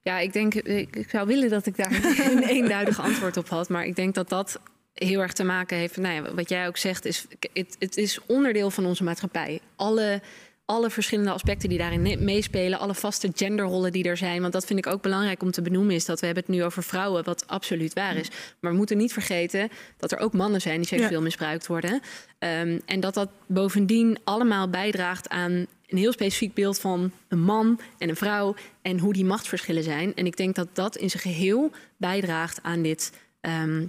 Ja, 0.02 0.18
ik 0.18 0.32
denk, 0.32 0.54
ik, 0.54 0.96
ik 0.96 1.10
zou 1.10 1.26
willen 1.26 1.50
dat 1.50 1.66
ik 1.66 1.76
daar 1.76 1.92
een 2.30 2.42
eenduidig 2.42 3.00
antwoord 3.00 3.36
op 3.36 3.48
had. 3.48 3.68
Maar 3.68 3.84
ik 3.84 3.96
denk 3.96 4.14
dat 4.14 4.28
dat 4.28 4.60
heel 4.92 5.20
erg 5.20 5.32
te 5.32 5.44
maken 5.44 5.76
heeft. 5.76 5.96
Nou 5.96 6.14
ja, 6.14 6.34
wat 6.34 6.48
jij 6.48 6.66
ook 6.66 6.76
zegt, 6.76 7.04
is 7.04 7.26
het, 7.52 7.76
het 7.78 7.96
is 7.96 8.18
onderdeel 8.26 8.70
van 8.70 8.86
onze 8.86 9.04
maatschappij. 9.04 9.60
Alle, 9.76 10.20
alle 10.66 10.90
verschillende 10.90 11.30
aspecten 11.30 11.68
die 11.68 11.78
daarin 11.78 12.24
meespelen, 12.24 12.78
alle 12.78 12.94
vaste 12.94 13.30
genderrollen 13.34 13.92
die 13.92 14.04
er 14.04 14.16
zijn. 14.16 14.40
Want 14.40 14.52
dat 14.52 14.64
vind 14.64 14.78
ik 14.78 14.86
ook 14.86 15.02
belangrijk 15.02 15.42
om 15.42 15.50
te 15.50 15.62
benoemen, 15.62 15.94
is 15.94 16.04
dat 16.04 16.20
we 16.20 16.26
hebben 16.26 16.44
het 16.46 16.54
nu 16.54 16.64
over 16.64 16.82
vrouwen, 16.82 17.24
wat 17.24 17.44
absoluut 17.46 17.92
waar 17.92 18.16
is. 18.16 18.28
Maar 18.60 18.70
we 18.70 18.76
moeten 18.76 18.96
niet 18.96 19.12
vergeten 19.12 19.68
dat 19.96 20.12
er 20.12 20.18
ook 20.18 20.32
mannen 20.32 20.60
zijn 20.60 20.76
die 20.76 20.86
seksueel 20.86 21.18
Ja. 21.18 21.20
misbruikt 21.20 21.66
worden. 21.66 22.00
Ehm, 22.38 22.78
en 22.86 23.00
dat 23.00 23.14
dat 23.14 23.28
bovendien 23.46 24.18
allemaal 24.24 24.68
bijdraagt 24.68 25.28
aan 25.28 25.52
een 25.86 25.98
heel 25.98 26.12
specifiek 26.12 26.54
beeld 26.54 26.78
van 26.80 27.10
een 27.28 27.40
man 27.42 27.80
en 27.98 28.08
een 28.08 28.16
vrouw 28.16 28.54
en 28.82 28.98
hoe 28.98 29.12
die 29.12 29.24
machtsverschillen 29.24 29.82
zijn. 29.82 30.14
En 30.14 30.26
ik 30.26 30.36
denk 30.36 30.54
dat 30.54 30.68
dat 30.72 30.96
in 30.96 31.10
zijn 31.10 31.22
geheel 31.22 31.70
bijdraagt 31.96 32.58
aan 32.62 32.82
dit, 32.82 33.12
ehm, 33.40 33.86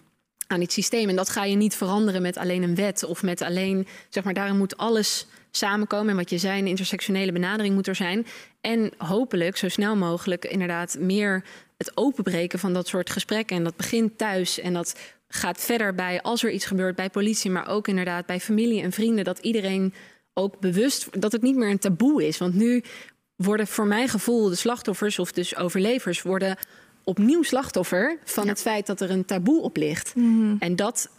aan 0.47 0.59
dit 0.59 0.71
systeem. 0.71 1.09
En 1.09 1.15
dat 1.15 1.29
ga 1.29 1.43
je 1.43 1.55
niet 1.55 1.75
veranderen 1.75 2.21
met 2.21 2.37
alleen 2.37 2.63
een 2.63 2.75
wet 2.75 3.03
of 3.03 3.23
met 3.23 3.41
alleen, 3.41 3.87
zeg 4.09 4.23
maar, 4.23 4.33
daarin 4.33 4.57
moet 4.57 4.77
alles 4.77 5.27
samenkomen. 5.57 6.09
En 6.09 6.15
wat 6.15 6.29
je 6.29 6.37
zei, 6.37 6.59
een 6.59 6.67
intersectionele 6.67 7.31
benadering 7.31 7.75
moet 7.75 7.87
er 7.87 7.95
zijn. 7.95 8.25
En 8.61 8.91
hopelijk 8.97 9.57
zo 9.57 9.69
snel 9.69 9.95
mogelijk 9.95 10.45
inderdaad 10.45 10.97
meer 10.99 11.43
het 11.77 11.91
openbreken 11.97 12.59
van 12.59 12.73
dat 12.73 12.87
soort 12.87 13.09
gesprekken. 13.09 13.57
En 13.57 13.63
dat 13.63 13.75
begint 13.75 14.17
thuis 14.17 14.59
en 14.59 14.73
dat 14.73 14.99
gaat 15.27 15.61
verder 15.61 15.95
bij 15.95 16.21
als 16.21 16.43
er 16.43 16.51
iets 16.51 16.65
gebeurt 16.65 16.95
bij 16.95 17.09
politie, 17.09 17.51
maar 17.51 17.67
ook 17.67 17.87
inderdaad 17.87 18.25
bij 18.25 18.39
familie 18.39 18.81
en 18.81 18.91
vrienden. 18.91 19.23
Dat 19.23 19.39
iedereen 19.39 19.93
ook 20.33 20.59
bewust, 20.59 21.21
dat 21.21 21.31
het 21.31 21.41
niet 21.41 21.55
meer 21.55 21.69
een 21.69 21.79
taboe 21.79 22.27
is. 22.27 22.37
Want 22.37 22.53
nu 22.53 22.83
worden 23.35 23.67
voor 23.67 23.87
mijn 23.87 24.09
gevoel 24.09 24.49
de 24.49 24.55
slachtoffers 24.55 25.19
of 25.19 25.31
dus 25.31 25.55
overlevers 25.55 26.21
worden 26.21 26.57
opnieuw 27.03 27.43
slachtoffer 27.43 28.17
van 28.23 28.47
het 28.47 28.61
feit 28.61 28.85
dat 28.85 29.01
er 29.01 29.09
een 29.09 29.25
taboe 29.25 29.61
op 29.61 29.77
ligt. 29.77 30.13
En 30.59 30.75
dat, 30.75 31.09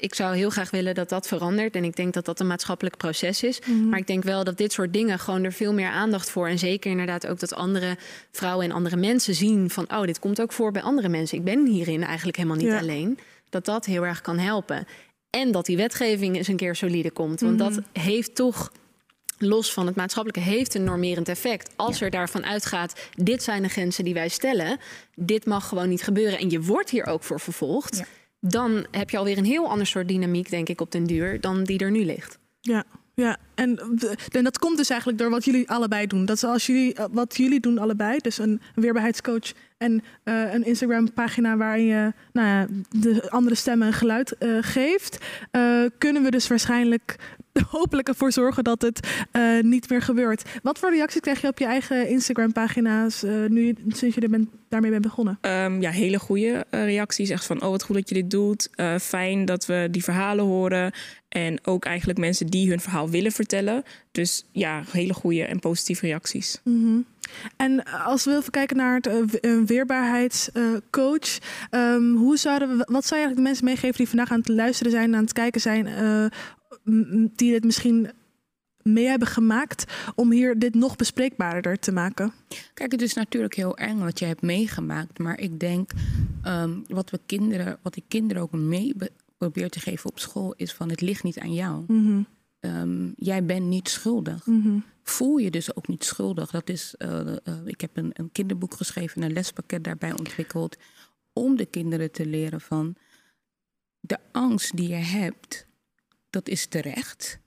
ik 0.00 0.14
zou 0.14 0.36
heel 0.36 0.50
graag 0.50 0.70
willen 0.70 0.94
dat 0.94 1.08
dat 1.08 1.26
verandert. 1.26 1.74
En 1.74 1.84
ik 1.84 1.96
denk 1.96 2.14
dat 2.14 2.24
dat 2.24 2.40
een 2.40 2.46
maatschappelijk 2.46 2.96
proces 2.96 3.42
is. 3.42 3.58
Mhm. 3.66 3.88
Maar 3.88 3.98
ik 3.98 4.06
denk 4.06 4.22
wel 4.24 4.44
dat 4.44 4.56
dit 4.58 4.72
soort 4.72 4.92
dingen 4.92 5.18
gewoon 5.18 5.44
er 5.44 5.52
veel 5.52 5.72
meer 5.72 5.88
aandacht 5.88 6.30
voor. 6.30 6.48
En 6.48 6.58
zeker 6.58 6.90
inderdaad 6.90 7.26
ook 7.26 7.38
dat 7.38 7.54
andere 7.54 7.96
vrouwen 8.30 8.64
en 8.66 8.72
andere 8.72 8.96
mensen 8.96 9.34
zien 9.34 9.70
van, 9.70 9.84
oh, 9.92 10.02
dit 10.02 10.18
komt 10.18 10.40
ook 10.40 10.52
voor 10.52 10.72
bij 10.72 10.82
andere 10.82 11.08
mensen. 11.08 11.38
Ik 11.38 11.44
ben 11.44 11.66
hierin 11.66 12.02
eigenlijk 12.04 12.36
helemaal 12.36 12.56
niet 12.58 12.66
Ja. 12.66 12.78
alleen. 12.78 13.18
Dat 13.48 13.64
dat 13.64 13.84
heel 13.84 14.06
erg 14.06 14.20
kan 14.20 14.38
helpen. 14.38 14.86
En 15.30 15.52
dat 15.52 15.66
die 15.66 15.76
wetgeving 15.76 16.36
eens 16.36 16.48
een 16.48 16.56
keer 16.56 16.74
solide 16.76 17.10
komt. 17.10 17.40
Want 17.40 17.58
Mhm. 17.58 17.68
dat 17.74 17.82
heeft 17.92 18.34
toch 18.34 18.72
los 19.38 19.72
van 19.72 19.86
het 19.86 19.96
maatschappelijke, 19.96 20.50
heeft 20.50 20.74
een 20.74 20.84
normerend 20.84 21.28
effect. 21.28 21.70
Als 21.76 22.00
er 22.00 22.10
daarvan 22.10 22.44
uitgaat, 22.46 23.00
dit 23.14 23.42
zijn 23.42 23.62
de 23.62 23.68
grenzen 23.68 24.04
die 24.04 24.14
wij 24.14 24.28
stellen, 24.28 24.78
dit 25.14 25.46
mag 25.46 25.68
gewoon 25.68 25.88
niet 25.88 26.02
gebeuren 26.02 26.38
en 26.38 26.50
je 26.50 26.60
wordt 26.62 26.90
hier 26.90 27.06
ook 27.06 27.22
voor 27.22 27.40
vervolgd, 27.40 28.02
dan 28.48 28.86
heb 28.90 29.10
je 29.10 29.18
alweer 29.18 29.38
een 29.38 29.44
heel 29.44 29.68
ander 29.68 29.86
soort 29.86 30.08
dynamiek, 30.08 30.50
denk 30.50 30.68
ik, 30.68 30.80
op 30.80 30.92
den 30.92 31.04
duur, 31.04 31.40
dan 31.40 31.64
die 31.64 31.78
er 31.78 31.90
nu 31.90 32.04
ligt. 32.04 32.38
Ja, 32.60 32.84
ja. 33.14 33.36
En, 33.54 33.78
en 34.32 34.44
dat 34.44 34.58
komt 34.58 34.76
dus 34.76 34.88
eigenlijk 34.88 35.20
door 35.20 35.30
wat 35.30 35.44
jullie 35.44 35.70
allebei 35.70 36.06
doen. 36.06 36.24
Dat 36.24 36.36
is 36.36 36.44
als 36.44 36.66
jullie, 36.66 36.94
eh, 36.94 37.04
wat 37.10 37.36
jullie 37.36 37.60
doen 37.60 37.78
allebei, 37.78 38.18
dus 38.18 38.38
een 38.38 38.60
weerbaarheidscoach 38.74 39.52
en 39.78 40.02
eh, 40.22 40.52
een 40.52 40.66
Instagram-pagina 40.66 41.56
waarin 41.56 41.84
je 41.84 42.12
nou 42.32 42.48
ja, 42.48 42.66
de 43.00 43.30
andere 43.30 43.56
stemmen 43.56 43.86
een 43.86 43.92
geluid 43.92 44.38
eh, 44.38 44.58
geeft, 44.60 45.18
eh, 45.50 45.82
kunnen 45.98 46.22
we 46.22 46.30
dus 46.30 46.48
waarschijnlijk 46.48 47.16
hopelijk 47.70 48.08
ervoor 48.08 48.32
zorgen 48.32 48.64
dat 48.64 48.82
het 48.82 49.08
niet 49.60 49.90
meer 49.90 50.02
gebeurt. 50.02 50.42
Wat 50.62 50.78
voor 50.78 50.90
reacties 50.90 51.20
krijg 51.20 51.40
je 51.40 51.48
op 51.48 51.58
je 51.58 51.64
eigen 51.64 52.08
Instagram-pagina's 52.08 53.22
nu 53.48 53.74
sinds 53.88 54.14
je 54.14 54.20
er 54.20 54.30
bent, 54.30 54.48
daarmee 54.68 54.90
bent 54.90 55.02
begonnen? 55.02 55.38
Ehm, 55.40 55.80
ja, 55.80 55.90
hele 55.90 56.18
goede 56.18 56.64
reacties. 56.70 57.30
Echt 57.30 57.44
van, 57.44 57.62
oh 57.62 57.70
wat 57.70 57.82
goed 57.82 57.94
dat 57.94 58.08
je 58.08 58.14
dit 58.14 58.30
doet. 58.30 58.70
Fijn 59.00 59.44
dat 59.44 59.66
we 59.66 59.88
die 59.90 60.04
verhalen 60.04 60.44
horen. 60.44 60.92
En 61.28 61.58
ook 61.66 61.84
eigenlijk 61.84 62.18
mensen 62.18 62.46
die 62.46 62.68
hun 62.68 62.80
verhaal 62.80 63.10
willen 63.10 63.32
vertellen. 63.32 63.82
Dus 64.12 64.44
ja, 64.52 64.82
hele 64.90 65.14
goede 65.14 65.44
en 65.44 65.58
positieve 65.58 66.06
reacties. 66.06 66.60
Mhm. 66.64 66.98
En 67.56 67.84
als 67.84 68.24
we 68.24 68.36
even 68.36 68.50
kijken 68.50 68.76
naar 68.76 68.94
het 68.94 69.06
eh, 69.06 69.16
een 69.40 69.66
weerbaarheidscoach, 69.66 71.38
ehm, 71.70 72.14
hoe 72.14 72.36
zouden 72.36 72.68
we, 72.68 72.74
wat 72.90 73.06
zou 73.06 73.20
je 73.20 73.26
eigenlijk 73.26 73.36
de 73.36 73.42
mensen 73.42 73.64
meegeven 73.64 73.96
die 73.96 74.08
vandaag 74.08 74.30
aan 74.30 74.38
het 74.38 74.48
luisteren 74.48 74.92
zijn, 74.92 75.14
aan 75.14 75.22
het 75.22 75.32
kijken 75.32 75.60
zijn, 75.60 75.86
eh, 75.86 76.26
die 77.36 77.52
dit 77.52 77.64
misschien 77.64 78.10
mee 78.82 79.06
hebben 79.06 79.28
gemaakt 79.28 79.84
om 80.14 80.30
hier 80.30 80.58
dit 80.58 80.74
nog 80.74 80.96
bespreekbaarder 80.96 81.78
te 81.78 81.92
maken? 81.92 82.32
Kijk, 82.74 82.92
het 82.92 83.02
is 83.02 83.14
natuurlijk 83.14 83.54
heel 83.54 83.76
eng 83.76 83.98
wat 83.98 84.18
je 84.18 84.24
hebt 84.24 84.42
meegemaakt. 84.42 85.18
Maar 85.18 85.38
ik 85.40 85.60
denk 85.60 85.90
ehm, 86.42 86.70
wat 86.88 87.10
we 87.10 87.20
kinderen, 87.26 87.78
wat 87.82 87.96
ik 87.96 88.04
kinderen 88.08 88.42
ook 88.42 88.52
mee 88.52 88.92
be- 88.96 89.10
probeer 89.38 89.70
te 89.70 89.80
geven 89.80 90.10
op 90.10 90.18
school, 90.18 90.54
is 90.56 90.72
van 90.72 90.90
het 90.90 91.00
ligt 91.00 91.22
niet 91.22 91.38
aan 91.38 91.54
jou. 91.54 91.84
Mhm. 91.86 92.20
Ehm, 92.60 93.10
jij 93.16 93.44
bent 93.44 93.66
niet 93.66 93.88
schuldig. 93.88 94.46
Mhm. 94.46 94.78
Voel 95.02 95.36
je 95.36 95.50
dus 95.50 95.74
ook 95.76 95.88
niet 95.88 96.04
schuldig. 96.04 96.50
Dat 96.50 96.68
is, 96.68 96.94
eh, 96.96 97.36
eh, 97.36 97.36
ik 97.64 97.80
heb 97.80 97.96
een, 97.96 98.10
een 98.12 98.32
kinderboek 98.32 98.74
geschreven, 98.74 99.22
een 99.22 99.32
lespakket 99.32 99.84
daarbij 99.84 100.12
ontwikkeld. 100.18 100.76
Om 101.32 101.56
de 101.56 101.66
kinderen 101.66 102.10
te 102.12 102.26
leren 102.26 102.60
van 102.60 102.96
de 104.00 104.18
angst 104.32 104.76
die 104.76 104.88
je 104.88 104.94
hebt, 104.94 105.66
dat 106.30 106.48
is 106.48 106.66
terecht. 106.66 107.38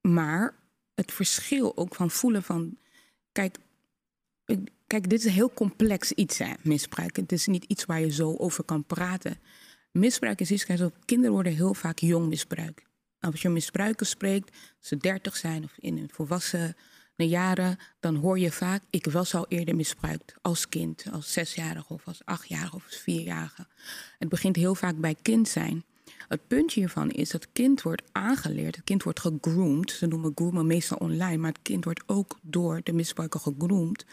Maar 0.00 0.54
het 0.94 1.12
verschil 1.12 1.76
ook 1.76 1.94
van 1.94 2.10
voelen 2.10 2.42
van, 2.42 2.78
kijk, 3.32 3.56
ik- 4.44 4.70
kijk, 4.86 5.08
dit 5.10 5.18
is 5.18 5.24
een 5.24 5.32
heel 5.32 5.52
complex 5.52 6.12
iets, 6.12 6.38
hè, 6.38 6.52
misbruik. 6.62 7.16
Het 7.16 7.32
is 7.32 7.46
niet 7.46 7.64
iets 7.64 7.84
waar 7.84 8.00
je 8.00 8.10
zo 8.12 8.34
over 8.36 8.64
kan 8.64 8.84
praten. 8.84 9.38
Misbruik 9.92 10.40
is 10.40 10.50
iets, 10.50 10.64
kijk, 10.64 10.90
kinderen 11.04 11.32
worden 11.32 11.54
heel 11.54 11.74
vaak 11.74 11.98
jong 11.98 12.28
misbruikt. 12.28 12.82
Als 13.20 13.42
je 13.42 13.48
misbruikers 13.48 14.10
spreekt, 14.10 14.56
ze 14.80 14.96
dertig 14.96 15.36
zijn 15.36 15.64
of 15.64 15.72
in 15.78 15.98
hun 15.98 16.10
volwassen 16.12 16.76
jaren, 17.24 17.78
dan 18.00 18.14
hoor 18.14 18.38
je 18.38 18.52
vaak, 18.52 18.82
ik 18.90 19.06
was 19.06 19.34
al 19.34 19.46
eerder 19.48 19.76
misbruikt 19.76 20.34
als 20.42 20.68
kind, 20.68 21.04
als 21.12 21.32
zesjarige 21.32 21.92
of 21.92 22.06
als 22.06 22.24
achtjarige 22.24 22.76
of 22.76 22.84
als 22.84 22.96
vierjarige. 22.96 23.66
Het 24.18 24.28
begint 24.28 24.56
heel 24.56 24.74
vaak 24.74 24.96
bij 24.96 25.16
kind 25.22 25.48
zijn. 25.48 25.84
Het 26.28 26.46
puntje 26.46 26.80
hiervan 26.80 27.10
is 27.10 27.30
dat 27.30 27.52
kind 27.52 27.82
wordt 27.82 28.02
aangeleerd, 28.12 28.76
het 28.76 28.84
kind 28.84 29.02
wordt 29.02 29.20
gegroomd. 29.20 29.90
Ze 29.90 30.06
noemen 30.06 30.32
groomen 30.34 30.66
meestal 30.66 30.96
online, 30.96 31.36
maar 31.36 31.52
het 31.52 31.62
kind 31.62 31.84
wordt 31.84 32.02
ook 32.06 32.38
door 32.42 32.80
de 32.82 32.92
misbruiker 32.92 33.40
gegroomd 33.40 34.04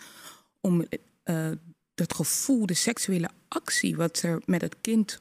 om 0.62 0.86
eh, 1.24 1.52
dat 1.96 2.14
gevoel, 2.14 2.66
de 2.66 2.74
seksuele 2.74 3.30
actie 3.48 3.96
wat 3.96 4.22
er 4.22 4.42
met 4.46 4.62
het 4.62 4.76
kind 4.82 5.20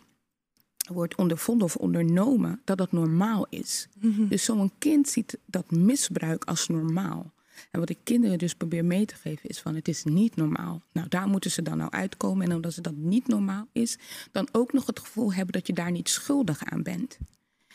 wordt 0.92 1.14
ondervonden 1.14 1.66
of 1.66 1.76
ondernomen, 1.76 2.60
dat 2.64 2.78
dat 2.78 2.92
normaal 2.92 3.46
is. 3.48 3.88
Dus 4.28 4.44
zo'n 4.44 4.72
kind 4.78 5.08
ziet 5.08 5.38
dat 5.46 5.70
misbruik 5.70 6.44
als 6.44 6.68
normaal. 6.68 7.32
En 7.70 7.80
wat 7.80 7.88
ik 7.88 7.98
kinderen 8.02 8.38
dus 8.38 8.54
probeer 8.54 8.84
mee 8.84 9.04
te 9.04 9.14
geven 9.14 9.48
is 9.48 9.60
van 9.60 9.74
het 9.74 9.88
is 9.88 10.04
niet 10.04 10.36
normaal. 10.36 10.82
Nou, 10.92 11.08
daar 11.08 11.28
moeten 11.28 11.50
ze 11.50 11.62
dan 11.62 11.76
nou 11.76 11.90
uitkomen. 11.90 12.46
En 12.46 12.54
omdat 12.54 12.72
ze 12.72 12.80
dat 12.80 12.96
niet 12.96 13.26
normaal 13.26 13.68
is, 13.72 13.98
dan 14.32 14.48
ook 14.52 14.72
nog 14.72 14.86
het 14.86 15.00
gevoel 15.00 15.32
hebben 15.32 15.52
dat 15.52 15.66
je 15.66 15.72
daar 15.72 15.90
niet 15.90 16.08
schuldig 16.08 16.64
aan 16.64 16.82
bent. 16.82 17.18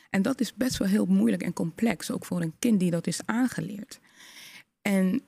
En 0.09 0.21
dat 0.21 0.39
is 0.39 0.53
best 0.53 0.77
wel 0.77 0.87
heel 0.87 1.05
moeilijk 1.05 1.43
en 1.43 1.53
complex, 1.53 2.11
ook 2.11 2.25
voor 2.25 2.41
een 2.41 2.53
kind 2.59 2.79
die 2.79 2.91
dat 2.91 3.07
is 3.07 3.19
aangeleerd. 3.25 3.99
En 4.81 5.21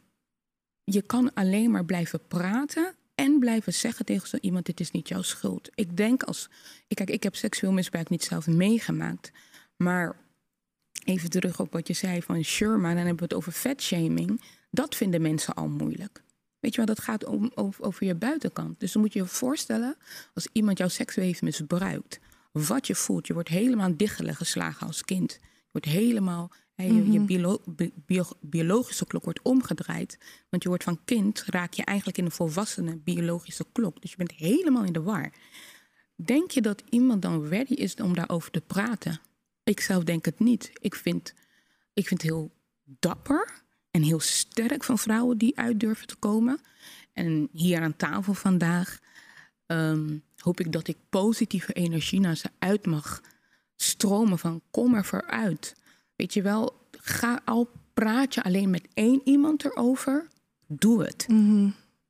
je 0.83 1.01
kan 1.01 1.33
alleen 1.33 1.71
maar 1.71 1.85
blijven 1.85 2.19
praten 2.27 2.95
en 3.19 3.39
blijven 3.39 3.73
zeggen 3.73 4.05
tegen 4.05 4.27
zo 4.27 4.37
iemand: 4.41 4.65
dit 4.65 4.79
is 4.79 4.91
niet 4.91 5.07
jouw 5.07 5.21
schuld. 5.21 5.69
Ik 5.75 5.97
denk 5.97 6.23
als. 6.23 6.49
Kijk, 6.87 7.09
ik 7.09 7.23
heb 7.23 7.35
seksueel 7.35 7.71
misbruik 7.71 8.09
niet 8.09 8.23
zelf 8.23 8.47
meegemaakt. 8.47 9.31
Maar 9.75 10.15
even 11.05 11.29
terug 11.29 11.59
op 11.59 11.71
wat 11.71 11.87
je 11.87 11.93
zei 11.93 12.21
van 12.21 12.43
Sherma, 12.43 12.87
dan 12.87 12.97
hebben 12.97 13.15
we 13.15 13.23
het 13.23 13.33
over 13.33 13.51
vetshaming. 13.51 14.41
Dat 14.71 14.95
vinden 14.95 15.21
mensen 15.21 15.53
al 15.53 15.67
moeilijk. 15.67 16.23
Weet 16.59 16.71
je 16.71 16.77
wel, 16.77 16.95
dat 16.95 16.99
gaat 17.03 17.25
om, 17.25 17.51
over, 17.55 17.83
over 17.83 18.05
je 18.05 18.15
buitenkant. 18.15 18.79
Dus 18.79 18.91
dan 18.91 19.01
moet 19.01 19.13
je 19.13 19.19
je 19.19 19.25
voorstellen, 19.25 19.95
als 20.33 20.47
iemand 20.51 20.77
jouw 20.77 20.87
seksueel 20.87 21.27
heeft 21.27 21.41
misbruikt, 21.41 22.19
wat 22.51 22.87
je 22.87 22.95
voelt. 22.95 23.27
Je 23.27 23.33
wordt 23.33 23.49
helemaal 23.49 23.97
dichtelijk 23.97 24.37
geslagen 24.37 24.87
als 24.87 25.01
kind. 25.01 25.31
Je 25.41 25.69
wordt 25.71 25.87
helemaal, 25.87 26.51
je, 26.87 27.11
je 27.11 27.17
Mhm. 27.19 27.25
biolo- 27.25 27.61
bi- 27.65 27.93
bio- 28.05 28.37
biologische 28.41 29.05
klok 29.05 29.23
wordt 29.23 29.41
omgedraaid. 29.41 30.17
Want 30.49 30.63
je 30.63 30.69
wordt 30.69 30.83
van 30.83 30.99
kind, 31.05 31.43
raak 31.45 31.73
je 31.73 31.83
eigenlijk 31.83 32.17
in 32.17 32.25
een 32.25 32.31
volwassene 32.31 32.95
biologische 32.95 33.65
klok. 33.71 34.01
Dus 34.01 34.11
je 34.11 34.17
bent 34.17 34.31
helemaal 34.31 34.83
in 34.83 34.93
de 34.93 35.01
war. 35.01 35.31
Denk 36.15 36.51
je 36.51 36.61
dat 36.61 36.83
iemand 36.89 37.21
dan 37.21 37.47
ready 37.47 37.73
is 37.73 37.95
om 37.95 38.13
daarover 38.13 38.51
te 38.51 38.61
praten? 38.61 39.19
Ik 39.63 39.79
zelf 39.79 40.03
denk 40.03 40.25
het 40.25 40.39
niet. 40.39 40.71
Ik 40.81 40.95
vind, 40.95 41.33
ik 41.93 42.07
vind 42.07 42.21
het 42.21 42.31
heel 42.31 42.51
dapper 42.83 43.61
en 43.91 44.01
heel 44.01 44.19
sterk 44.19 44.83
van 44.83 44.97
vrouwen 44.97 45.37
die 45.37 45.57
uit 45.57 45.79
durven 45.79 46.07
te 46.07 46.15
komen. 46.15 46.59
En 47.13 47.49
hier 47.51 47.81
aan 47.81 47.95
tafel 47.95 48.33
vandaag 48.33 48.99
ehm, 49.65 50.17
hoop 50.37 50.59
ik 50.59 50.71
dat 50.71 50.87
ik 50.87 50.97
positieve 51.09 51.73
energie 51.73 52.19
naar 52.19 52.35
ze 52.37 52.49
uit 52.59 52.85
mag 52.85 53.21
stromen 53.75 54.39
van 54.39 54.61
kom 54.71 54.93
er 54.95 55.05
vooruit. 55.05 55.75
Weet 56.19 56.33
je 56.33 56.41
wel, 56.41 56.87
ga 56.91 57.41
al 57.45 57.69
praat 57.93 58.33
je 58.33 58.43
alleen 58.43 58.69
met 58.69 58.87
één 58.93 59.21
iemand 59.23 59.65
erover, 59.65 60.27
doe 60.67 61.03
het. 61.03 61.27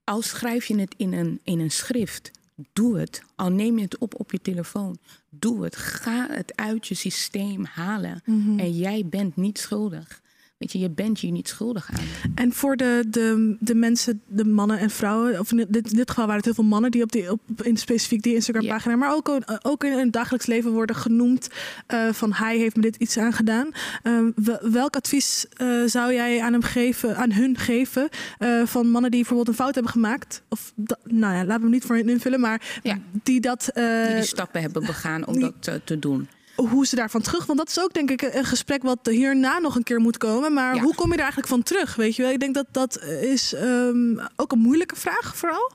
Al 0.03 0.21
schrijf 0.21 0.65
je 0.65 0.79
het 0.79 0.93
in 0.97 1.13
een, 1.13 1.39
in 1.43 1.59
een 1.59 1.71
schrift, 1.71 2.31
doe 2.73 2.97
het. 2.97 3.23
Al 3.35 3.49
neem 3.49 3.77
je 3.77 3.83
het 3.83 3.97
op 3.97 4.19
op 4.19 4.31
je 4.31 4.41
telefoon, 4.41 4.97
doe 5.29 5.63
het. 5.63 5.75
Ga 5.75 6.27
het 6.31 6.55
uit 6.55 6.87
je 6.87 6.95
systeem 6.95 7.65
halen. 7.65 8.21
Mhm. 8.25 8.59
En 8.59 8.71
jij 8.71 9.05
bent 9.05 9.35
niet 9.35 9.59
schuldig. 9.59 10.21
Weet 10.59 10.71
je, 10.71 10.79
je 10.79 10.89
bent 10.89 11.19
hier 11.19 11.31
niet 11.31 11.47
schuldig 11.47 11.89
aan. 11.93 12.05
En 12.35 12.53
voor 12.53 12.75
de, 12.77 13.03
de, 13.07 13.55
de 13.59 13.75
mensen, 13.75 14.21
de 14.27 14.45
mannen 14.45 14.79
en 14.79 14.89
vrouwen, 14.89 15.39
of 15.39 15.51
in 15.51 15.57
dit, 15.69 15.89
in 15.91 15.95
dit 15.97 16.09
geval 16.09 16.23
waren 16.25 16.35
het 16.35 16.45
heel 16.45 16.53
veel 16.53 16.63
mannen 16.63 16.91
die 16.91 17.03
op 17.03 17.11
die, 17.11 17.31
op, 17.31 17.39
in 17.61 17.77
specifiek 17.77 18.21
die 18.21 18.33
Instagram-pagina, 18.35 18.95
maar 18.95 19.13
ook, 19.13 19.37
ook 19.61 19.83
in 19.83 19.91
het 19.91 20.13
dagelijks 20.13 20.45
leven 20.45 20.71
worden 20.71 20.95
genoemd 20.95 21.49
eh, 21.87 22.09
van 22.11 22.33
hij 22.33 22.57
heeft 22.57 22.75
me 22.75 22.81
dit 22.81 22.95
iets 22.95 23.17
aangedaan. 23.17 23.71
Ehm, 24.03 24.31
wel- 24.35 24.69
welk 24.71 24.95
advies 24.95 25.45
eh, 25.53 25.83
zou 25.85 26.13
jij 26.13 26.41
aan 26.41 26.51
hem 26.53 26.61
geven, 26.63 27.17
aan 27.17 27.31
hun 27.31 27.57
geven, 27.57 28.09
eh, 28.37 28.65
van 28.65 28.89
mannen 28.89 29.11
die 29.11 29.19
bijvoorbeeld 29.19 29.47
een 29.49 29.63
fout 29.63 29.73
hebben 29.73 29.91
gemaakt? 29.91 30.41
Of 30.49 30.73
nou 31.03 31.33
ja, 31.33 31.39
laten 31.45 31.55
we 31.55 31.61
hem 31.61 31.69
niet 31.69 31.83
voor 31.85 31.95
hen 31.95 32.09
invullen, 32.09 32.39
maar 32.39 32.79
die 33.23 33.39
dat. 33.39 33.67
eh, 33.73 34.05
Die 34.05 34.15
die 34.15 34.23
stappen 34.23 34.61
hebben 34.61 34.85
begaan 34.85 35.27
om 35.27 35.39
dat 35.39 35.53
eh, 35.67 35.73
te 35.83 35.99
doen. 35.99 36.27
Hoe 36.67 36.85
ze 36.85 36.95
daarvan 36.95 37.21
terug. 37.21 37.45
Want 37.45 37.59
dat 37.59 37.69
is 37.69 37.79
ook 37.79 37.93
denk 37.93 38.11
ik 38.11 38.21
een 38.21 38.45
gesprek 38.45 38.81
wat 38.83 38.99
hierna 39.03 39.59
nog 39.59 39.75
een 39.75 39.83
keer 39.83 39.99
moet 39.99 40.17
komen. 40.17 40.53
Maar 40.53 40.77
hoe 40.79 40.95
kom 40.95 41.07
je 41.07 41.13
er 41.13 41.19
eigenlijk 41.19 41.47
van 41.49 41.63
terug? 41.63 41.95
Weet 41.95 42.15
je 42.15 42.21
wel? 42.21 42.31
Ik 42.31 42.39
denk 42.39 42.53
dat 42.53 42.67
dat 42.71 43.01
is 43.03 43.53
ehm, 43.53 44.17
ook 44.35 44.51
een 44.51 44.59
moeilijke 44.59 44.95
vraag 44.95 45.37
vooral. 45.37 45.71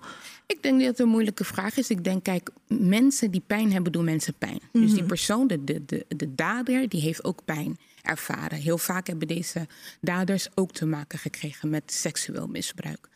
Ik 0.47 0.63
denk 0.63 0.79
dat 0.79 0.89
het 0.89 0.99
een 0.99 1.09
moeilijke 1.09 1.45
vraag 1.45 1.77
is. 1.77 1.91
Ik 1.91 2.05
denk, 2.05 2.25
kijk, 2.25 2.51
mensen 2.69 3.31
die 3.31 3.43
pijn 3.47 3.73
hebben, 3.73 3.93
doen 3.93 4.05
mensen 4.05 4.35
pijn. 4.39 4.61
Dus 4.73 4.91
die 4.91 4.99
Mhm. 4.99 5.07
persoon, 5.07 5.47
de, 5.47 5.65
de, 5.65 5.83
de, 5.87 6.05
de 6.09 6.35
dader, 6.35 6.89
die 6.89 7.01
heeft 7.01 7.25
ook 7.25 7.45
pijn 7.45 7.79
ervaren. 8.03 8.59
Heel 8.59 8.79
vaak 8.79 9.07
hebben 9.07 9.29
deze 9.29 9.67
daders 10.01 10.49
ook 10.55 10.73
te 10.73 10.87
maken 10.87 11.19
gekregen 11.19 11.71
met 11.71 11.93
seksueel 11.93 12.47
misbruik. 12.47 13.09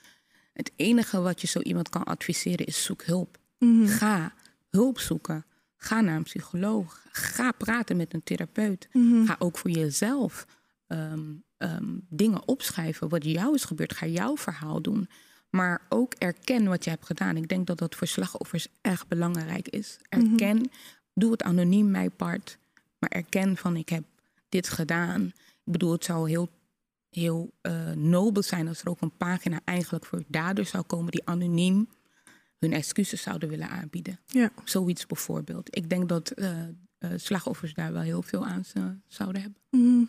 Het 0.53 0.71
enige 0.77 1.21
wat 1.21 1.41
je 1.41 1.47
zo 1.47 1.61
iemand 1.61 1.89
kan 1.89 2.05
adviseren 2.05 2.67
is 2.67 2.85
zoek 2.85 3.03
hulp. 3.05 3.39
Mhm. 3.59 3.87
Ga 3.87 4.33
hulp 4.71 4.99
zoeken. 4.99 5.45
Ga 5.81 6.01
naar 6.01 6.17
een 6.17 6.23
psycholoog. 6.23 7.07
Ga 7.13 7.53
praten 7.53 7.97
met 7.97 8.15
een 8.15 8.23
therapeut. 8.23 8.89
Mhm. 8.93 9.25
Ga 9.25 9.37
ook 9.39 9.59
voor 9.59 9.71
jezelf 9.71 10.47
ehm, 10.87 11.21
ehm, 11.57 11.97
dingen 12.09 12.49
opschrijven. 12.49 13.09
Wat 13.09 13.25
jou 13.25 13.55
is 13.55 13.65
gebeurd. 13.65 13.95
Ga 13.95 14.07
jouw 14.07 14.37
verhaal 14.37 14.83
doen. 14.83 15.09
Maar 15.51 15.83
ook 15.89 16.15
erken 16.15 16.65
wat 16.65 16.85
je 16.85 16.91
hebt 16.91 17.07
gedaan. 17.07 17.37
Ik 17.37 17.49
denk 17.49 17.67
dat 17.67 17.79
dat 17.79 17.95
voor 17.95 18.07
slachtoffers 18.07 18.69
erg 18.81 19.07
belangrijk 19.07 19.69
is. 19.69 19.99
Erken, 20.09 20.71
doe 21.15 21.31
het 21.31 21.43
anoniem, 21.43 21.91
mijn 21.91 22.11
part. 22.17 22.59
Maar 22.99 23.11
erken 23.11 23.57
van 23.57 23.77
ik 23.77 23.89
heb 23.89 24.05
dit 24.49 24.69
gedaan. 24.69 25.23
Ik 25.65 25.73
bedoel, 25.73 25.93
het 25.93 26.05
zou 26.05 26.29
heel, 26.29 26.49
heel 27.11 27.51
eh, 27.61 27.91
nobel 27.91 28.43
zijn 28.43 28.69
als 28.69 28.81
er 28.81 28.89
ook 28.89 29.01
een 29.01 29.17
pagina 29.17 29.61
eigenlijk 29.65 30.07
voor 30.07 30.23
daders 30.27 30.71
zou 30.71 30.85
komen 30.85 31.11
die 31.11 31.27
anoniem 31.27 31.89
hun 32.59 32.73
excuses 32.73 33.23
zouden 33.23 33.49
willen 33.49 33.69
aanbieden. 33.69 34.19
Ja. 34.27 34.51
Zoiets 34.65 35.07
bijvoorbeeld. 35.07 35.77
Ik 35.77 35.91
denk 35.91 36.09
dat 36.09 36.31
eh, 36.31 36.51
eh, 36.99 37.11
slachtoffers 37.17 37.75
daar 37.75 37.93
wel 37.93 38.03
heel 38.03 38.23
veel 38.23 38.47
aan 38.47 38.65
zouden 39.09 39.43
hebben. 39.43 39.61
Mhm. 39.71 40.05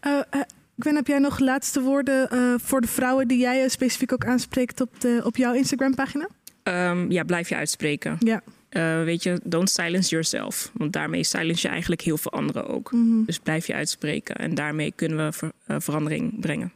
Eh, 0.00 0.18
eh, 0.30 0.40
Gwen, 0.78 0.94
heb 0.94 1.06
jij 1.06 1.18
nog 1.18 1.38
laatste 1.38 1.80
woorden 1.80 2.30
eh, 2.30 2.54
voor 2.58 2.80
de 2.80 2.86
vrouwen 2.86 3.28
die 3.28 3.38
jij 3.38 3.68
specifiek 3.68 4.12
ook 4.12 4.24
aanspreekt 4.24 4.80
op, 4.80 5.00
de, 5.00 5.20
op 5.24 5.36
jouw 5.36 5.54
Instagram-pagina? 5.54 6.28
Ehm, 6.62 7.10
ja, 7.10 7.22
blijf 7.24 7.48
je 7.48 7.56
uitspreken. 7.56 8.16
Ja. 8.20 8.42
Eh, 8.68 9.02
weet 9.04 9.22
je, 9.22 9.40
don't 9.44 9.70
silence 9.70 10.10
yourself. 10.10 10.70
Want 10.74 10.92
daarmee 10.92 11.24
silence 11.24 11.62
je 11.66 11.68
eigenlijk 11.72 12.00
heel 12.00 12.18
veel 12.18 12.32
anderen 12.32 12.66
ook. 12.66 12.92
Mhm. 12.92 13.24
Dus 13.24 13.38
blijf 13.38 13.66
je 13.66 13.74
uitspreken. 13.74 14.36
En 14.36 14.54
daarmee 14.54 14.92
kunnen 14.92 15.26
we 15.26 15.32
ver- 15.32 15.80
verandering 15.80 16.40
brengen. 16.40 16.72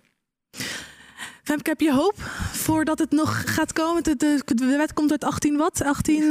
Femke, 1.46 1.70
heb 1.70 1.80
je 1.80 1.92
hoop 1.92 2.14
voordat 2.52 2.98
het 2.98 3.10
nog 3.10 3.54
gaat 3.54 3.72
komen? 3.72 4.02
De, 4.02 4.16
de, 4.16 4.40
de 4.44 4.76
wet 4.76 4.92
komt 4.92 5.10
uit 5.10 5.24
18 5.24 5.56
wat? 5.56 5.82
18, 5.82 6.22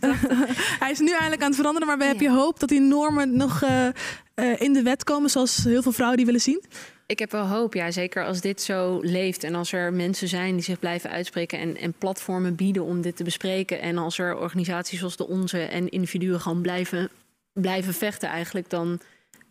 eh, 0.00 0.10
hij 0.82 0.90
is 0.90 0.98
nu 0.98 1.10
eigenlijk 1.10 1.42
aan 1.42 1.46
het 1.46 1.56
veranderen, 1.56 1.88
maar 1.88 2.06
heb 2.06 2.20
je 2.20 2.30
hoop 2.30 2.60
dat 2.60 2.68
die 2.68 2.80
normen 2.80 3.36
nog 3.36 3.62
eh, 3.62 3.86
eh, 4.34 4.60
in 4.60 4.72
de 4.72 4.82
wet 4.82 5.04
komen, 5.04 5.30
zoals 5.30 5.64
heel 5.64 5.82
veel 5.82 5.92
vrouwen 5.92 6.16
die 6.16 6.26
willen 6.26 6.40
zien? 6.40 6.64
Ik 7.06 7.18
heb 7.18 7.30
wel 7.30 7.46
hoop, 7.46 7.74
ja. 7.74 7.90
Zeker 7.90 8.24
als 8.24 8.40
dit 8.40 8.62
zo 8.62 9.00
leeft 9.00 9.44
en 9.44 9.54
als 9.54 9.72
er 9.72 9.92
mensen 9.92 10.28
zijn 10.28 10.54
die 10.54 10.64
zich 10.64 10.78
blijven 10.78 11.10
uitspreken 11.10 11.58
en, 11.58 11.76
en 11.76 11.92
platformen 11.92 12.54
bieden 12.54 12.84
om 12.84 13.00
dit 13.00 13.16
te 13.16 13.24
bespreken. 13.24 13.80
En 13.80 13.98
als 13.98 14.18
er 14.18 14.38
organisaties 14.38 14.98
zoals 14.98 15.16
de 15.16 15.28
onze 15.28 15.62
en 15.62 15.88
individuen 15.88 16.40
gewoon 16.40 16.62
blijven, 16.62 17.10
blijven 17.52 17.94
vechten 17.94 18.28
eigenlijk, 18.28 18.70
dan 18.70 19.00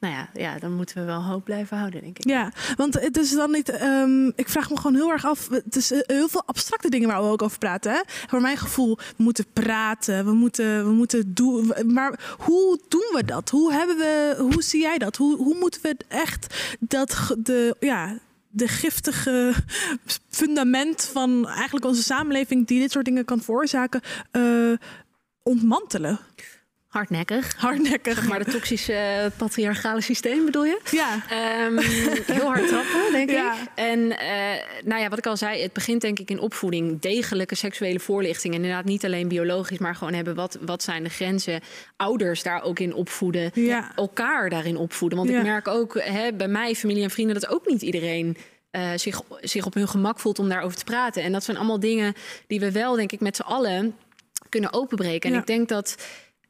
nou 0.02 0.14
ja, 0.14 0.30
ja, 0.34 0.60
dan 0.60 0.74
moeten 0.74 0.96
we 0.96 1.04
wel 1.04 1.24
hoop 1.24 1.44
blijven 1.44 1.78
houden, 1.78 2.02
denk 2.02 2.18
ik. 2.18 2.28
Ja, 2.28 2.52
want 2.76 3.00
het 3.00 3.18
is 3.18 3.32
dan 3.32 3.52
niet. 3.52 3.70
ehm, 3.70 4.28
ik 4.28 4.50
vraag 4.50 4.70
me 4.70 4.78
gewoon 4.78 4.96
heel 4.96 5.12
erg 5.12 5.26
af. 5.26 5.50
Het 5.50 5.76
is 5.76 5.92
eh, 5.92 6.00
heel 6.06 6.28
veel 6.28 6.44
abstracte 6.46 6.90
dingen 6.90 7.08
waar 7.08 7.22
we 7.22 7.30
ook 7.30 7.42
over 7.42 7.58
praten. 7.58 7.92
Hè? 7.92 8.02
Voor 8.06 8.42
mijn 8.42 8.58
gevoel, 8.58 8.98
we 8.98 9.24
moeten 9.24 9.46
praten, 9.54 10.26
we 10.26 10.34
moeten, 10.34 10.86
we 10.86 10.92
moeten 10.92 11.34
doen. 11.34 11.74
Maar 11.86 12.36
hoe 12.38 12.80
doen 12.88 13.10
we 13.14 13.26
dat? 13.26 13.50
Hoe 13.50 13.74
hebben 13.74 13.98
we? 13.98 14.36
Hoe 14.38 14.64
zie 14.64 14.82
jij 14.82 14.98
dat? 14.98 15.16
Hoe, 15.16 15.38
hoe 15.38 15.56
moeten 15.60 15.82
we 15.82 15.96
echt 16.08 16.76
dat 16.80 17.36
de 17.38 17.76
ja. 17.80 18.18
De 18.54 18.68
giftige 18.68 19.54
fundament 20.30 21.10
van 21.14 21.48
eigenlijk 21.48 21.86
onze 21.86 22.04
samenleving, 22.04 22.68
die 22.68 22.80
dit 22.80 22.92
soort 22.92 23.06
dingen 23.06 23.26
kan 23.26 23.42
veroorzaken, 23.42 24.02
eh, 24.32 24.72
ontmantelen. 25.44 26.20
Hardnekkig. 26.92 27.54
Hardnekkig. 27.58 28.28
Maar 28.28 28.40
het 28.40 28.52
toxische 28.52 28.94
eh, 28.94 29.26
patriarchale 29.38 30.02
systeem 30.02 30.46
bedoel 30.46 30.66
je? 30.66 30.80
Ja. 30.92 31.22
Ehm, 31.30 31.78
heel 32.38 32.46
hard 32.46 32.68
trappen, 32.68 33.12
denk 33.12 33.30
Ja. 33.30 33.54
ik. 33.54 33.60
En 33.76 34.18
eh, 34.20 34.30
nou 34.84 35.02
ja, 35.02 35.10
wat 35.10 35.18
ik 35.18 35.26
al 35.26 35.38
zei, 35.38 35.62
het 35.62 35.74
begint 35.74 36.02
denk 36.02 36.20
ik 36.20 36.30
in 36.30 36.40
opvoeding. 36.40 37.00
Degelijke 37.02 37.56
seksuele 37.56 38.00
voorlichting. 38.00 38.54
En 38.54 38.62
inderdaad 38.62 38.86
niet 38.86 39.06
alleen 39.06 39.28
biologisch, 39.28 39.78
maar 39.78 39.96
gewoon 39.96 40.14
hebben 40.14 40.36
wat, 40.36 40.58
wat 40.62 40.84
zijn 40.84 41.04
de 41.04 41.10
grenzen. 41.10 41.62
Ouders 41.98 42.44
daar 42.44 42.64
ook 42.64 42.80
in 42.80 42.94
opvoeden. 42.94 43.52
Ja. 43.54 43.92
Elkaar 43.96 44.50
daarin 44.50 44.78
opvoeden. 44.78 45.18
Want 45.18 45.30
Ja. 45.30 45.38
ik 45.38 45.44
merk 45.44 45.68
ook 45.68 46.00
hè, 46.04 46.34
bij 46.34 46.48
mij, 46.48 46.76
familie 46.76 47.04
en 47.04 47.10
vrienden, 47.10 47.40
dat 47.40 47.50
ook 47.50 47.68
niet 47.68 47.82
iedereen... 47.82 48.38
eh, 48.72 48.90
zich, 48.96 49.22
zich 49.42 49.66
op 49.66 49.74
hun 49.74 49.88
gemak 49.88 50.20
voelt 50.20 50.40
om 50.40 50.50
daarover 50.50 50.78
te 50.78 50.84
praten. 50.84 51.24
En 51.24 51.32
dat 51.32 51.44
zijn 51.44 51.58
allemaal 51.58 51.80
dingen 51.80 52.14
die 52.48 52.60
we 52.60 52.72
wel, 52.72 52.96
denk 52.96 53.12
ik, 53.12 53.20
met 53.20 53.36
z'n 53.36 53.42
allen 53.42 53.96
kunnen 54.50 54.74
openbreken. 54.74 55.34
En 55.34 55.40
ik 55.40 55.48
denk 55.48 55.68
dat 55.70 55.96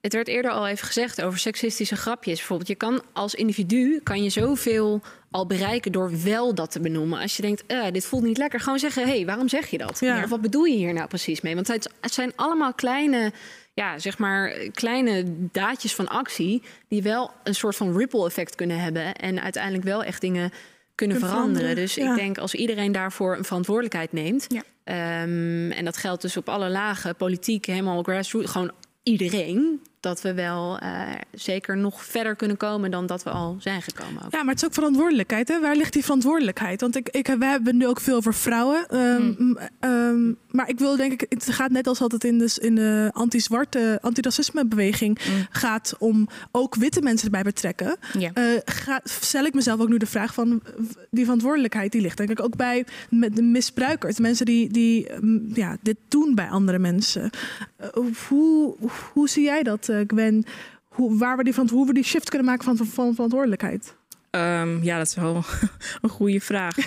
het 0.02 0.14
werd 0.14 0.28
eerder 0.28 0.52
al 0.52 0.68
even 0.68 0.86
gezegd 0.88 1.22
over 1.22 1.40
seksistische 1.40 1.96
grapjes. 1.96 2.38
Bijvoorbeeld, 2.38 2.70
je 2.70 2.76
kan 2.76 3.02
als 3.14 3.36
individu 3.36 4.00
kan 4.04 4.24
je 4.24 4.30
zoveel 4.30 5.02
al 5.32 5.46
bereiken 5.46 5.92
door 5.92 6.24
wel 6.24 6.56
dat 6.56 6.72
te 6.72 6.80
benoemen. 6.80 7.20
Als 7.20 7.36
je 7.36 7.42
denkt, 7.42 7.64
eh, 7.68 7.84
dit 7.92 8.06
voelt 8.06 8.24
niet 8.24 8.38
lekker, 8.38 8.60
gewoon 8.60 8.80
zeggen: 8.80 9.04
hé, 9.04 9.10
hey, 9.16 9.26
waarom 9.26 9.50
zeg 9.50 9.68
je 9.68 9.78
dat? 9.78 10.00
Ja. 10.00 10.18
Ja, 10.18 10.28
wat 10.28 10.42
bedoel 10.42 10.64
je 10.64 10.76
hier 10.76 10.94
nou 10.94 11.08
precies 11.08 11.42
mee? 11.42 11.56
Want 11.56 11.68
het 11.68 11.90
zijn 12.02 12.34
allemaal 12.36 12.74
kleine, 12.74 13.32
ja, 13.74 14.00
zeg 14.00 14.18
maar, 14.18 14.50
kleine 14.72 15.24
daadjes 15.52 15.96
van 15.96 16.08
actie 16.08 16.64
die 16.88 17.02
wel 17.02 17.32
een 17.44 17.56
soort 17.56 17.76
van 17.76 17.98
ripple 17.98 18.26
effect 18.26 18.56
kunnen 18.56 18.80
hebben 18.80 19.16
en 19.16 19.42
uiteindelijk 19.42 19.84
wel 19.84 20.04
echt 20.04 20.22
dingen 20.22 20.52
kunnen 20.96 21.18
veranderen. 21.20 21.52
veranderen, 21.52 21.76
Dus 21.76 21.96
ja. 21.96 22.10
ik 22.10 22.18
denk 22.18 22.38
als 22.38 22.54
iedereen 22.56 22.92
daarvoor 22.92 23.38
een 23.38 23.44
verantwoordelijkheid 23.44 24.12
neemt. 24.12 24.48
ehm, 24.84 25.72
en 25.72 25.86
dat 25.86 25.98
geldt 25.98 26.22
dus 26.22 26.38
op 26.38 26.50
alle 26.50 26.70
lagen, 26.70 27.16
politiek, 27.16 27.66
helemaal 27.66 28.04
grassroots, 28.04 28.52
gewoon 28.52 28.72
iedereen. 29.04 29.82
Dat 30.02 30.22
we 30.22 30.34
wel 30.34 30.78
eh, 30.80 31.02
zeker 31.32 31.78
nog 31.78 32.06
verder 32.06 32.36
kunnen 32.36 32.58
komen 32.58 32.92
dan 32.92 33.06
dat 33.06 33.24
we 33.24 33.30
al 33.30 33.56
zijn 33.60 33.82
gekomen. 33.82 34.24
Ook. 34.26 34.32
Ja, 34.32 34.44
maar 34.44 34.54
het 34.54 34.62
is 34.62 34.68
ook 34.68 34.74
verantwoordelijkheid. 34.74 35.48
Hè? 35.48 35.60
Waar 35.60 35.76
ligt 35.76 35.94
die 35.94 36.04
verantwoordelijkheid? 36.04 36.82
Want 36.82 36.96
ik, 36.96 37.10
ik, 37.10 37.28
we 37.28 37.46
hebben 37.46 37.78
nu 37.78 37.88
ook 37.88 38.00
veel 38.00 38.16
over 38.16 38.34
vrouwen. 38.34 38.86
Ehm, 38.90 39.34
m- 39.38 39.58
ehm, 39.80 40.34
maar 40.50 40.70
ik 40.70 40.80
wil 40.80 40.96
denk 40.96 41.12
ik, 41.22 41.26
het 41.30 41.50
gaat 41.52 41.72
net 41.72 41.88
als 41.88 42.02
altijd 42.02 42.24
in 42.24 42.38
de, 42.38 42.58
in 42.62 42.76
de 42.76 43.10
anti-zwarte, 43.14 43.98
antiracisme 44.02 44.66
beweging 44.66 45.18
gaat 45.50 45.96
om 46.00 46.28
ook 46.52 46.76
witte 46.76 47.02
mensen 47.02 47.26
erbij 47.26 47.44
betrekken. 47.44 47.96
Ja. 48.20 48.32
Eh, 48.34 48.44
ga, 48.66 49.00
stel 49.04 49.44
ik 49.46 49.54
mezelf 49.54 49.80
ook 49.80 49.90
nu 49.90 49.98
de 49.98 50.06
vraag 50.06 50.34
van 50.34 50.62
die 51.10 51.24
verantwoordelijkheid 51.24 51.92
die 51.92 52.02
ligt 52.02 52.18
denk 52.18 52.30
ik 52.30 52.42
ook 52.42 52.56
bij 52.56 52.86
met 53.10 53.36
de 53.36 53.42
misbruikers, 53.42 54.20
mensen 54.20 54.46
die, 54.46 54.70
die 54.70 55.08
ja, 55.54 55.78
dit 55.82 55.98
doen 56.08 56.36
bij 56.36 56.48
andere 56.50 56.80
mensen. 56.80 57.30
Eh, 57.78 57.88
hoe, 58.28 58.76
hoe 59.14 59.30
zie 59.30 59.44
jij 59.44 59.64
dat, 59.64 59.90
Gwen? 60.08 60.44
Hoe, 60.88 61.18
waar 61.18 61.38
we 61.38 61.44
die 61.44 61.54
van, 61.54 61.70
hoe 61.70 61.88
we 61.88 61.94
die 61.94 62.04
shift 62.04 62.30
kunnen 62.30 62.48
maken 62.48 62.64
van, 62.64 62.88
van 62.88 63.14
verantwoordelijkheid? 63.14 63.96
Ehm, 64.30 64.84
ja, 64.84 64.98
dat 64.98 65.08
is 65.08 65.16
wel 65.16 65.36
een 66.02 66.10
goede 66.10 66.40
vraag. 66.40 66.76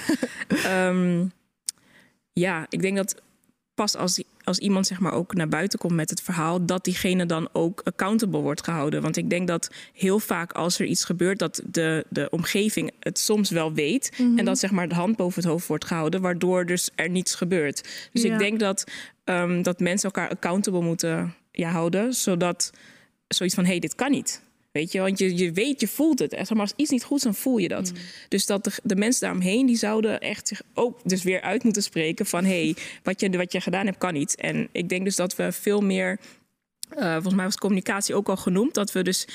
Ehm, 0.65 1.27
ja, 2.33 2.67
ik 2.69 2.83
denk 2.83 2.97
dat 2.97 3.23
pas 3.75 3.97
als, 3.97 4.23
als 4.45 4.59
iemand 4.59 4.87
zeg 4.87 5.01
maar 5.01 5.13
ook 5.13 5.35
naar 5.35 5.49
buiten 5.49 5.79
komt 5.79 5.93
met 5.93 6.11
het 6.11 6.23
verhaal, 6.23 6.67
dat 6.67 6.85
diegene 6.85 7.27
dan 7.27 7.49
ook 7.53 7.81
accountable 7.85 8.41
wordt 8.41 8.65
gehouden. 8.65 9.03
Want 9.03 9.17
ik 9.17 9.31
denk 9.31 9.49
dat 9.49 9.71
heel 9.93 10.19
vaak 10.19 10.53
als 10.53 10.79
er 10.79 10.87
iets 10.87 11.05
gebeurt, 11.05 11.39
dat 11.39 11.63
de, 11.71 12.05
de 12.09 12.31
omgeving 12.31 12.91
het 13.01 13.19
soms 13.19 13.51
wel 13.51 13.73
weet. 13.73 14.13
Mhm. 14.19 14.39
En 14.39 14.45
dat 14.45 14.59
zeg 14.59 14.71
maar 14.71 14.89
de 14.89 14.95
hand 14.95 15.17
boven 15.17 15.43
het 15.43 15.51
hoofd 15.51 15.67
wordt 15.67 15.85
gehouden, 15.85 16.21
waardoor 16.21 16.67
dus 16.67 16.91
er 16.95 17.11
niets 17.11 17.35
gebeurt. 17.35 18.09
Dus 18.13 18.23
Ja. 18.23 18.33
ik 18.33 18.39
denk 18.39 18.61
dat, 18.61 18.85
ehm, 19.25 19.63
dat 19.63 19.81
mensen 19.81 20.11
elkaar 20.13 20.29
accountable 20.31 20.83
moeten 20.83 21.35
ja, 21.53 21.71
houden, 21.71 22.15
zodat 22.15 22.73
zoiets 23.29 23.55
van 23.55 23.65
hé, 23.65 23.71
hey, 23.71 23.79
dit 23.81 23.95
kan 23.95 24.11
niet. 24.11 24.43
Weet 24.73 24.93
je, 24.93 25.01
want 25.01 25.19
je, 25.19 25.37
je 25.37 25.53
weet, 25.53 25.81
je 25.81 25.89
voelt 25.89 26.19
het. 26.19 26.31
Zeg 26.33 26.51
maar 26.51 26.61
als 26.61 26.73
iets 26.77 26.91
niet 26.91 27.05
goed 27.05 27.17
is, 27.17 27.23
dan 27.23 27.35
voel 27.35 27.59
je 27.59 27.69
dat. 27.69 27.93
Dus 28.29 28.47
dat 28.47 28.65
de, 28.65 28.73
de 28.83 28.97
mensen 28.97 29.21
daaromheen, 29.21 29.67
die 29.67 29.77
zouden 29.77 30.21
echt 30.21 30.49
zich 30.49 30.63
ook 30.75 30.99
dus 31.05 31.23
weer 31.23 31.41
uit 31.41 31.63
moeten 31.65 31.83
spreken 31.83 32.27
van 32.27 32.45
hé, 32.45 32.65
hey, 32.65 32.77
wat, 33.03 33.21
je, 33.21 33.31
wat 33.37 33.53
je 33.53 33.61
gedaan 33.61 33.87
hebt, 33.87 33.99
kan 33.99 34.13
niet. 34.13 34.35
En 34.37 34.69
ik 34.73 34.89
denk 34.89 35.05
dus 35.05 35.17
dat 35.17 35.37
we 35.37 35.53
veel 35.53 35.81
meer, 35.81 36.19
eh, 36.89 37.13
volgens 37.13 37.35
mij 37.35 37.45
was 37.45 37.57
communicatie 37.57 38.15
ook 38.15 38.29
al 38.29 38.37
genoemd, 38.37 38.75
dat 38.75 38.93
we 38.93 39.03
dus 39.03 39.27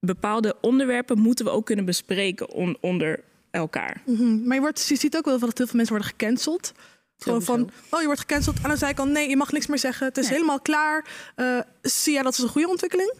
bepaalde 0.00 0.56
onderwerpen 0.60 1.18
moeten 1.18 1.44
we 1.44 1.50
ook 1.50 1.66
kunnen 1.66 1.84
bespreken 1.84 2.50
on- 2.50 2.76
onder 2.80 3.20
elkaar. 3.50 4.02
Mhm. 4.06 4.46
Maar 4.46 4.54
je, 4.54 4.60
wordt, 4.60 4.86
je 4.86 4.96
ziet 4.96 5.16
ook 5.16 5.24
wel 5.24 5.38
dat 5.38 5.58
heel 5.58 5.66
veel 5.66 5.76
mensen 5.76 5.94
worden 5.96 6.12
gecanceld. 6.18 6.72
Gewoon 7.18 7.42
van, 7.42 7.70
oh, 7.90 8.00
je 8.00 8.06
wordt 8.06 8.20
gecanceld. 8.20 8.56
En 8.62 8.68
dan 8.68 8.76
zei 8.76 8.90
ik 8.90 8.98
al, 8.98 9.06
nee, 9.06 9.28
je 9.28 9.36
mag 9.36 9.52
niks 9.52 9.66
meer 9.66 9.78
zeggen. 9.78 10.06
Het 10.06 10.16
is 10.18 10.28
helemaal 10.28 10.60
klaar. 10.60 11.06
Eh, 11.34 11.58
zie 11.82 12.12
jij 12.12 12.22
dat 12.22 12.32
als 12.32 12.42
een 12.42 12.48
goede 12.50 12.68
ontwikkeling? 12.68 13.12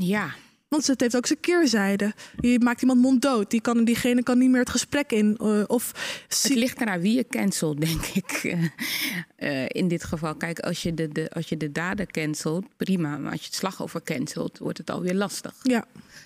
Ja. 0.00 0.34
Want 0.68 0.86
het 0.86 1.00
heeft 1.00 1.16
ook 1.16 1.26
zijn 1.26 1.40
keerzijde. 1.40 2.12
Je 2.40 2.60
maakt 2.60 2.80
iemand 2.80 3.00
monddood. 3.00 3.50
Die 3.50 3.60
kan, 3.60 3.84
diegene 3.84 4.22
kan 4.22 4.38
niet 4.38 4.50
meer 4.50 4.60
het 4.60 4.70
gesprek 4.70 5.12
in. 5.12 5.36
eh, 5.36 5.62
of 5.66 5.92
Het 6.28 6.48
ligt 6.54 6.80
eraan 6.80 7.00
wie 7.00 7.16
je 7.16 7.26
cancelt, 7.26 7.80
denk 7.80 8.04
ik. 8.04 8.30
Eh, 8.32 8.64
eh, 9.64 9.66
in 9.68 9.88
dit 9.88 10.04
geval, 10.04 10.34
kijk, 10.34 10.58
als 10.60 10.82
je 10.82 10.94
de, 10.94 11.08
de, 11.08 11.30
als 11.30 11.48
je 11.48 11.56
de 11.56 11.72
dader 11.72 12.06
cancelt, 12.06 12.76
prima. 12.76 13.18
Maar 13.18 13.30
als 13.30 13.40
je 13.40 13.46
het 13.46 13.54
slachtoffer 13.54 14.02
cancelt, 14.02 14.58
wordt 14.58 14.78
het 14.78 14.90
alweer 14.90 15.14
lastig. 15.14 15.54
Ja. 15.62 15.84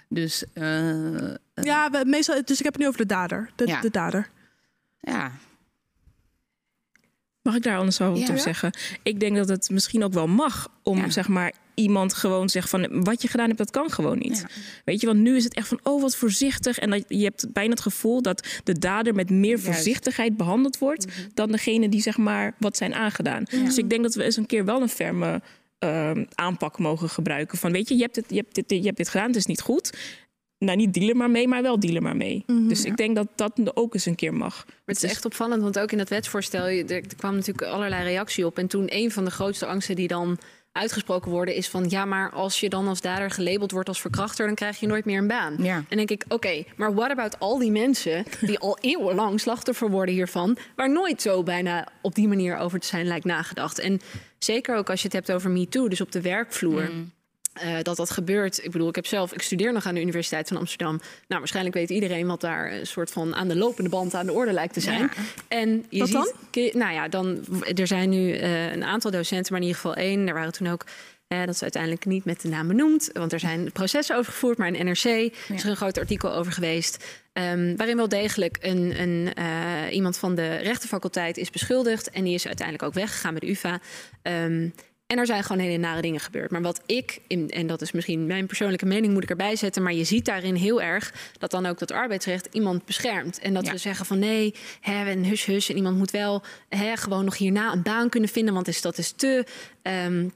Dus 0.09 0.45
eh, 0.53 1.35
ja, 1.55 1.91
we, 1.91 2.03
meestal, 2.07 2.45
dus 2.45 2.59
ik 2.59 2.65
heb 2.65 2.73
het 2.73 2.83
nu 2.83 2.87
over 2.89 3.01
de 3.01 3.07
dader. 3.07 3.51
De, 3.57 3.67
Ja. 3.67 3.81
de 3.81 3.91
dader. 3.91 4.31
ja, 5.01 5.33
Mag 7.43 7.57
ik 7.57 7.63
daar 7.63 7.79
anders 7.79 7.99
wel 7.99 8.11
wat 8.11 8.19
Ja. 8.21 8.29
op 8.29 8.37
Ja. 8.37 8.43
zeggen? 8.43 8.73
Ik 9.03 9.21
denk 9.21 9.37
dat 9.37 9.49
het 9.49 9.71
misschien 9.71 10.05
ook 10.05 10.13
wel 10.13 10.27
mag 10.29 10.69
om 10.83 11.11
zeg 11.11 11.29
maar 11.29 11.53
iemand 11.79 12.15
gewoon 12.15 12.49
zegt 12.49 12.69
van 12.69 13.03
wat 13.05 13.23
je 13.23 13.29
gedaan 13.29 13.47
hebt, 13.47 13.59
dat 13.59 13.71
kan 13.71 13.91
gewoon 13.91 14.19
niet. 14.19 14.45
Weet 14.85 15.01
je, 15.01 15.07
want 15.07 15.19
nu 15.19 15.37
is 15.37 15.45
het 15.45 15.55
echt 15.55 15.69
van 15.69 15.81
oh 15.83 16.01
wat 16.03 16.17
voorzichtig 16.17 16.79
en 16.79 16.91
dat, 16.91 17.05
je 17.09 17.25
hebt 17.25 17.53
bijna 17.53 17.71
het 17.71 17.81
gevoel 17.81 18.23
dat 18.23 18.47
de 18.65 18.79
dader 18.79 19.15
met 19.15 19.31
meer 19.31 19.61
voorzichtigheid 19.61 20.37
behandeld 20.37 20.79
wordt 20.79 21.07
dan 21.35 21.51
degene 21.51 21.89
die 21.89 22.03
zeg 22.03 22.17
maar 22.17 22.55
wat 22.59 22.77
zijn 22.77 22.95
aangedaan. 22.95 23.45
Dus 23.51 23.79
ik 23.79 23.91
denk 23.91 24.03
dat 24.03 24.15
we 24.15 24.25
eens 24.25 24.37
een 24.37 24.47
keer 24.47 24.65
wel 24.65 24.83
een 24.83 24.89
ferme 24.89 25.41
ehm, 25.79 26.25
aanpak 26.35 26.79
mogen 26.79 27.09
gebruiken 27.09 27.59
van 27.59 27.73
weet 27.73 27.89
je, 27.89 27.95
je 27.95 28.03
hebt, 28.03 28.15
dit, 28.15 28.25
je, 28.29 28.37
hebt 28.37 28.55
dit, 28.55 28.71
je 28.71 28.83
hebt 28.83 28.97
dit 28.97 29.09
gedaan, 29.09 29.27
het 29.27 29.37
is 29.37 29.47
niet 29.47 29.61
goed. 29.61 29.93
Nou, 30.59 30.77
niet 30.77 30.95
dealen 30.95 31.17
maar 31.17 31.31
mee, 31.31 31.49
maar 31.49 31.63
wel 31.63 31.81
dealen 31.81 32.03
maar 32.03 32.17
mee. 32.17 32.45
Mhm. 32.47 32.69
Dus 32.69 32.85
ik 32.85 32.97
denk 32.97 33.17
dat 33.17 33.29
dat 33.35 33.77
ook 33.77 33.95
eens 33.95 34.07
een 34.07 34.15
keer 34.15 34.35
mag. 34.35 34.65
Maar 34.67 34.75
het 34.85 35.03
is 35.03 35.11
echt 35.11 35.25
opvallend, 35.25 35.63
want 35.63 35.79
ook 35.79 35.93
in 35.93 35.99
dat 35.99 36.09
wetsvoorstel, 36.09 36.67
er, 36.67 36.91
er 36.91 37.03
kwam 37.17 37.35
natuurlijk 37.35 37.67
allerlei 37.67 38.05
reactie 38.05 38.47
op. 38.47 38.59
En 38.59 38.67
toen 38.67 38.87
een 38.89 39.11
van 39.11 39.25
de 39.25 39.31
grootste 39.31 39.67
angsten 39.67 39.97
die 39.97 40.09
dan 40.09 40.39
uitgesproken 40.79 41.31
worden 41.31 41.55
is 41.55 41.69
van... 41.69 41.87
ja, 41.89 42.05
maar 42.05 42.31
als 42.31 42.61
je 42.61 42.69
dan 42.69 42.89
als 42.89 43.01
dader 43.01 43.31
gelabeld 43.31 43.71
wordt 43.71 43.89
als 43.89 44.01
verkrachter... 44.01 44.47
dan 44.47 44.55
krijg 44.55 44.81
je 44.81 44.87
nooit 44.87 45.05
meer 45.05 45.19
een 45.19 45.27
baan. 45.27 45.57
En 45.79 45.85
dan 45.89 46.07
denk 46.07 46.11
ik, 46.11 46.25
oké, 46.29 46.65
maar 46.77 46.95
what 46.95 47.11
about 47.11 47.39
al 47.39 47.59
die 47.59 47.71
mensen... 47.71 48.25
die 48.41 48.59
al 48.59 48.79
eeuwenlang 48.93 49.41
slachtoffer 49.41 49.91
worden 49.91 50.15
hiervan... 50.15 50.57
waar 50.77 50.91
nooit 50.91 51.23
zo 51.23 51.43
bijna 51.43 51.89
op 52.01 52.15
die 52.15 52.29
manier 52.29 52.57
over 52.57 52.81
te 52.81 52.87
zijn 52.87 53.07
lijkt 53.07 53.25
nagedacht. 53.25 53.79
En 53.79 54.01
zeker 54.39 54.77
ook 54.77 54.91
als 54.91 55.01
je 55.01 55.07
het 55.07 55.17
hebt 55.17 55.33
over 55.33 55.51
MeToo, 55.51 55.89
dus 55.89 56.01
op 56.01 56.13
de 56.13 56.21
werkvloer... 56.21 56.91
eh, 57.61 57.83
dat 57.83 57.97
dat 57.97 58.11
gebeurt. 58.11 58.65
Ik 58.65 58.71
bedoel, 58.71 58.89
ik 58.89 58.95
heb 58.95 59.07
zelf, 59.07 59.33
ik 59.33 59.43
studeer 59.43 59.73
nog 59.73 59.87
aan 59.87 59.95
de 59.95 60.01
Universiteit 60.01 60.49
van 60.49 60.57
Amsterdam. 60.57 60.97
Nou, 61.27 61.41
waarschijnlijk 61.41 61.75
weet 61.77 61.91
iedereen 61.91 62.27
wat 62.27 62.41
daar 62.41 62.73
een 62.73 62.87
soort 62.87 63.11
van 63.11 63.35
aan 63.35 63.49
de 63.49 63.57
lopende 63.57 63.91
band 63.91 64.15
aan 64.15 64.27
de 64.27 64.33
orde 64.33 64.53
lijkt 64.53 64.75
te 64.75 64.81
zijn. 64.81 65.01
Ja. 65.01 65.09
En 65.49 65.87
je 65.89 65.99
Wat 65.99 66.09
ziet, 66.09 66.73
dan? 66.73 66.81
Nou 66.81 66.93
ja, 66.93 67.09
dan 67.09 67.45
er 67.75 67.87
zijn 67.87 68.09
nu 68.11 68.33
eh, 68.33 68.73
een 68.73 68.85
aantal 68.85 69.11
docenten, 69.11 69.53
maar 69.53 69.61
in 69.61 69.67
ieder 69.67 69.83
geval 69.83 69.97
één. 69.97 70.29
Er 70.29 70.35
waren 70.35 70.53
toen 70.53 70.69
ook. 70.69 70.85
eh, 71.29 71.39
dat 71.39 71.55
is 71.55 71.63
uiteindelijk 71.63 72.05
niet 72.05 72.25
met 72.25 72.41
de 72.41 72.49
naam 72.49 72.67
benoemd, 72.69 73.11
want 73.13 73.33
er 73.33 73.41
zijn 73.41 73.73
processen 73.73 74.17
over 74.17 74.33
gevoerd. 74.33 74.59
Maar 74.59 74.69
in 74.75 74.87
NRC 74.87 75.05
is 75.05 75.63
er 75.63 75.69
een 75.71 75.77
groot 75.77 75.99
artikel 75.99 76.33
over 76.35 76.53
geweest. 76.53 77.05
ehm, 77.33 77.77
waarin 77.77 77.97
wel 77.97 78.09
degelijk 78.09 78.57
een, 78.61 79.01
een, 79.01 79.33
iemand 79.91 80.19
van 80.19 80.35
de 80.35 80.57
rechtenfaculteit 80.57 81.37
is 81.37 81.51
beschuldigd. 81.51 82.11
En 82.11 82.25
die 82.25 82.35
is 82.35 82.47
uiteindelijk 82.47 82.87
ook 82.87 82.95
weggegaan 82.95 83.33
met 83.33 83.43
de 83.43 83.51
UVA. 83.51 83.81
Ehm, 84.23 84.69
en 85.09 85.19
er 85.19 85.27
zijn 85.27 85.43
gewoon 85.43 85.63
hele 85.63 85.77
nare 85.77 86.01
dingen 86.01 86.21
gebeurd. 86.21 86.51
Maar 86.51 86.63
wat 86.63 86.81
ik, 86.87 87.21
in, 87.27 87.51
en 87.51 87.67
dat 87.67 87.81
is 87.83 87.93
misschien 87.93 88.27
mijn 88.27 88.47
persoonlijke 88.47 88.87
mening, 88.87 89.13
moet 89.13 89.23
ik 89.23 89.31
erbij 89.31 89.57
zetten. 89.57 89.83
Maar 89.83 89.93
je 89.93 90.05
ziet 90.05 90.25
daarin 90.25 90.55
heel 90.55 90.83
erg 90.83 91.15
dat 91.39 91.51
dan 91.51 91.67
ook 91.67 91.79
dat 91.79 91.93
arbeidsrecht 91.93 92.49
iemand 92.53 92.85
beschermt. 92.85 93.39
En 93.39 93.55
dat 93.55 93.69
we 93.69 93.79
zeggen 93.79 94.07
van 94.07 94.19
nee, 94.19 94.55
hè, 94.81 95.11
een 95.11 95.25
hus 95.25 95.45
hus. 95.45 95.69
En 95.69 95.77
iemand 95.77 95.97
moet 95.97 96.11
wel 96.11 96.43
hè, 96.69 96.97
gewoon 96.97 97.25
nog 97.25 97.37
hierna 97.37 97.73
een 97.73 97.83
baan 97.83 98.09
kunnen 98.09 98.29
vinden. 98.29 98.55
Want 98.55 98.69
is, 98.69 98.81
dat 98.81 98.99
is 98.99 99.11
te. 99.13 99.45
ehm, 99.83 100.29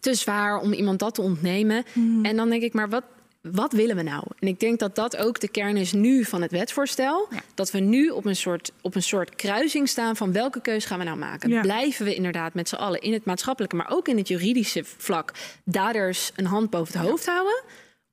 te 0.00 0.14
zwaar 0.14 0.60
om 0.60 0.72
iemand 0.72 0.98
dat 0.98 1.14
te 1.14 1.22
ontnemen. 1.22 1.84
En 2.22 2.36
dan 2.36 2.50
denk 2.50 2.62
ik, 2.62 2.72
maar 2.72 2.88
wat, 2.88 3.04
wat 3.42 3.72
willen 3.72 3.96
we 3.96 4.02
nou? 4.02 4.24
En 4.38 4.48
ik 4.48 4.60
denk 4.60 4.78
dat 4.78 4.94
dat 4.94 5.16
ook 5.16 5.40
de 5.40 5.48
kern 5.48 5.76
is 5.76 5.92
nu 5.92 6.24
van 6.24 6.42
het 6.42 6.50
wetsvoorstel. 6.50 7.28
Dat 7.54 7.70
we 7.70 7.78
nu 7.78 8.08
op 8.08 8.24
een, 8.24 8.36
soort, 8.36 8.72
op 8.80 8.94
een 8.94 9.02
soort 9.02 9.34
kruising 9.34 9.88
staan 9.88 10.16
van 10.16 10.32
welke 10.32 10.60
keuze 10.60 10.86
gaan 10.86 10.98
we 10.98 11.04
nou 11.04 11.18
maken? 11.18 11.50
Ja. 11.50 11.60
Blijven 11.60 12.04
we 12.04 12.14
inderdaad 12.14 12.54
met 12.54 12.68
z'n 12.68 12.74
allen 12.74 13.00
in 13.00 13.12
het 13.12 13.24
maatschappelijke, 13.24 13.76
maar 13.76 13.90
ook 13.90 14.08
in 14.08 14.16
het 14.16 14.28
juridische 14.28 14.84
vlak, 14.84 15.32
daders 15.64 16.32
een 16.36 16.46
hand 16.46 16.70
boven 16.70 16.98
het 16.98 17.08
hoofd 17.08 17.26
houden? 17.26 17.62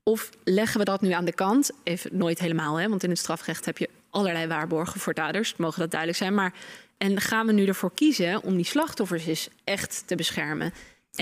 Of 0.03 0.30
leggen 0.43 0.80
we 0.80 0.86
dat 0.86 1.01
nu 1.01 1.11
aan 1.11 1.25
de 1.25 1.34
kant? 1.34 1.71
Even 1.84 2.17
nooit 2.17 2.39
helemaal, 2.39 2.75
hè? 2.75 2.89
want 2.89 3.03
in 3.03 3.09
het 3.09 3.19
strafrecht 3.19 3.65
heb 3.65 3.77
je 3.77 3.89
allerlei 4.09 4.47
waarborgen 4.47 4.99
voor 4.99 5.13
daders. 5.13 5.55
Mogen 5.55 5.80
dat 5.80 5.91
duidelijk 5.91 6.19
zijn. 6.19 6.34
Maar 6.34 6.53
en 6.97 7.21
gaan 7.21 7.45
we 7.45 7.51
nu 7.51 7.65
ervoor 7.65 7.91
kiezen 7.93 8.43
om 8.43 8.55
die 8.55 8.65
slachtoffers 8.65 9.25
eens 9.25 9.49
echt 9.63 10.03
te 10.05 10.15
beschermen? 10.15 10.73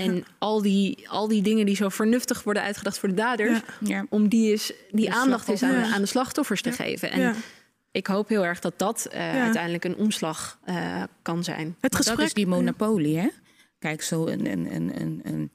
En 0.04 0.24
al, 0.38 0.62
die, 0.62 1.08
al 1.08 1.28
die 1.28 1.42
dingen 1.42 1.66
die 1.66 1.76
zo 1.76 1.88
vernuftig 1.88 2.42
worden 2.42 2.62
uitgedacht 2.62 2.98
voor 2.98 3.08
de 3.08 3.14
daders, 3.14 3.60
om 4.08 4.28
die, 4.28 4.52
is, 4.52 4.72
die 4.90 5.04
De 5.10 5.14
aandacht 5.16 5.48
is 5.48 5.62
aan, 5.62 5.68
de- 5.68 5.74
slachtoffers. 5.74 5.94
aan 5.94 6.00
de 6.02 6.06
slachtoffers 6.08 6.62
te 6.62 6.72
geven. 6.72 7.10
En 7.10 7.20
Ja. 7.20 7.34
ik 7.90 8.06
hoop 8.06 8.28
heel 8.28 8.44
erg 8.44 8.60
dat 8.60 8.74
dat 8.78 9.04
eh, 9.10 9.20
Ja. 9.34 9.42
uiteindelijk 9.42 9.84
een 9.84 9.96
omslag 9.96 10.58
eh, 10.64 11.02
kan 11.22 11.44
zijn. 11.44 11.76
Maar 11.80 11.90
Dat 11.90 12.18
is 12.18 12.34
die 12.34 12.46
monopolie, 12.46 13.18
hè? 13.18 13.28
Kijk, 13.78 14.02
zo 14.02 14.26
een, 14.26 14.50
een, 14.50 14.74
een, 14.74 15.00
een, 15.00 15.20
een, 15.24 15.50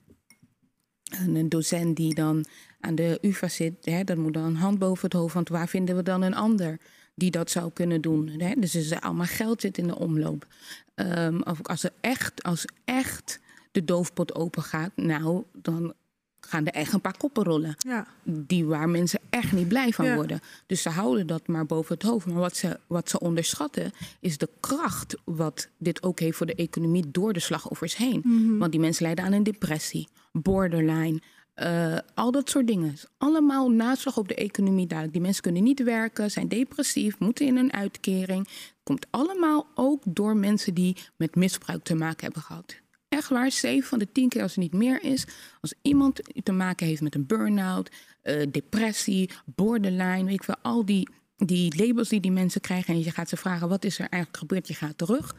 een, 1.26 1.36
een 1.36 1.50
docent 1.50 1.96
die 1.96 2.14
dan 2.14 2.46
aan 2.80 2.96
de 2.96 3.18
UvA 3.22 3.48
zit, 3.48 3.74
hè, 3.82 4.04
dat 4.04 4.18
moet 4.18 4.34
dan 4.34 4.44
een 4.44 4.56
hand 4.56 4.80
boven 4.80 5.04
het 5.04 5.14
hoofd. 5.14 5.34
Want 5.34 5.50
waar 5.50 5.68
vinden 5.68 5.96
we 5.96 6.04
dan 6.04 6.22
een 6.22 6.36
ander 6.36 6.78
die 7.16 7.32
dat 7.32 7.52
zou 7.52 7.72
kunnen 7.74 8.02
doen? 8.02 8.28
Hè? 8.38 8.54
Dus 8.58 8.74
er 8.74 8.82
is 8.82 9.00
allemaal 9.02 9.26
geld 9.26 9.62
zit 9.62 9.78
in 9.78 9.88
de 9.88 9.96
omloop. 10.00 10.48
Ehm, 10.96 11.42
of 11.42 11.60
als 11.68 11.84
er 11.84 11.92
echt, 12.02 12.44
als 12.44 12.66
echt 12.86 13.40
de 13.74 13.84
doofpot 13.84 14.36
open 14.36 14.64
gaat, 14.64 14.92
nou, 14.96 15.44
dan 15.54 15.94
gaan 16.40 16.66
er 16.66 16.74
echt 16.74 16.94
een 16.94 17.02
paar 17.02 17.18
koppen 17.18 17.44
rollen. 17.44 17.76
Ja. 17.78 18.08
Die 18.24 18.66
waar 18.66 18.90
mensen 18.90 19.20
echt 19.30 19.52
niet 19.52 19.68
blij 19.68 19.92
van 19.92 20.06
Ja. 20.06 20.16
worden. 20.16 20.40
Dus 20.66 20.82
ze 20.82 20.90
houden 20.90 21.28
dat 21.28 21.48
maar 21.48 21.66
boven 21.66 21.94
het 21.94 22.04
hoofd. 22.04 22.26
Maar 22.26 22.36
wat 22.36 22.56
ze, 22.56 22.80
wat 22.88 23.10
ze 23.10 23.20
onderschatten 23.20 23.92
is 24.20 24.38
de 24.38 24.50
kracht 24.60 25.16
wat 25.24 25.70
dit 25.78 26.04
ook 26.04 26.20
heeft 26.20 26.38
voor 26.38 26.46
de 26.46 26.56
economie 26.56 27.12
door 27.12 27.34
de 27.34 27.40
slachtoffers 27.40 27.96
heen. 27.96 28.22
Mhm. 28.24 28.58
Want 28.58 28.72
die 28.72 28.82
mensen 28.82 29.06
lijden 29.06 29.26
aan 29.26 29.32
een 29.34 29.44
depressie, 29.44 30.08
borderline, 30.32 31.22
eh, 31.54 31.98
al 32.14 32.32
dat 32.32 32.50
soort 32.50 32.68
dingen. 32.68 32.96
Allemaal 33.18 33.72
naslag 33.72 34.18
op 34.18 34.28
de 34.28 34.36
economie 34.36 34.88
duidelijk. 34.88 35.18
Die 35.18 35.26
mensen 35.26 35.44
kunnen 35.44 35.64
niet 35.64 35.84
werken, 35.84 36.32
zijn 36.32 36.48
depressief, 36.48 37.20
moeten 37.20 37.46
in 37.46 37.58
een 37.58 37.74
uitkering. 37.74 38.48
Komt 38.84 39.08
allemaal 39.10 39.68
ook 39.76 40.04
door 40.06 40.36
mensen 40.38 40.74
die 40.74 40.98
met 41.16 41.36
misbruik 41.36 41.84
te 41.84 41.96
maken 41.96 42.24
hebben 42.24 42.42
gehad. 42.42 42.82
Echt 43.14 43.30
waar, 43.30 43.52
7 43.52 43.90
van 43.90 44.00
de 44.00 44.12
10 44.12 44.30
keer 44.30 44.42
als 44.42 44.56
het 44.56 44.64
niet 44.64 44.74
meer 44.74 45.04
is. 45.04 45.26
Als 45.62 45.74
iemand 45.82 46.22
te 46.44 46.52
maken 46.52 46.88
heeft 46.88 47.02
met 47.02 47.16
een 47.16 47.26
burn-out, 47.26 47.92
eh, 48.22 48.48
depressie, 48.52 49.30
borderline, 49.46 50.24
weet 50.24 50.34
ik 50.34 50.44
wel, 50.44 50.56
al 50.62 50.86
die, 50.86 51.10
die 51.38 51.86
labels 51.86 52.10
die 52.10 52.20
die 52.20 52.32
mensen 52.32 52.62
krijgen. 52.62 52.94
En 52.94 53.04
je 53.04 53.12
gaat 53.12 53.30
ze 53.30 53.38
vragen, 53.38 53.70
wat 53.70 53.84
is 53.84 54.00
er 54.00 54.08
eigenlijk 54.10 54.38
gebeurd? 54.38 54.68
Je 54.68 54.74
gaat 54.74 54.98
terug. 54.98 55.36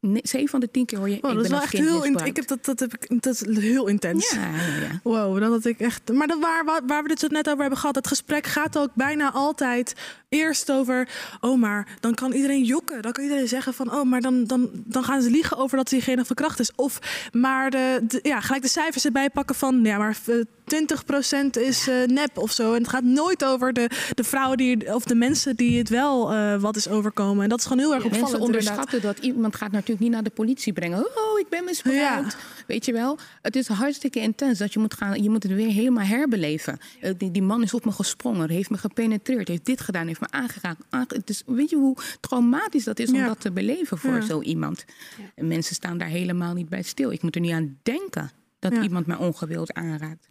Nee, 0.00 0.20
7 0.24 0.48
van 0.48 0.60
de 0.60 0.70
10 0.70 0.86
keer 0.86 0.98
hoor 0.98 1.08
je, 1.08 1.18
Wow, 1.20 1.30
ik 1.30 1.36
dat 1.36 1.44
is 1.44 1.50
ben 1.50 1.50
wel 1.50 1.60
als 1.60 1.72
echt 1.72 1.82
heel, 1.82 2.04
in, 2.04 2.26
ik 2.26 2.36
heb 2.36 2.46
dat, 2.46 2.64
dat, 2.64 2.80
heb 2.80 2.94
ik, 2.94 3.22
dat 3.22 3.34
is 3.34 3.62
heel 3.62 3.86
intens. 3.86 4.30
Ja, 4.30 4.56
ja, 4.56 4.76
ja. 4.76 5.00
Wow, 5.02 5.40
dan 5.40 5.50
had 5.50 5.64
ik 5.64 5.80
echt. 5.80 6.12
Maar 6.12 6.26
dat 6.26 6.40
waar, 6.40 6.64
waar, 6.64 6.86
waar 6.86 7.02
we 7.02 7.10
het 7.10 7.30
net 7.30 7.46
over 7.48 7.60
hebben 7.60 7.78
gehad, 7.78 7.94
het 7.94 8.06
gesprek 8.06 8.46
gaat 8.46 8.78
ook 8.78 8.94
bijna 8.94 9.32
altijd 9.32 9.94
eerst 10.32 10.70
over. 10.70 11.08
Oh, 11.40 11.58
maar 11.60 11.86
dan 12.00 12.14
kan 12.14 12.32
iedereen 12.32 12.64
jokken. 12.64 13.02
Dan 13.02 13.12
kan 13.12 13.22
iedereen 13.24 13.48
zeggen 13.48 13.74
van. 13.74 13.92
Oh, 13.92 14.02
maar 14.04 14.20
dan, 14.20 14.44
dan, 14.44 14.70
dan 14.74 15.04
gaan 15.04 15.22
ze 15.22 15.30
liegen 15.30 15.56
over 15.56 15.76
dat 15.76 15.88
diegene 15.88 16.24
verkracht 16.24 16.60
is. 16.60 16.70
Of 16.76 16.98
maar 17.32 17.70
de, 17.70 18.00
de- 18.08 18.20
ja, 18.22 18.40
gelijk 18.40 18.62
de 18.62 18.68
cijfers 18.68 19.04
erbij 19.04 19.30
pakken 19.30 19.54
van. 19.54 19.80
Ja, 19.84 19.98
maar 19.98 20.18
eh, 20.26 20.34
20% 20.36 21.50
is 21.50 21.88
eh, 21.88 21.94
nep 22.06 22.38
of 22.38 22.52
zo. 22.52 22.72
En 22.72 22.78
het 22.80 22.88
gaat 22.88 23.02
nooit 23.04 23.44
over 23.44 23.72
de, 23.72 23.90
de 24.14 24.24
vrouwen 24.24 24.56
die. 24.56 24.94
of 24.94 25.04
de 25.04 25.14
mensen 25.14 25.56
die 25.56 25.78
het 25.78 25.88
wel 25.88 26.32
eh, 26.32 26.60
wat 26.60 26.76
is 26.76 26.88
overkomen. 26.88 27.42
En 27.42 27.48
dat 27.48 27.58
is 27.58 27.64
gewoon 27.66 27.78
heel 27.82 27.94
erg 27.94 28.04
opvallend. 28.04 28.30
Mensen 28.30 28.46
inderdaad. 28.46 28.70
onderschatten 28.76 29.14
dat 29.14 29.24
iemand 29.34 29.56
gaat 29.56 29.70
natuurlijk 29.72 30.00
niet 30.00 30.10
naar 30.10 30.22
de 30.22 30.30
politie 30.30 30.72
brengen. 30.72 30.98
Oh, 30.98 31.38
ik 31.40 31.48
ben 31.48 31.64
misbruikt. 31.64 32.36
Weet 32.66 32.84
je 32.84 32.92
wel? 32.92 33.18
Het 33.42 33.56
is 33.56 33.66
hartstikke 33.68 34.20
intens 34.20 34.58
dat 34.58 34.72
je 34.72 34.78
moet 34.78 34.94
gaan. 34.94 35.22
Je 35.22 35.30
moet 35.30 35.42
het 35.42 35.52
weer 35.52 35.68
helemaal 35.70 36.04
herbeleven. 36.04 36.78
Eh, 37.00 37.12
Die, 37.16 37.30
die 37.30 37.42
man 37.42 37.62
is 37.62 37.74
op 37.74 37.84
me 37.84 37.92
gesprongen, 37.92 38.50
heeft 38.50 38.70
me 38.70 38.78
gepenetreerd, 38.78 39.48
heeft 39.48 39.64
dit 39.66 39.80
gedaan, 39.80 40.06
heeft 40.06 40.20
me 40.22 40.36
aangeraakt. 40.38 40.80
Is, 41.30 41.42
weet 41.46 41.70
je 41.70 41.76
hoe 41.76 41.96
traumatisch 42.20 42.84
dat 42.84 42.98
is 42.98 43.08
om 43.10 43.16
Ja. 43.16 43.26
dat 43.26 43.40
te 43.40 43.52
beleven 43.52 43.98
voor 43.98 44.14
Ja. 44.14 44.20
zo 44.20 44.40
iemand? 44.40 44.84
En 45.34 45.46
mensen 45.46 45.74
staan 45.74 45.98
daar 45.98 46.08
helemaal 46.08 46.54
niet 46.54 46.68
bij 46.68 46.82
stil. 46.82 47.10
Ik 47.12 47.22
moet 47.22 47.34
er 47.34 47.40
niet 47.40 47.52
aan 47.52 47.78
denken 47.82 48.30
dat 48.58 48.72
Ja. 48.72 48.82
iemand 48.82 49.06
mij 49.06 49.16
ongewild 49.16 49.72
aanraakt. 49.72 50.26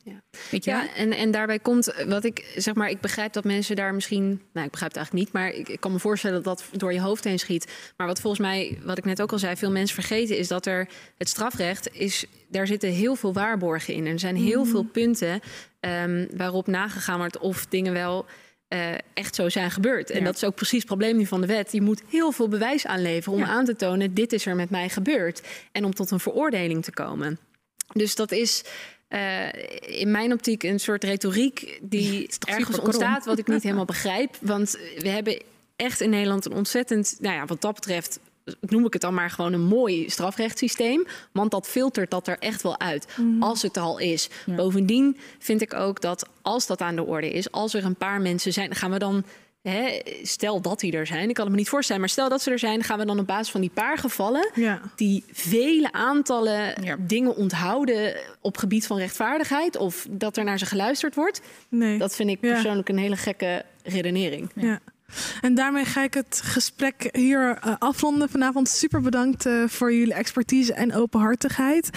Weet 0.51 0.63
je 0.63 0.71
wel? 0.71 0.79
Ja, 0.79 0.93
en, 0.95 1.11
en 1.11 1.31
daarbij 1.31 1.59
komt 1.59 1.93
wat 2.07 2.23
ik 2.23 2.53
zeg 2.57 2.73
maar, 2.75 2.89
ik 2.89 3.01
begrijp 3.01 3.33
dat 3.33 3.43
mensen 3.43 3.75
daar 3.75 3.93
misschien, 3.93 4.41
nou, 4.53 4.65
ik 4.65 4.71
begrijp 4.71 4.91
het 4.93 4.95
eigenlijk 5.01 5.11
niet, 5.25 5.33
maar 5.33 5.49
ik, 5.53 5.69
ik 5.69 5.79
kan 5.79 5.91
me 5.91 5.99
voorstellen 5.99 6.43
dat 6.43 6.59
dat 6.69 6.79
door 6.79 6.93
je 6.93 7.01
hoofd 7.01 7.23
heen 7.23 7.39
schiet. 7.39 7.71
Maar 7.97 8.07
wat 8.07 8.21
volgens 8.21 8.41
mij, 8.41 8.79
wat 8.83 8.97
ik 8.97 9.05
net 9.05 9.21
ook 9.21 9.31
al 9.31 9.39
zei, 9.39 9.55
veel 9.55 9.71
mensen 9.71 9.95
vergeten 9.95 10.37
is 10.37 10.47
dat 10.47 10.65
er 10.65 10.87
het 11.17 11.29
strafrecht 11.29 11.89
is, 11.93 12.25
daar 12.49 12.67
zitten 12.67 12.89
heel 12.89 13.15
veel 13.15 13.33
waarborgen 13.33 13.93
in. 13.93 14.05
En 14.05 14.11
er 14.13 14.19
zijn 14.19 14.35
heel 14.35 14.61
Mhm. 14.61 14.69
veel 14.71 14.83
punten 14.83 15.39
ehm, 15.79 16.27
waarop 16.35 16.67
nagegaan 16.67 17.17
wordt 17.17 17.37
of 17.37 17.65
dingen 17.65 17.93
wel 17.93 18.25
eh, 18.71 18.93
echt 19.13 19.35
zo 19.35 19.49
zijn 19.49 19.71
gebeurd. 19.71 20.09
En 20.09 20.23
dat 20.23 20.35
is 20.35 20.43
ook 20.43 20.55
precies 20.55 20.77
het 20.77 20.87
probleem 20.87 21.17
nu 21.17 21.25
van 21.25 21.41
de 21.41 21.47
wet. 21.47 21.71
Je 21.71 21.81
moet 21.81 22.01
heel 22.09 22.31
veel 22.31 22.47
bewijs 22.47 22.85
aanleveren 22.85 23.37
om 23.37 23.43
aan 23.43 23.65
te 23.65 23.75
tonen, 23.75 24.13
dit 24.13 24.33
is 24.33 24.45
er 24.45 24.55
met 24.55 24.69
mij 24.69 24.89
gebeurd. 24.89 25.41
En 25.71 25.85
om 25.85 25.93
tot 25.93 26.11
een 26.11 26.19
veroordeling 26.19 26.83
te 26.83 26.91
komen. 26.91 27.39
Dus 27.93 28.15
dat 28.15 28.31
is 28.31 28.63
eh, 29.07 29.47
in 29.99 30.11
mijn 30.11 30.33
optiek 30.33 30.63
een 30.63 30.79
soort 30.79 31.03
retoriek 31.03 31.79
die 31.81 32.29
ergens 32.47 32.79
ontstaat, 32.79 33.25
wat 33.25 33.39
ik 33.39 33.47
niet 33.47 33.63
helemaal 33.67 33.85
begrijp. 33.85 34.37
Want 34.41 34.77
we 34.97 35.09
hebben 35.09 35.41
echt 35.75 36.01
in 36.01 36.09
Nederland 36.09 36.45
een 36.45 36.53
ontzettend, 36.53 37.17
nou 37.19 37.35
ja, 37.35 37.45
wat 37.45 37.61
dat 37.61 37.73
betreft 37.73 38.19
noem 38.59 38.85
ik 38.85 38.93
het 38.93 39.01
dan 39.01 39.13
maar 39.13 39.29
gewoon 39.29 39.53
een 39.53 39.65
mooi 39.65 40.09
strafrechtssysteem. 40.09 41.05
Want 41.31 41.51
dat 41.51 41.67
filtert 41.67 42.11
dat 42.11 42.27
er 42.27 42.37
echt 42.39 42.61
wel 42.61 42.79
uit, 42.79 43.07
Mhm. 43.17 43.43
als 43.43 43.61
het 43.61 43.77
al 43.77 43.97
is. 43.99 44.29
Bovendien 44.45 45.17
vind 45.39 45.61
ik 45.61 45.73
ook 45.73 46.01
dat 46.01 46.29
als 46.41 46.67
dat 46.67 46.81
aan 46.81 46.95
de 46.95 47.05
orde 47.05 47.29
is, 47.29 47.51
als 47.51 47.73
er 47.73 47.85
een 47.85 47.95
paar 47.95 48.21
mensen 48.21 48.53
zijn, 48.53 48.75
gaan 48.75 48.91
we 48.91 48.99
dan. 48.99 49.23
Hè, 49.61 49.99
stel 50.23 50.61
dat 50.61 50.79
die 50.79 50.91
er 50.91 51.07
zijn, 51.07 51.27
ik 51.29 51.33
kan 51.35 51.43
het 51.43 51.53
me 51.53 51.59
niet 51.59 51.69
voorstellen, 51.69 52.01
maar 52.01 52.09
stel 52.09 52.29
dat 52.29 52.41
ze 52.41 52.51
er 52.51 52.59
zijn, 52.59 52.83
gaan 52.83 52.99
we 52.99 53.05
dan 53.05 53.19
op 53.19 53.27
basis 53.27 53.49
van 53.51 53.61
die 53.61 53.69
paar 53.73 53.97
gevallen, 53.97 54.49
die 54.95 55.23
vele 55.31 55.91
aantallen 55.91 56.73
dingen 56.99 57.35
onthouden 57.35 58.15
op 58.41 58.57
gebied 58.57 58.87
van 58.87 58.97
rechtvaardigheid, 58.97 59.77
of 59.77 60.07
dat 60.09 60.37
er 60.37 60.43
naar 60.43 60.57
ze 60.59 60.65
geluisterd 60.65 61.15
wordt. 61.15 61.41
Nee. 61.69 61.97
Dat 61.97 62.15
vind 62.15 62.29
ik 62.29 62.39
persoonlijk 62.39 62.89
een 62.89 62.97
hele 62.97 63.17
gekke 63.17 63.65
redenering. 63.83 64.51
Ja. 64.55 64.79
En 65.41 65.55
daarmee 65.55 65.85
ga 65.85 66.03
ik 66.03 66.13
het 66.13 66.41
gesprek 66.43 67.09
hier 67.11 67.57
eh, 67.61 67.73
afronden 67.79 68.29
vanavond. 68.29 68.69
Super 68.69 69.01
bedankt 69.01 69.45
eh, 69.45 69.63
voor 69.67 69.93
jullie 69.93 70.13
expertise 70.13 70.73
en 70.73 70.93
openhartigheid. 70.93 71.89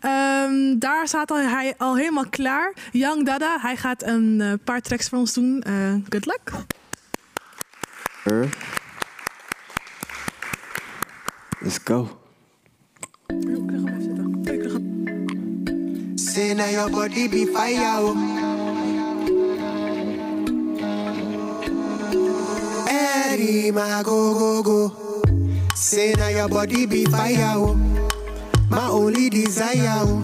Ehm, 0.00 0.78
daar 0.78 1.08
staat 1.08 1.30
al, 1.30 1.36
hij 1.36 1.74
al 1.76 1.96
helemaal 1.96 2.28
klaar. 2.28 2.72
Young 2.92 3.26
Dada, 3.26 3.58
hij 3.60 3.76
gaat 3.76 4.02
een 4.02 4.40
eh, 4.40 4.52
paar 4.64 4.80
tracks 4.80 5.08
voor 5.08 5.18
ons 5.18 5.32
doen. 5.32 5.62
Eh, 5.62 5.94
good 6.08 6.26
luck. 6.26 6.52
Let's 11.60 11.78
go. 11.84 12.20
Say 16.14 16.54
now 16.54 16.70
your 16.70 16.90
body 16.90 17.28
be 17.28 17.50
fire. 17.54 18.41
Oh. 23.04 23.72
My 23.72 24.02
go 24.04 24.34
go 24.38 24.62
go. 24.62 25.22
Say 25.74 26.12
now 26.14 26.28
your 26.28 26.48
body 26.48 26.86
be 26.86 27.04
fire. 27.06 27.54
Oh. 27.56 27.74
My 28.70 28.86
only 28.88 29.28
desire. 29.28 30.02
Oh. 30.06 30.22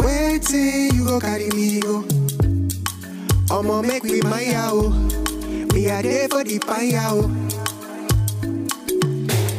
Wait 0.00 0.42
till 0.42 0.94
you 0.94 1.04
go 1.06 1.20
carry 1.20 1.48
me 1.50 1.80
oh. 1.84 2.02
go. 2.02 3.58
I'ma 3.60 3.82
make 3.82 4.02
we 4.02 4.20
my 4.22 4.52
oh. 4.56 4.90
Me 5.72 5.86
a 5.86 6.02
day 6.02 6.26
for 6.28 6.42
the 6.42 6.58
fire. 6.58 7.00
Oh. 7.06 7.28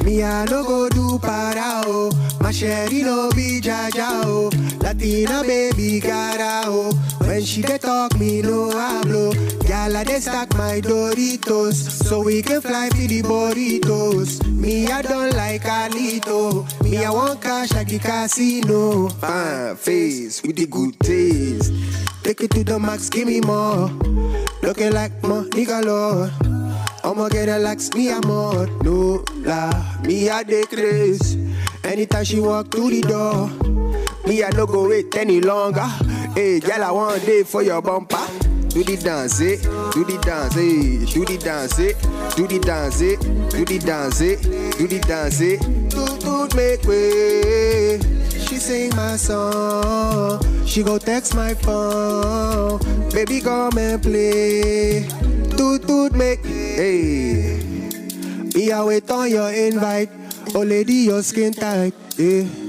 Me 0.04 0.24
I 0.24 0.46
no 0.46 0.64
go 0.64 0.90
do 0.90 1.18
para 1.20 1.84
oh. 1.86 2.12
My 2.42 2.52
sherry 2.52 3.04
no 3.04 3.30
be 3.32 3.62
jaja 3.62 4.24
oh. 4.26 4.50
Latina 4.82 5.44
baby 5.44 6.02
cara 6.02 6.64
oh. 6.66 6.92
When 7.30 7.44
she 7.46 7.62
dey 7.62 7.78
talk 7.78 8.18
me 8.20 8.42
no 8.42 8.70
hablo. 8.74 9.32
Gyal 9.68 9.96
I 9.96 10.04
dey 10.04 10.20
stack 10.20 10.52
my 10.58 10.82
Doritos 10.82 11.76
so 11.76 12.24
we 12.24 12.42
can 12.42 12.60
fly 12.60 12.90
for 12.90 12.98
the 13.08 13.22
burritos. 13.22 14.44
Me 14.48 14.88
I 14.88 15.02
don't 15.04 15.34
like 15.36 15.62
Alito. 15.62 16.66
Me 16.84 17.06
I 17.06 17.12
want 17.12 17.40
cash 17.42 17.72
like 17.74 17.88
the 17.88 18.00
casino. 18.00 19.10
Fine 19.10 19.76
face 19.76 20.42
with 20.42 20.56
the 20.56 20.66
good 20.66 21.00
taste. 21.02 21.72
Take 22.24 22.42
it 22.42 22.52
to 22.52 22.64
the 22.64 22.80
max, 22.80 23.10
give 23.10 23.28
me 23.28 23.42
more. 23.42 23.90
Looking 24.64 24.92
like 24.94 25.22
money 25.24 25.66
galore. 25.66 26.32
I'ma 27.04 27.30
get 27.30 27.48
relax, 27.48 27.94
me 27.94 28.12
I'm 28.12 28.26
on. 28.26 28.80
No 28.80 29.24
lie, 29.46 29.98
me 30.04 30.30
I 30.32 30.42
dey 30.44 30.64
craze. 30.64 31.38
Anytime 31.84 32.26
she 32.26 32.40
walk 32.40 32.72
through 32.72 32.90
the 32.90 33.02
door, 33.02 33.48
me 34.28 34.44
I 34.44 34.50
no 34.50 34.66
go 34.66 34.90
wait 34.90 35.16
any 35.16 35.42
longer. 35.42 35.88
Hey, 36.36 36.60
girl, 36.60 36.84
I 36.84 36.92
want 36.92 37.26
day 37.26 37.44
for 37.44 37.64
your 37.64 37.82
bumper. 37.82 38.26
Do 38.70 38.84
the 38.84 38.98
dance, 38.98 39.42
eh? 39.42 39.58
Do 39.92 40.06
the 40.06 40.20
dance, 40.22 40.56
eh? 40.56 41.12
Do 41.12 41.26
the 41.26 41.38
dance, 41.38 41.80
eh? 41.80 41.94
Do 42.36 42.48
the 42.48 42.60
dance, 42.60 43.02
eh? 43.02 43.16
Do 43.50 43.66
the 43.66 43.80
dance, 43.80 44.22
eh? 44.22 44.36
Do 44.78 44.88
the 44.88 45.00
dance, 45.00 45.42
eh? 45.42 45.58
Do 45.90 46.06
do 46.20 46.48
make 46.56 46.84
way. 46.86 48.00
She 48.30 48.58
sing 48.58 48.96
my 48.96 49.18
song. 49.18 50.40
She 50.66 50.84
go 50.84 51.00
text 51.00 51.36
my 51.36 51.56
phone. 51.56 52.80
Baby, 53.10 53.42
come 53.42 53.78
and 53.80 54.02
play. 54.02 55.08
Do 55.58 55.80
do 55.80 56.10
make 56.12 56.46
hey. 56.46 57.58
Be 58.54 58.72
wait 58.72 59.10
on 59.10 59.30
your 59.32 59.52
invite. 59.52 60.10
Oh 60.54 60.62
lady, 60.62 61.10
your 61.10 61.24
skin 61.24 61.54
tight. 61.54 61.94
Yeah. 62.18 62.69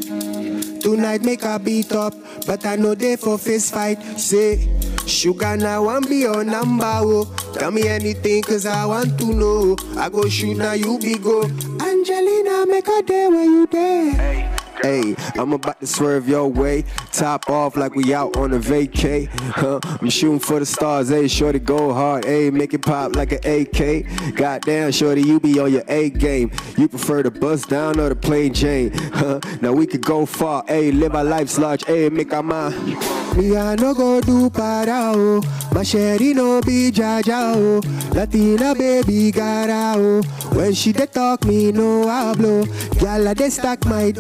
Tonight 0.81 1.23
make 1.23 1.43
a 1.43 1.59
beat 1.59 1.93
up, 1.93 2.15
but 2.47 2.65
I 2.65 2.77
know 2.77 2.95
they 2.95 3.17
for 3.17 3.37
fist 3.39 3.75
fight. 3.75 4.03
Say, 4.19 4.69
sugar 5.07 5.57
now 5.57 5.85
want 5.85 6.09
be 6.09 6.17
your 6.19 6.43
number. 6.43 6.85
Oh. 6.87 7.25
Tell 7.53 7.71
me 7.71 7.87
anything, 7.87 8.43
cause 8.43 8.65
I 8.65 8.87
want 8.87 9.19
to 9.19 9.27
know. 9.27 9.77
I 9.97 10.09
go 10.09 10.29
shoot 10.29 10.57
now, 10.57 10.73
you 10.73 10.99
be 10.99 11.19
go. 11.19 11.43
Angelina, 11.45 12.65
make 12.67 12.89
a 12.89 13.03
day 13.03 13.29
where 13.29 13.45
you 13.45 13.67
there. 13.67 14.13
Hey, 14.15 14.57
I'm 14.85 15.53
about 15.53 15.81
to 15.81 15.87
swerve 15.87 16.29
your 16.29 16.49
way. 16.49 16.85
Top 17.13 17.49
off 17.51 17.77
like 17.77 17.95
we 17.95 18.15
out 18.15 18.37
on 18.37 18.53
a 18.55 18.59
vacay. 18.59 19.29
Huh? 19.29 19.81
I'm 20.01 20.09
shooting 20.11 20.39
for 20.39 20.59
the 20.59 20.67
stars, 20.67 21.09
hey, 21.11 21.29
shorty 21.29 21.59
go 21.59 21.93
hard, 21.93 22.25
hey, 22.25 22.51
make 22.51 22.73
it 22.75 22.83
pop 22.83 23.15
like 23.15 23.33
an 23.33 23.41
AK. 23.45 24.35
Goddamn, 24.37 24.93
shorty, 24.93 25.23
you 25.23 25.39
be 25.41 25.59
on 25.59 25.73
your 25.73 25.85
A 25.89 26.11
game. 26.11 26.51
You 26.79 26.89
prefer 26.89 27.23
the 27.23 27.31
bus 27.31 27.63
down 27.67 28.01
or 28.01 28.09
the 28.09 28.17
plain 28.17 28.55
Jane? 28.55 28.93
Huh? 29.13 29.41
Now 29.61 29.73
we 29.73 29.87
could 29.87 30.05
go 30.05 30.25
far, 30.27 30.65
hey, 30.67 30.93
live 30.93 31.15
our 31.15 31.25
lives 31.25 31.59
large, 31.59 31.85
hey, 31.85 32.09
make 32.09 32.33
our 32.33 32.43
mind. 32.43 32.97
Me 33.37 33.57
I 33.57 33.77
no 33.77 33.95
go 33.95 34.21
do 34.21 34.51
para 34.51 35.13
oh, 35.15 35.41
my 35.73 35.85
sherry 35.85 36.35
no 36.35 36.61
be 36.63 36.91
jaja 36.91 37.55
oh. 37.55 37.81
Latina 38.13 38.75
baby 38.75 39.31
gara 39.31 39.95
oh. 39.97 40.21
When 40.53 40.75
she 40.75 40.93
dey 40.93 41.07
talk 41.07 41.45
me 41.45 41.71
no 41.71 42.07
hablo. 42.07 42.65
Gyal 42.99 43.33
dey 43.37 43.49
stack 43.51 43.85
my 43.87 44.11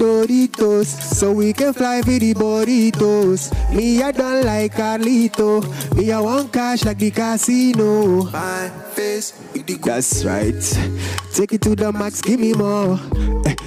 Doritos 0.50 0.86
so 0.86 1.32
we 1.32 1.52
can 1.52 1.72
fly 1.72 2.02
for 2.02 2.10
the 2.10 2.34
burritos. 2.34 3.50
Me 3.74 4.02
I 4.02 4.12
don't 4.12 4.44
like 4.44 4.74
Carlito. 4.74 5.62
Me 5.96 6.12
I 6.12 6.20
want 6.20 6.52
cash 6.52 6.84
like 6.84 6.98
the 6.98 7.10
casino. 7.10 8.24
My 8.30 8.68
face, 8.94 9.32
that's 9.82 10.24
right. 10.24 10.54
Take 11.34 11.54
it 11.54 11.62
to 11.62 11.74
the 11.74 11.92
max, 11.92 12.20
give 12.20 12.40
me 12.40 12.52
more. 12.52 12.98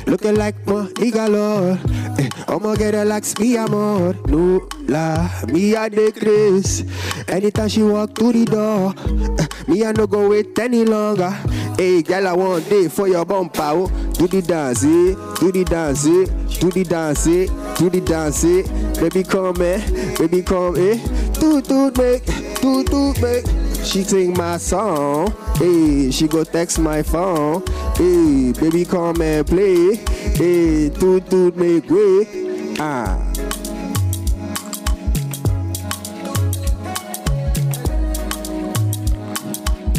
Looking 0.05 0.35
like 0.35 0.55
my 0.67 0.87
nigga. 0.99 1.79
Eh, 2.19 2.29
I'ma 2.47 2.75
get 2.75 2.93
her 2.93 3.05
like 3.05 3.25
me 3.39 3.57
amor. 3.57 4.13
No 4.27 4.67
la, 4.87 5.29
me 5.47 5.75
I 5.75 5.89
dey 5.89 6.11
grace. 6.11 6.83
Anytime 7.27 7.69
she 7.69 7.83
walk 7.83 8.15
through 8.15 8.33
the 8.33 8.45
door, 8.45 8.93
eh, 9.39 9.47
me 9.67 9.85
I 9.85 9.91
no 9.93 10.07
go 10.07 10.29
wait 10.29 10.57
any 10.59 10.85
longer. 10.85 11.31
Hey, 11.77 12.03
girl, 12.03 12.27
I 12.27 12.33
want 12.33 12.69
day 12.69 12.87
for 12.87 13.07
your 13.07 13.25
bumper. 13.25 13.61
Oh. 13.63 13.87
Do 14.13 14.27
the 14.27 14.41
dance, 14.41 14.83
eh? 14.83 15.15
Do 15.39 15.51
the 15.51 15.63
dance, 15.63 16.05
eh? 16.05 16.25
Do 16.59 16.69
the 16.69 16.83
dance, 16.83 17.27
eh? 17.27 17.47
Do 17.77 17.89
the 17.89 18.01
dance, 18.01 18.43
eh? 18.43 18.61
Baby, 18.99 19.23
come, 19.23 19.61
eh? 19.61 20.15
Baby, 20.17 20.43
come, 20.43 20.77
eh? 20.77 20.97
Do, 21.39 21.61
do, 21.61 21.91
make, 21.97 22.25
do, 22.61 22.83
do, 22.83 23.13
make. 23.21 23.62
She 23.83 24.03
sing 24.03 24.33
my 24.33 24.57
song, 24.57 25.35
hey, 25.57 26.09
she 26.09 26.27
go 26.27 26.43
text 26.43 26.79
my 26.79 27.03
phone, 27.03 27.63
hey, 27.95 28.51
baby 28.53 28.85
come 28.85 29.21
and 29.21 29.45
play, 29.45 29.97
hey, 30.35 30.89
toot 30.89 31.29
toot 31.29 31.55
make 31.55 31.87
way, 31.89 32.75
ah. 32.79 33.19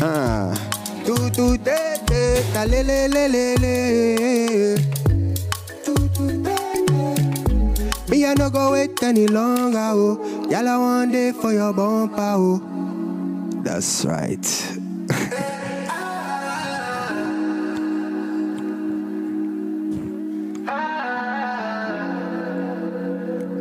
Ah, 0.03 0.53
toot 1.07 1.33
toot 1.35 1.63
de 1.63 1.79
de, 2.07 2.43
ta 2.53 2.65
le 2.65 2.83
le 2.83 3.07
le 3.09 3.29
le 3.29 3.55
le. 3.63 4.77
Toot, 5.85 6.15
toot, 6.15 6.43
de, 6.43 6.57
de. 6.89 8.11
Me 8.11 8.27
I 8.27 8.35
no 8.35 8.51
go 8.51 8.73
wait 8.73 9.01
any 9.03 9.27
longer, 9.29 9.79
oh. 9.79 10.47
Y'all 10.51 10.81
want 10.81 11.13
day 11.13 11.33
for 11.33 11.53
your 11.53 11.73
bumper, 11.73 12.35
oh. 12.37 12.61
That's 13.65 14.05
right. 14.05 14.45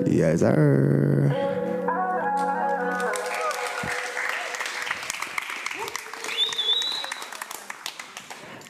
yes, 0.06 0.39
sir. 0.39 1.32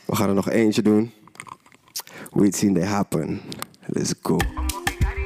We 0.06 0.16
gaan 0.16 0.30
er 0.30 0.36
nog 0.36 0.50
eentje 0.50 0.82
doen. 0.82 1.12
We've 2.32 2.58
seen 2.58 2.74
they 2.74 2.86
happen. 2.86 3.42
Let's 3.86 4.14
go. 4.22 4.38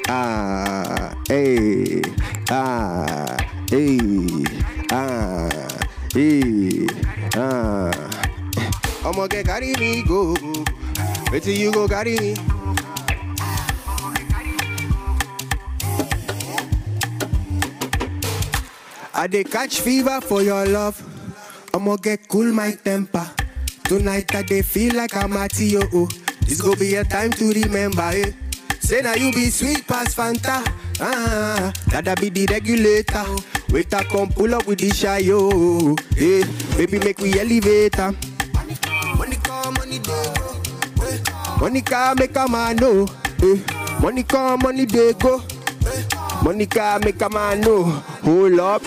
Ah, 0.10 1.12
hey, 1.24 2.00
ah, 2.46 3.36
hey, 3.66 4.00
ah, 4.88 5.67
hey, 6.18 6.88
ah. 7.36 7.94
I'ma 9.06 9.28
get 9.28 9.46
carry 9.46 9.74
me 9.78 10.02
go. 10.04 10.34
Wait 11.32 11.44
till 11.44 11.56
you 11.56 11.72
go 11.72 11.88
carry 11.88 12.18
me. 12.18 12.36
I 19.14 19.28
dey 19.28 19.44
catch 19.44 19.80
fever 19.82 20.22
for 20.22 20.42
your 20.42 20.66
love. 20.66 20.98
I'ma 21.74 21.96
get 21.98 22.28
cool 22.28 22.52
my 22.54 22.72
temper. 22.72 23.30
Tonight 23.84 24.34
I 24.36 24.44
dey 24.44 24.62
feel 24.62 24.96
like 24.96 25.16
I'm 25.16 25.34
at. 25.38 25.54
Oh. 25.94 26.08
This 26.42 26.62
go 26.62 26.76
be 26.76 26.96
a 26.96 27.04
time 27.04 27.32
to 27.32 27.52
remember. 27.52 28.10
Eh? 28.14 28.32
Say 28.80 29.02
now 29.02 29.16
you 29.16 29.32
be 29.34 29.50
sweet 29.50 29.88
past 29.88 30.16
Fanta. 30.18 30.64
Ah, 31.00 31.74
that 31.92 32.20
be 32.22 32.30
the 32.30 32.46
regulator. 32.50 33.26
Wait 33.70 33.94
I 33.94 34.04
come 34.06 34.30
pull 34.30 34.56
up 34.56 34.66
with 34.66 34.80
the 34.80 34.90
shy 34.90 35.20
yo. 35.20 35.96
Hey, 36.16 36.44
baby 36.78 37.00
make 37.00 37.20
we 37.20 37.38
elevate 37.40 38.00
am. 38.00 38.16
Money 39.18 39.36
come, 39.44 39.74
money 39.74 40.00
dey 40.00 40.34
go. 40.36 41.04
Eh, 41.04 41.20
Money 41.60 41.82
come 41.82 42.18
make 42.20 42.36
a 42.36 42.48
man 42.48 42.76
know. 42.78 43.08
Eh, 43.44 43.58
Money 44.02 44.24
come, 44.24 44.60
money 44.64 44.86
dey 44.86 45.14
go. 45.14 45.42
Eh, 45.86 46.04
Money 46.44 46.66
come 46.66 47.02
make 47.04 47.22
a 47.22 47.30
man 47.30 47.62
know. 47.62 47.84
Hold 48.24 48.60
up. 48.60 48.84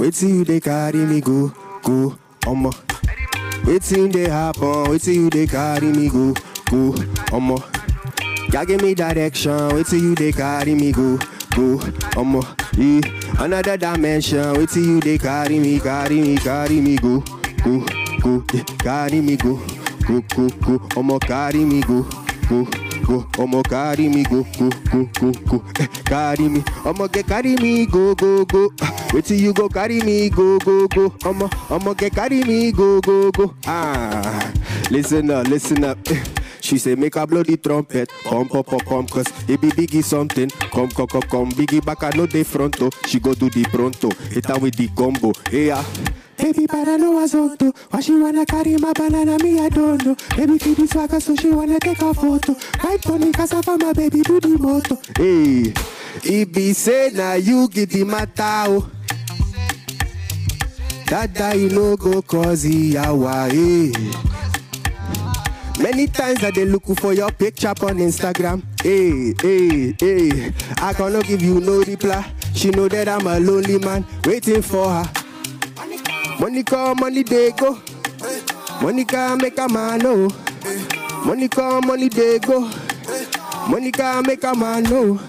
Wait 0.00 0.14
till 0.14 0.28
you 0.28 0.44
they 0.44 0.60
carry 0.60 0.98
me 1.06 1.20
go, 1.20 1.48
go, 1.82 2.16
omo. 2.42 2.72
Wait 3.66 3.82
till 3.82 4.08
they 4.08 4.28
happen. 4.28 4.90
Wait 4.90 5.02
till 5.02 5.14
you 5.14 5.30
they 5.30 5.46
carry 5.46 5.86
me 5.92 6.08
go, 6.08 6.32
go, 6.68 6.92
omo. 7.30 7.62
Y'all 8.52 8.64
give 8.66 8.82
me 8.82 8.94
direction. 8.94 9.68
Wait 9.76 9.86
till 9.86 10.00
you 10.00 10.14
they 10.16 10.32
carry 10.32 10.74
me 10.74 10.90
go, 10.92 11.16
go, 11.54 11.78
omo. 12.18 12.42
Yeah. 12.76 13.00
Another 13.38 13.76
dimension. 13.76 14.54
Wait 14.54 14.68
till 14.70 14.84
you 14.84 15.00
they 15.00 15.18
carry 15.18 15.58
me, 15.58 15.78
carry 15.78 16.20
me, 16.20 16.36
carry 16.36 16.80
me 16.80 16.96
go, 16.96 17.20
go, 17.64 17.84
go. 18.20 18.44
Yeah. 18.52 18.62
Carry 18.78 19.20
me 19.20 19.36
go, 19.36 19.56
go, 20.06 20.20
go, 20.34 20.48
go. 20.48 20.78
Omo 20.96 21.20
carry 21.20 21.64
me 21.64 21.80
go, 21.82 22.02
go, 22.48 22.64
go. 23.04 23.22
Omo 23.42 23.62
carry 23.68 24.08
me 24.08 24.22
go, 24.24 24.42
go, 24.58 24.70
go, 24.90 25.04
go, 25.20 25.32
go. 25.46 25.64
Eh, 25.80 25.86
carry 26.04 26.48
me. 26.48 26.60
Omo 26.84 27.10
get 27.12 27.26
carry 27.26 27.56
me 27.56 27.86
go, 27.86 28.14
go, 28.14 28.44
go. 28.44 28.70
Wait 29.12 29.24
till 29.26 29.38
you 29.38 29.52
go 29.52 29.68
carry 29.68 30.00
me 30.00 30.30
go, 30.30 30.58
go, 30.58 30.88
go. 30.88 31.10
Omo, 31.28 31.48
omo 31.68 31.96
get 31.96 32.14
carry 32.14 32.42
me 32.42 32.72
go, 32.72 33.00
go, 33.00 33.30
go. 33.32 33.54
Ah, 33.66 34.52
listen 34.90 35.30
up, 35.30 35.46
listen 35.48 35.84
up. 35.84 35.98
Eh. 36.10 36.22
She 36.62 36.78
say 36.78 36.94
make 36.94 37.16
a 37.16 37.26
bloody 37.26 37.56
trumpet, 37.56 38.08
come 38.24 38.48
pop 38.48 38.66
pop 38.66 38.84
come 38.86 39.06
cause 39.08 39.26
it 39.48 39.60
be 39.60 39.68
biggie 39.70 40.02
something. 40.02 40.48
Come 40.72 40.88
come 40.90 41.08
come 41.08 41.22
come 41.22 41.50
biggie 41.50 41.84
back 41.84 42.02
I 42.04 42.10
know 42.16 42.24
the 42.26 42.44
fronto. 42.44 42.86
Oh. 42.86 43.06
She 43.06 43.18
go 43.20 43.34
do 43.34 43.50
the 43.50 43.64
pronto, 43.64 44.10
hit 44.30 44.46
her 44.46 44.58
with 44.58 44.76
the 44.76 44.88
combo. 44.96 45.32
Hey 45.50 45.66
yeah. 45.66 45.84
Baby, 46.38 46.66
but 46.66 46.88
I 46.88 46.96
know 46.96 47.10
what's 47.12 47.34
up 47.34 47.58
to. 47.58 47.72
Why 47.90 48.00
she 48.00 48.14
wanna 48.18 48.46
carry 48.46 48.76
my 48.78 48.92
banana, 48.92 49.38
me 49.42 49.60
I 49.60 49.68
don't 49.68 50.04
know. 50.04 50.16
Baby, 50.36 50.58
feel 50.58 50.74
the 50.74 50.86
swagger, 50.88 51.20
so 51.20 51.36
she 51.36 51.50
wanna 51.50 51.78
take 51.78 52.00
a 52.00 52.14
photo. 52.14 52.54
Right 52.82 53.06
on 53.10 53.20
the 53.20 53.32
cassava, 53.32 53.76
my 53.78 53.92
baby, 53.92 54.22
do 54.22 54.40
the 54.40 54.56
moto. 54.58 54.96
Hey, 55.16 55.72
it 56.24 56.52
be 56.52 56.72
say 56.72 57.10
now 57.12 57.34
you 57.34 57.68
get 57.68 57.90
the 57.90 58.04
matter. 58.04 58.32
oh. 58.38 58.90
Dada, 61.06 61.54
you 61.56 61.68
know 61.68 61.96
go 61.96 62.22
cause 62.22 62.62
he 62.62 62.96
awa, 62.96 63.48
hey. 63.50 63.92
Many 65.80 66.06
times 66.06 66.42
I 66.44 66.50
they 66.50 66.64
look 66.64 66.84
for 67.00 67.12
your 67.12 67.30
picture 67.32 67.68
on 67.68 67.98
Instagram. 67.98 68.62
Hey, 68.82 69.34
hey, 69.40 69.94
hey. 69.98 70.52
I 70.78 70.92
cannot 70.92 71.24
give 71.24 71.42
you 71.42 71.60
no 71.60 71.82
reply. 71.82 72.30
She 72.54 72.70
know 72.70 72.88
that 72.88 73.08
I'm 73.08 73.26
a 73.26 73.40
lonely 73.40 73.78
man 73.78 74.04
waiting 74.24 74.62
for 74.62 74.88
her. 74.88 75.04
Money 76.38 76.62
come, 76.62 76.98
money 77.00 77.22
they 77.22 77.50
go. 77.52 77.78
Money 78.80 79.04
come 79.04 79.38
make 79.38 79.58
a 79.58 79.68
man. 79.68 80.00
Money 81.24 81.48
come, 81.48 81.86
money 81.86 82.08
they 82.08 82.38
go. 82.38 82.70
Money 83.68 83.92
can 83.92 84.24
make 84.26 84.44
a 84.44 84.54
man 84.54 84.82
know. 84.84 85.20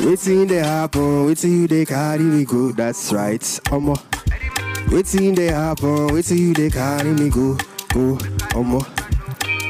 Waiting 0.00 0.46
they 0.46 0.56
happen, 0.58 1.26
waiting 1.26 1.52
you 1.52 1.66
they 1.66 1.84
carry 1.84 2.22
me 2.22 2.44
go. 2.44 2.70
That's 2.72 3.12
right, 3.12 3.40
omo. 3.40 3.96
Waiting 4.92 5.34
they 5.34 5.46
happen, 5.46 6.06
waiting 6.08 6.38
you 6.38 6.54
they 6.54 6.70
carry 6.70 7.12
me 7.12 7.28
go, 7.30 7.54
go, 7.92 8.16
omo. 8.54 8.97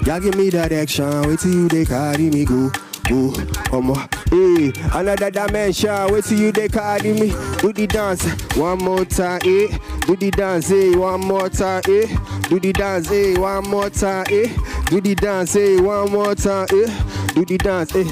Y'all 0.05 0.21
give 0.21 0.37
me 0.37 0.49
that 0.51 0.73
action, 0.73 1.23
waiting 1.29 1.53
you 1.53 1.69
they 1.69 1.85
carry 1.85 2.31
me 2.31 2.45
go, 2.45 2.71
go, 3.09 3.33
omo. 3.71 3.97
Hey, 4.31 4.73
another 4.99 5.31
dimension, 5.31 6.13
waiting 6.13 6.39
you 6.39 6.53
they 6.53 6.69
carry 6.69 7.13
me. 7.13 7.29
Do 7.61 7.73
the 7.73 7.87
dance 7.87 8.25
one 8.57 8.79
more 8.79 9.05
time, 9.05 9.41
eh? 9.45 9.77
Do 10.07 10.17
the 10.17 10.31
dance, 10.31 10.71
eh? 10.71 10.97
One 10.97 11.21
more 11.21 11.49
time, 11.51 11.83
eh? 11.89 12.07
Do 12.49 12.59
the 12.59 12.73
dance, 12.73 13.11
eh? 13.11 13.39
One 13.39 13.69
more 13.69 13.91
time, 13.91 14.25
eh? 14.31 14.49
Do 14.87 15.01
the 15.01 15.15
dance, 15.15 15.57
eh? 15.57 15.81
One 15.81 16.11
more 16.11 16.35
time, 16.35 16.67
eh? 16.73 17.03
Do 17.35 17.45
the 17.45 17.59
dance, 17.59 17.95
eh? 17.95 18.05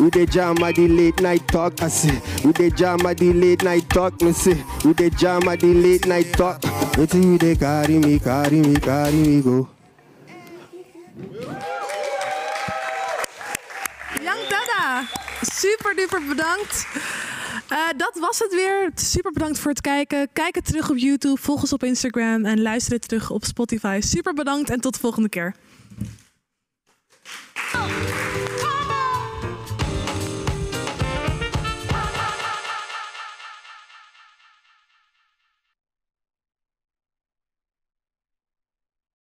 We 0.00 0.10
the 0.10 0.26
jam 0.26 0.60
at 0.64 0.74
the 0.74 0.88
late 0.88 1.20
night 1.20 1.46
talk, 1.46 1.80
I 1.80 1.86
say. 1.86 2.20
We 2.44 2.50
the 2.50 2.68
jam 2.70 3.06
at 3.06 3.18
the 3.18 3.32
late 3.32 3.62
night 3.62 3.88
talk, 3.88 4.20
me 4.22 4.32
say. 4.32 4.60
We 4.84 4.92
the 4.92 5.08
jam 5.10 5.46
at 5.46 5.60
the 5.60 5.72
late 5.72 6.06
night 6.08 6.32
talk. 6.32 6.64
Waiting 6.98 7.22
you 7.22 7.38
they 7.38 7.54
carry 7.54 7.98
me, 8.00 8.18
carry 8.18 8.60
me, 8.60 8.74
carry 8.74 9.12
me 9.12 9.40
go. 9.40 9.68
Young 14.22 14.48
Dada, 14.48 15.04
super 15.40 15.96
duper 15.96 16.22
bedankt. 16.28 16.86
Eh, 17.68 17.78
dat 17.96 18.18
was 18.20 18.38
het 18.38 18.54
weer. 18.54 18.90
Super 18.94 19.32
bedankt 19.32 19.58
voor 19.58 19.70
het 19.70 19.80
kijken. 19.80 20.28
Kijk 20.32 20.54
het 20.54 20.64
terug 20.64 20.90
op 20.90 20.96
YouTube, 20.96 21.40
volg 21.40 21.60
ons 21.60 21.72
op 21.72 21.82
Instagram 21.82 22.44
en 22.44 22.62
luister 22.62 22.92
het 22.92 23.08
terug 23.08 23.30
op 23.30 23.44
Spotify. 23.44 23.98
Super 24.02 24.34
bedankt 24.34 24.70
en 24.70 24.80
tot 24.80 24.94
de 24.94 25.00
volgende 25.00 25.28
keer. 25.28 25.54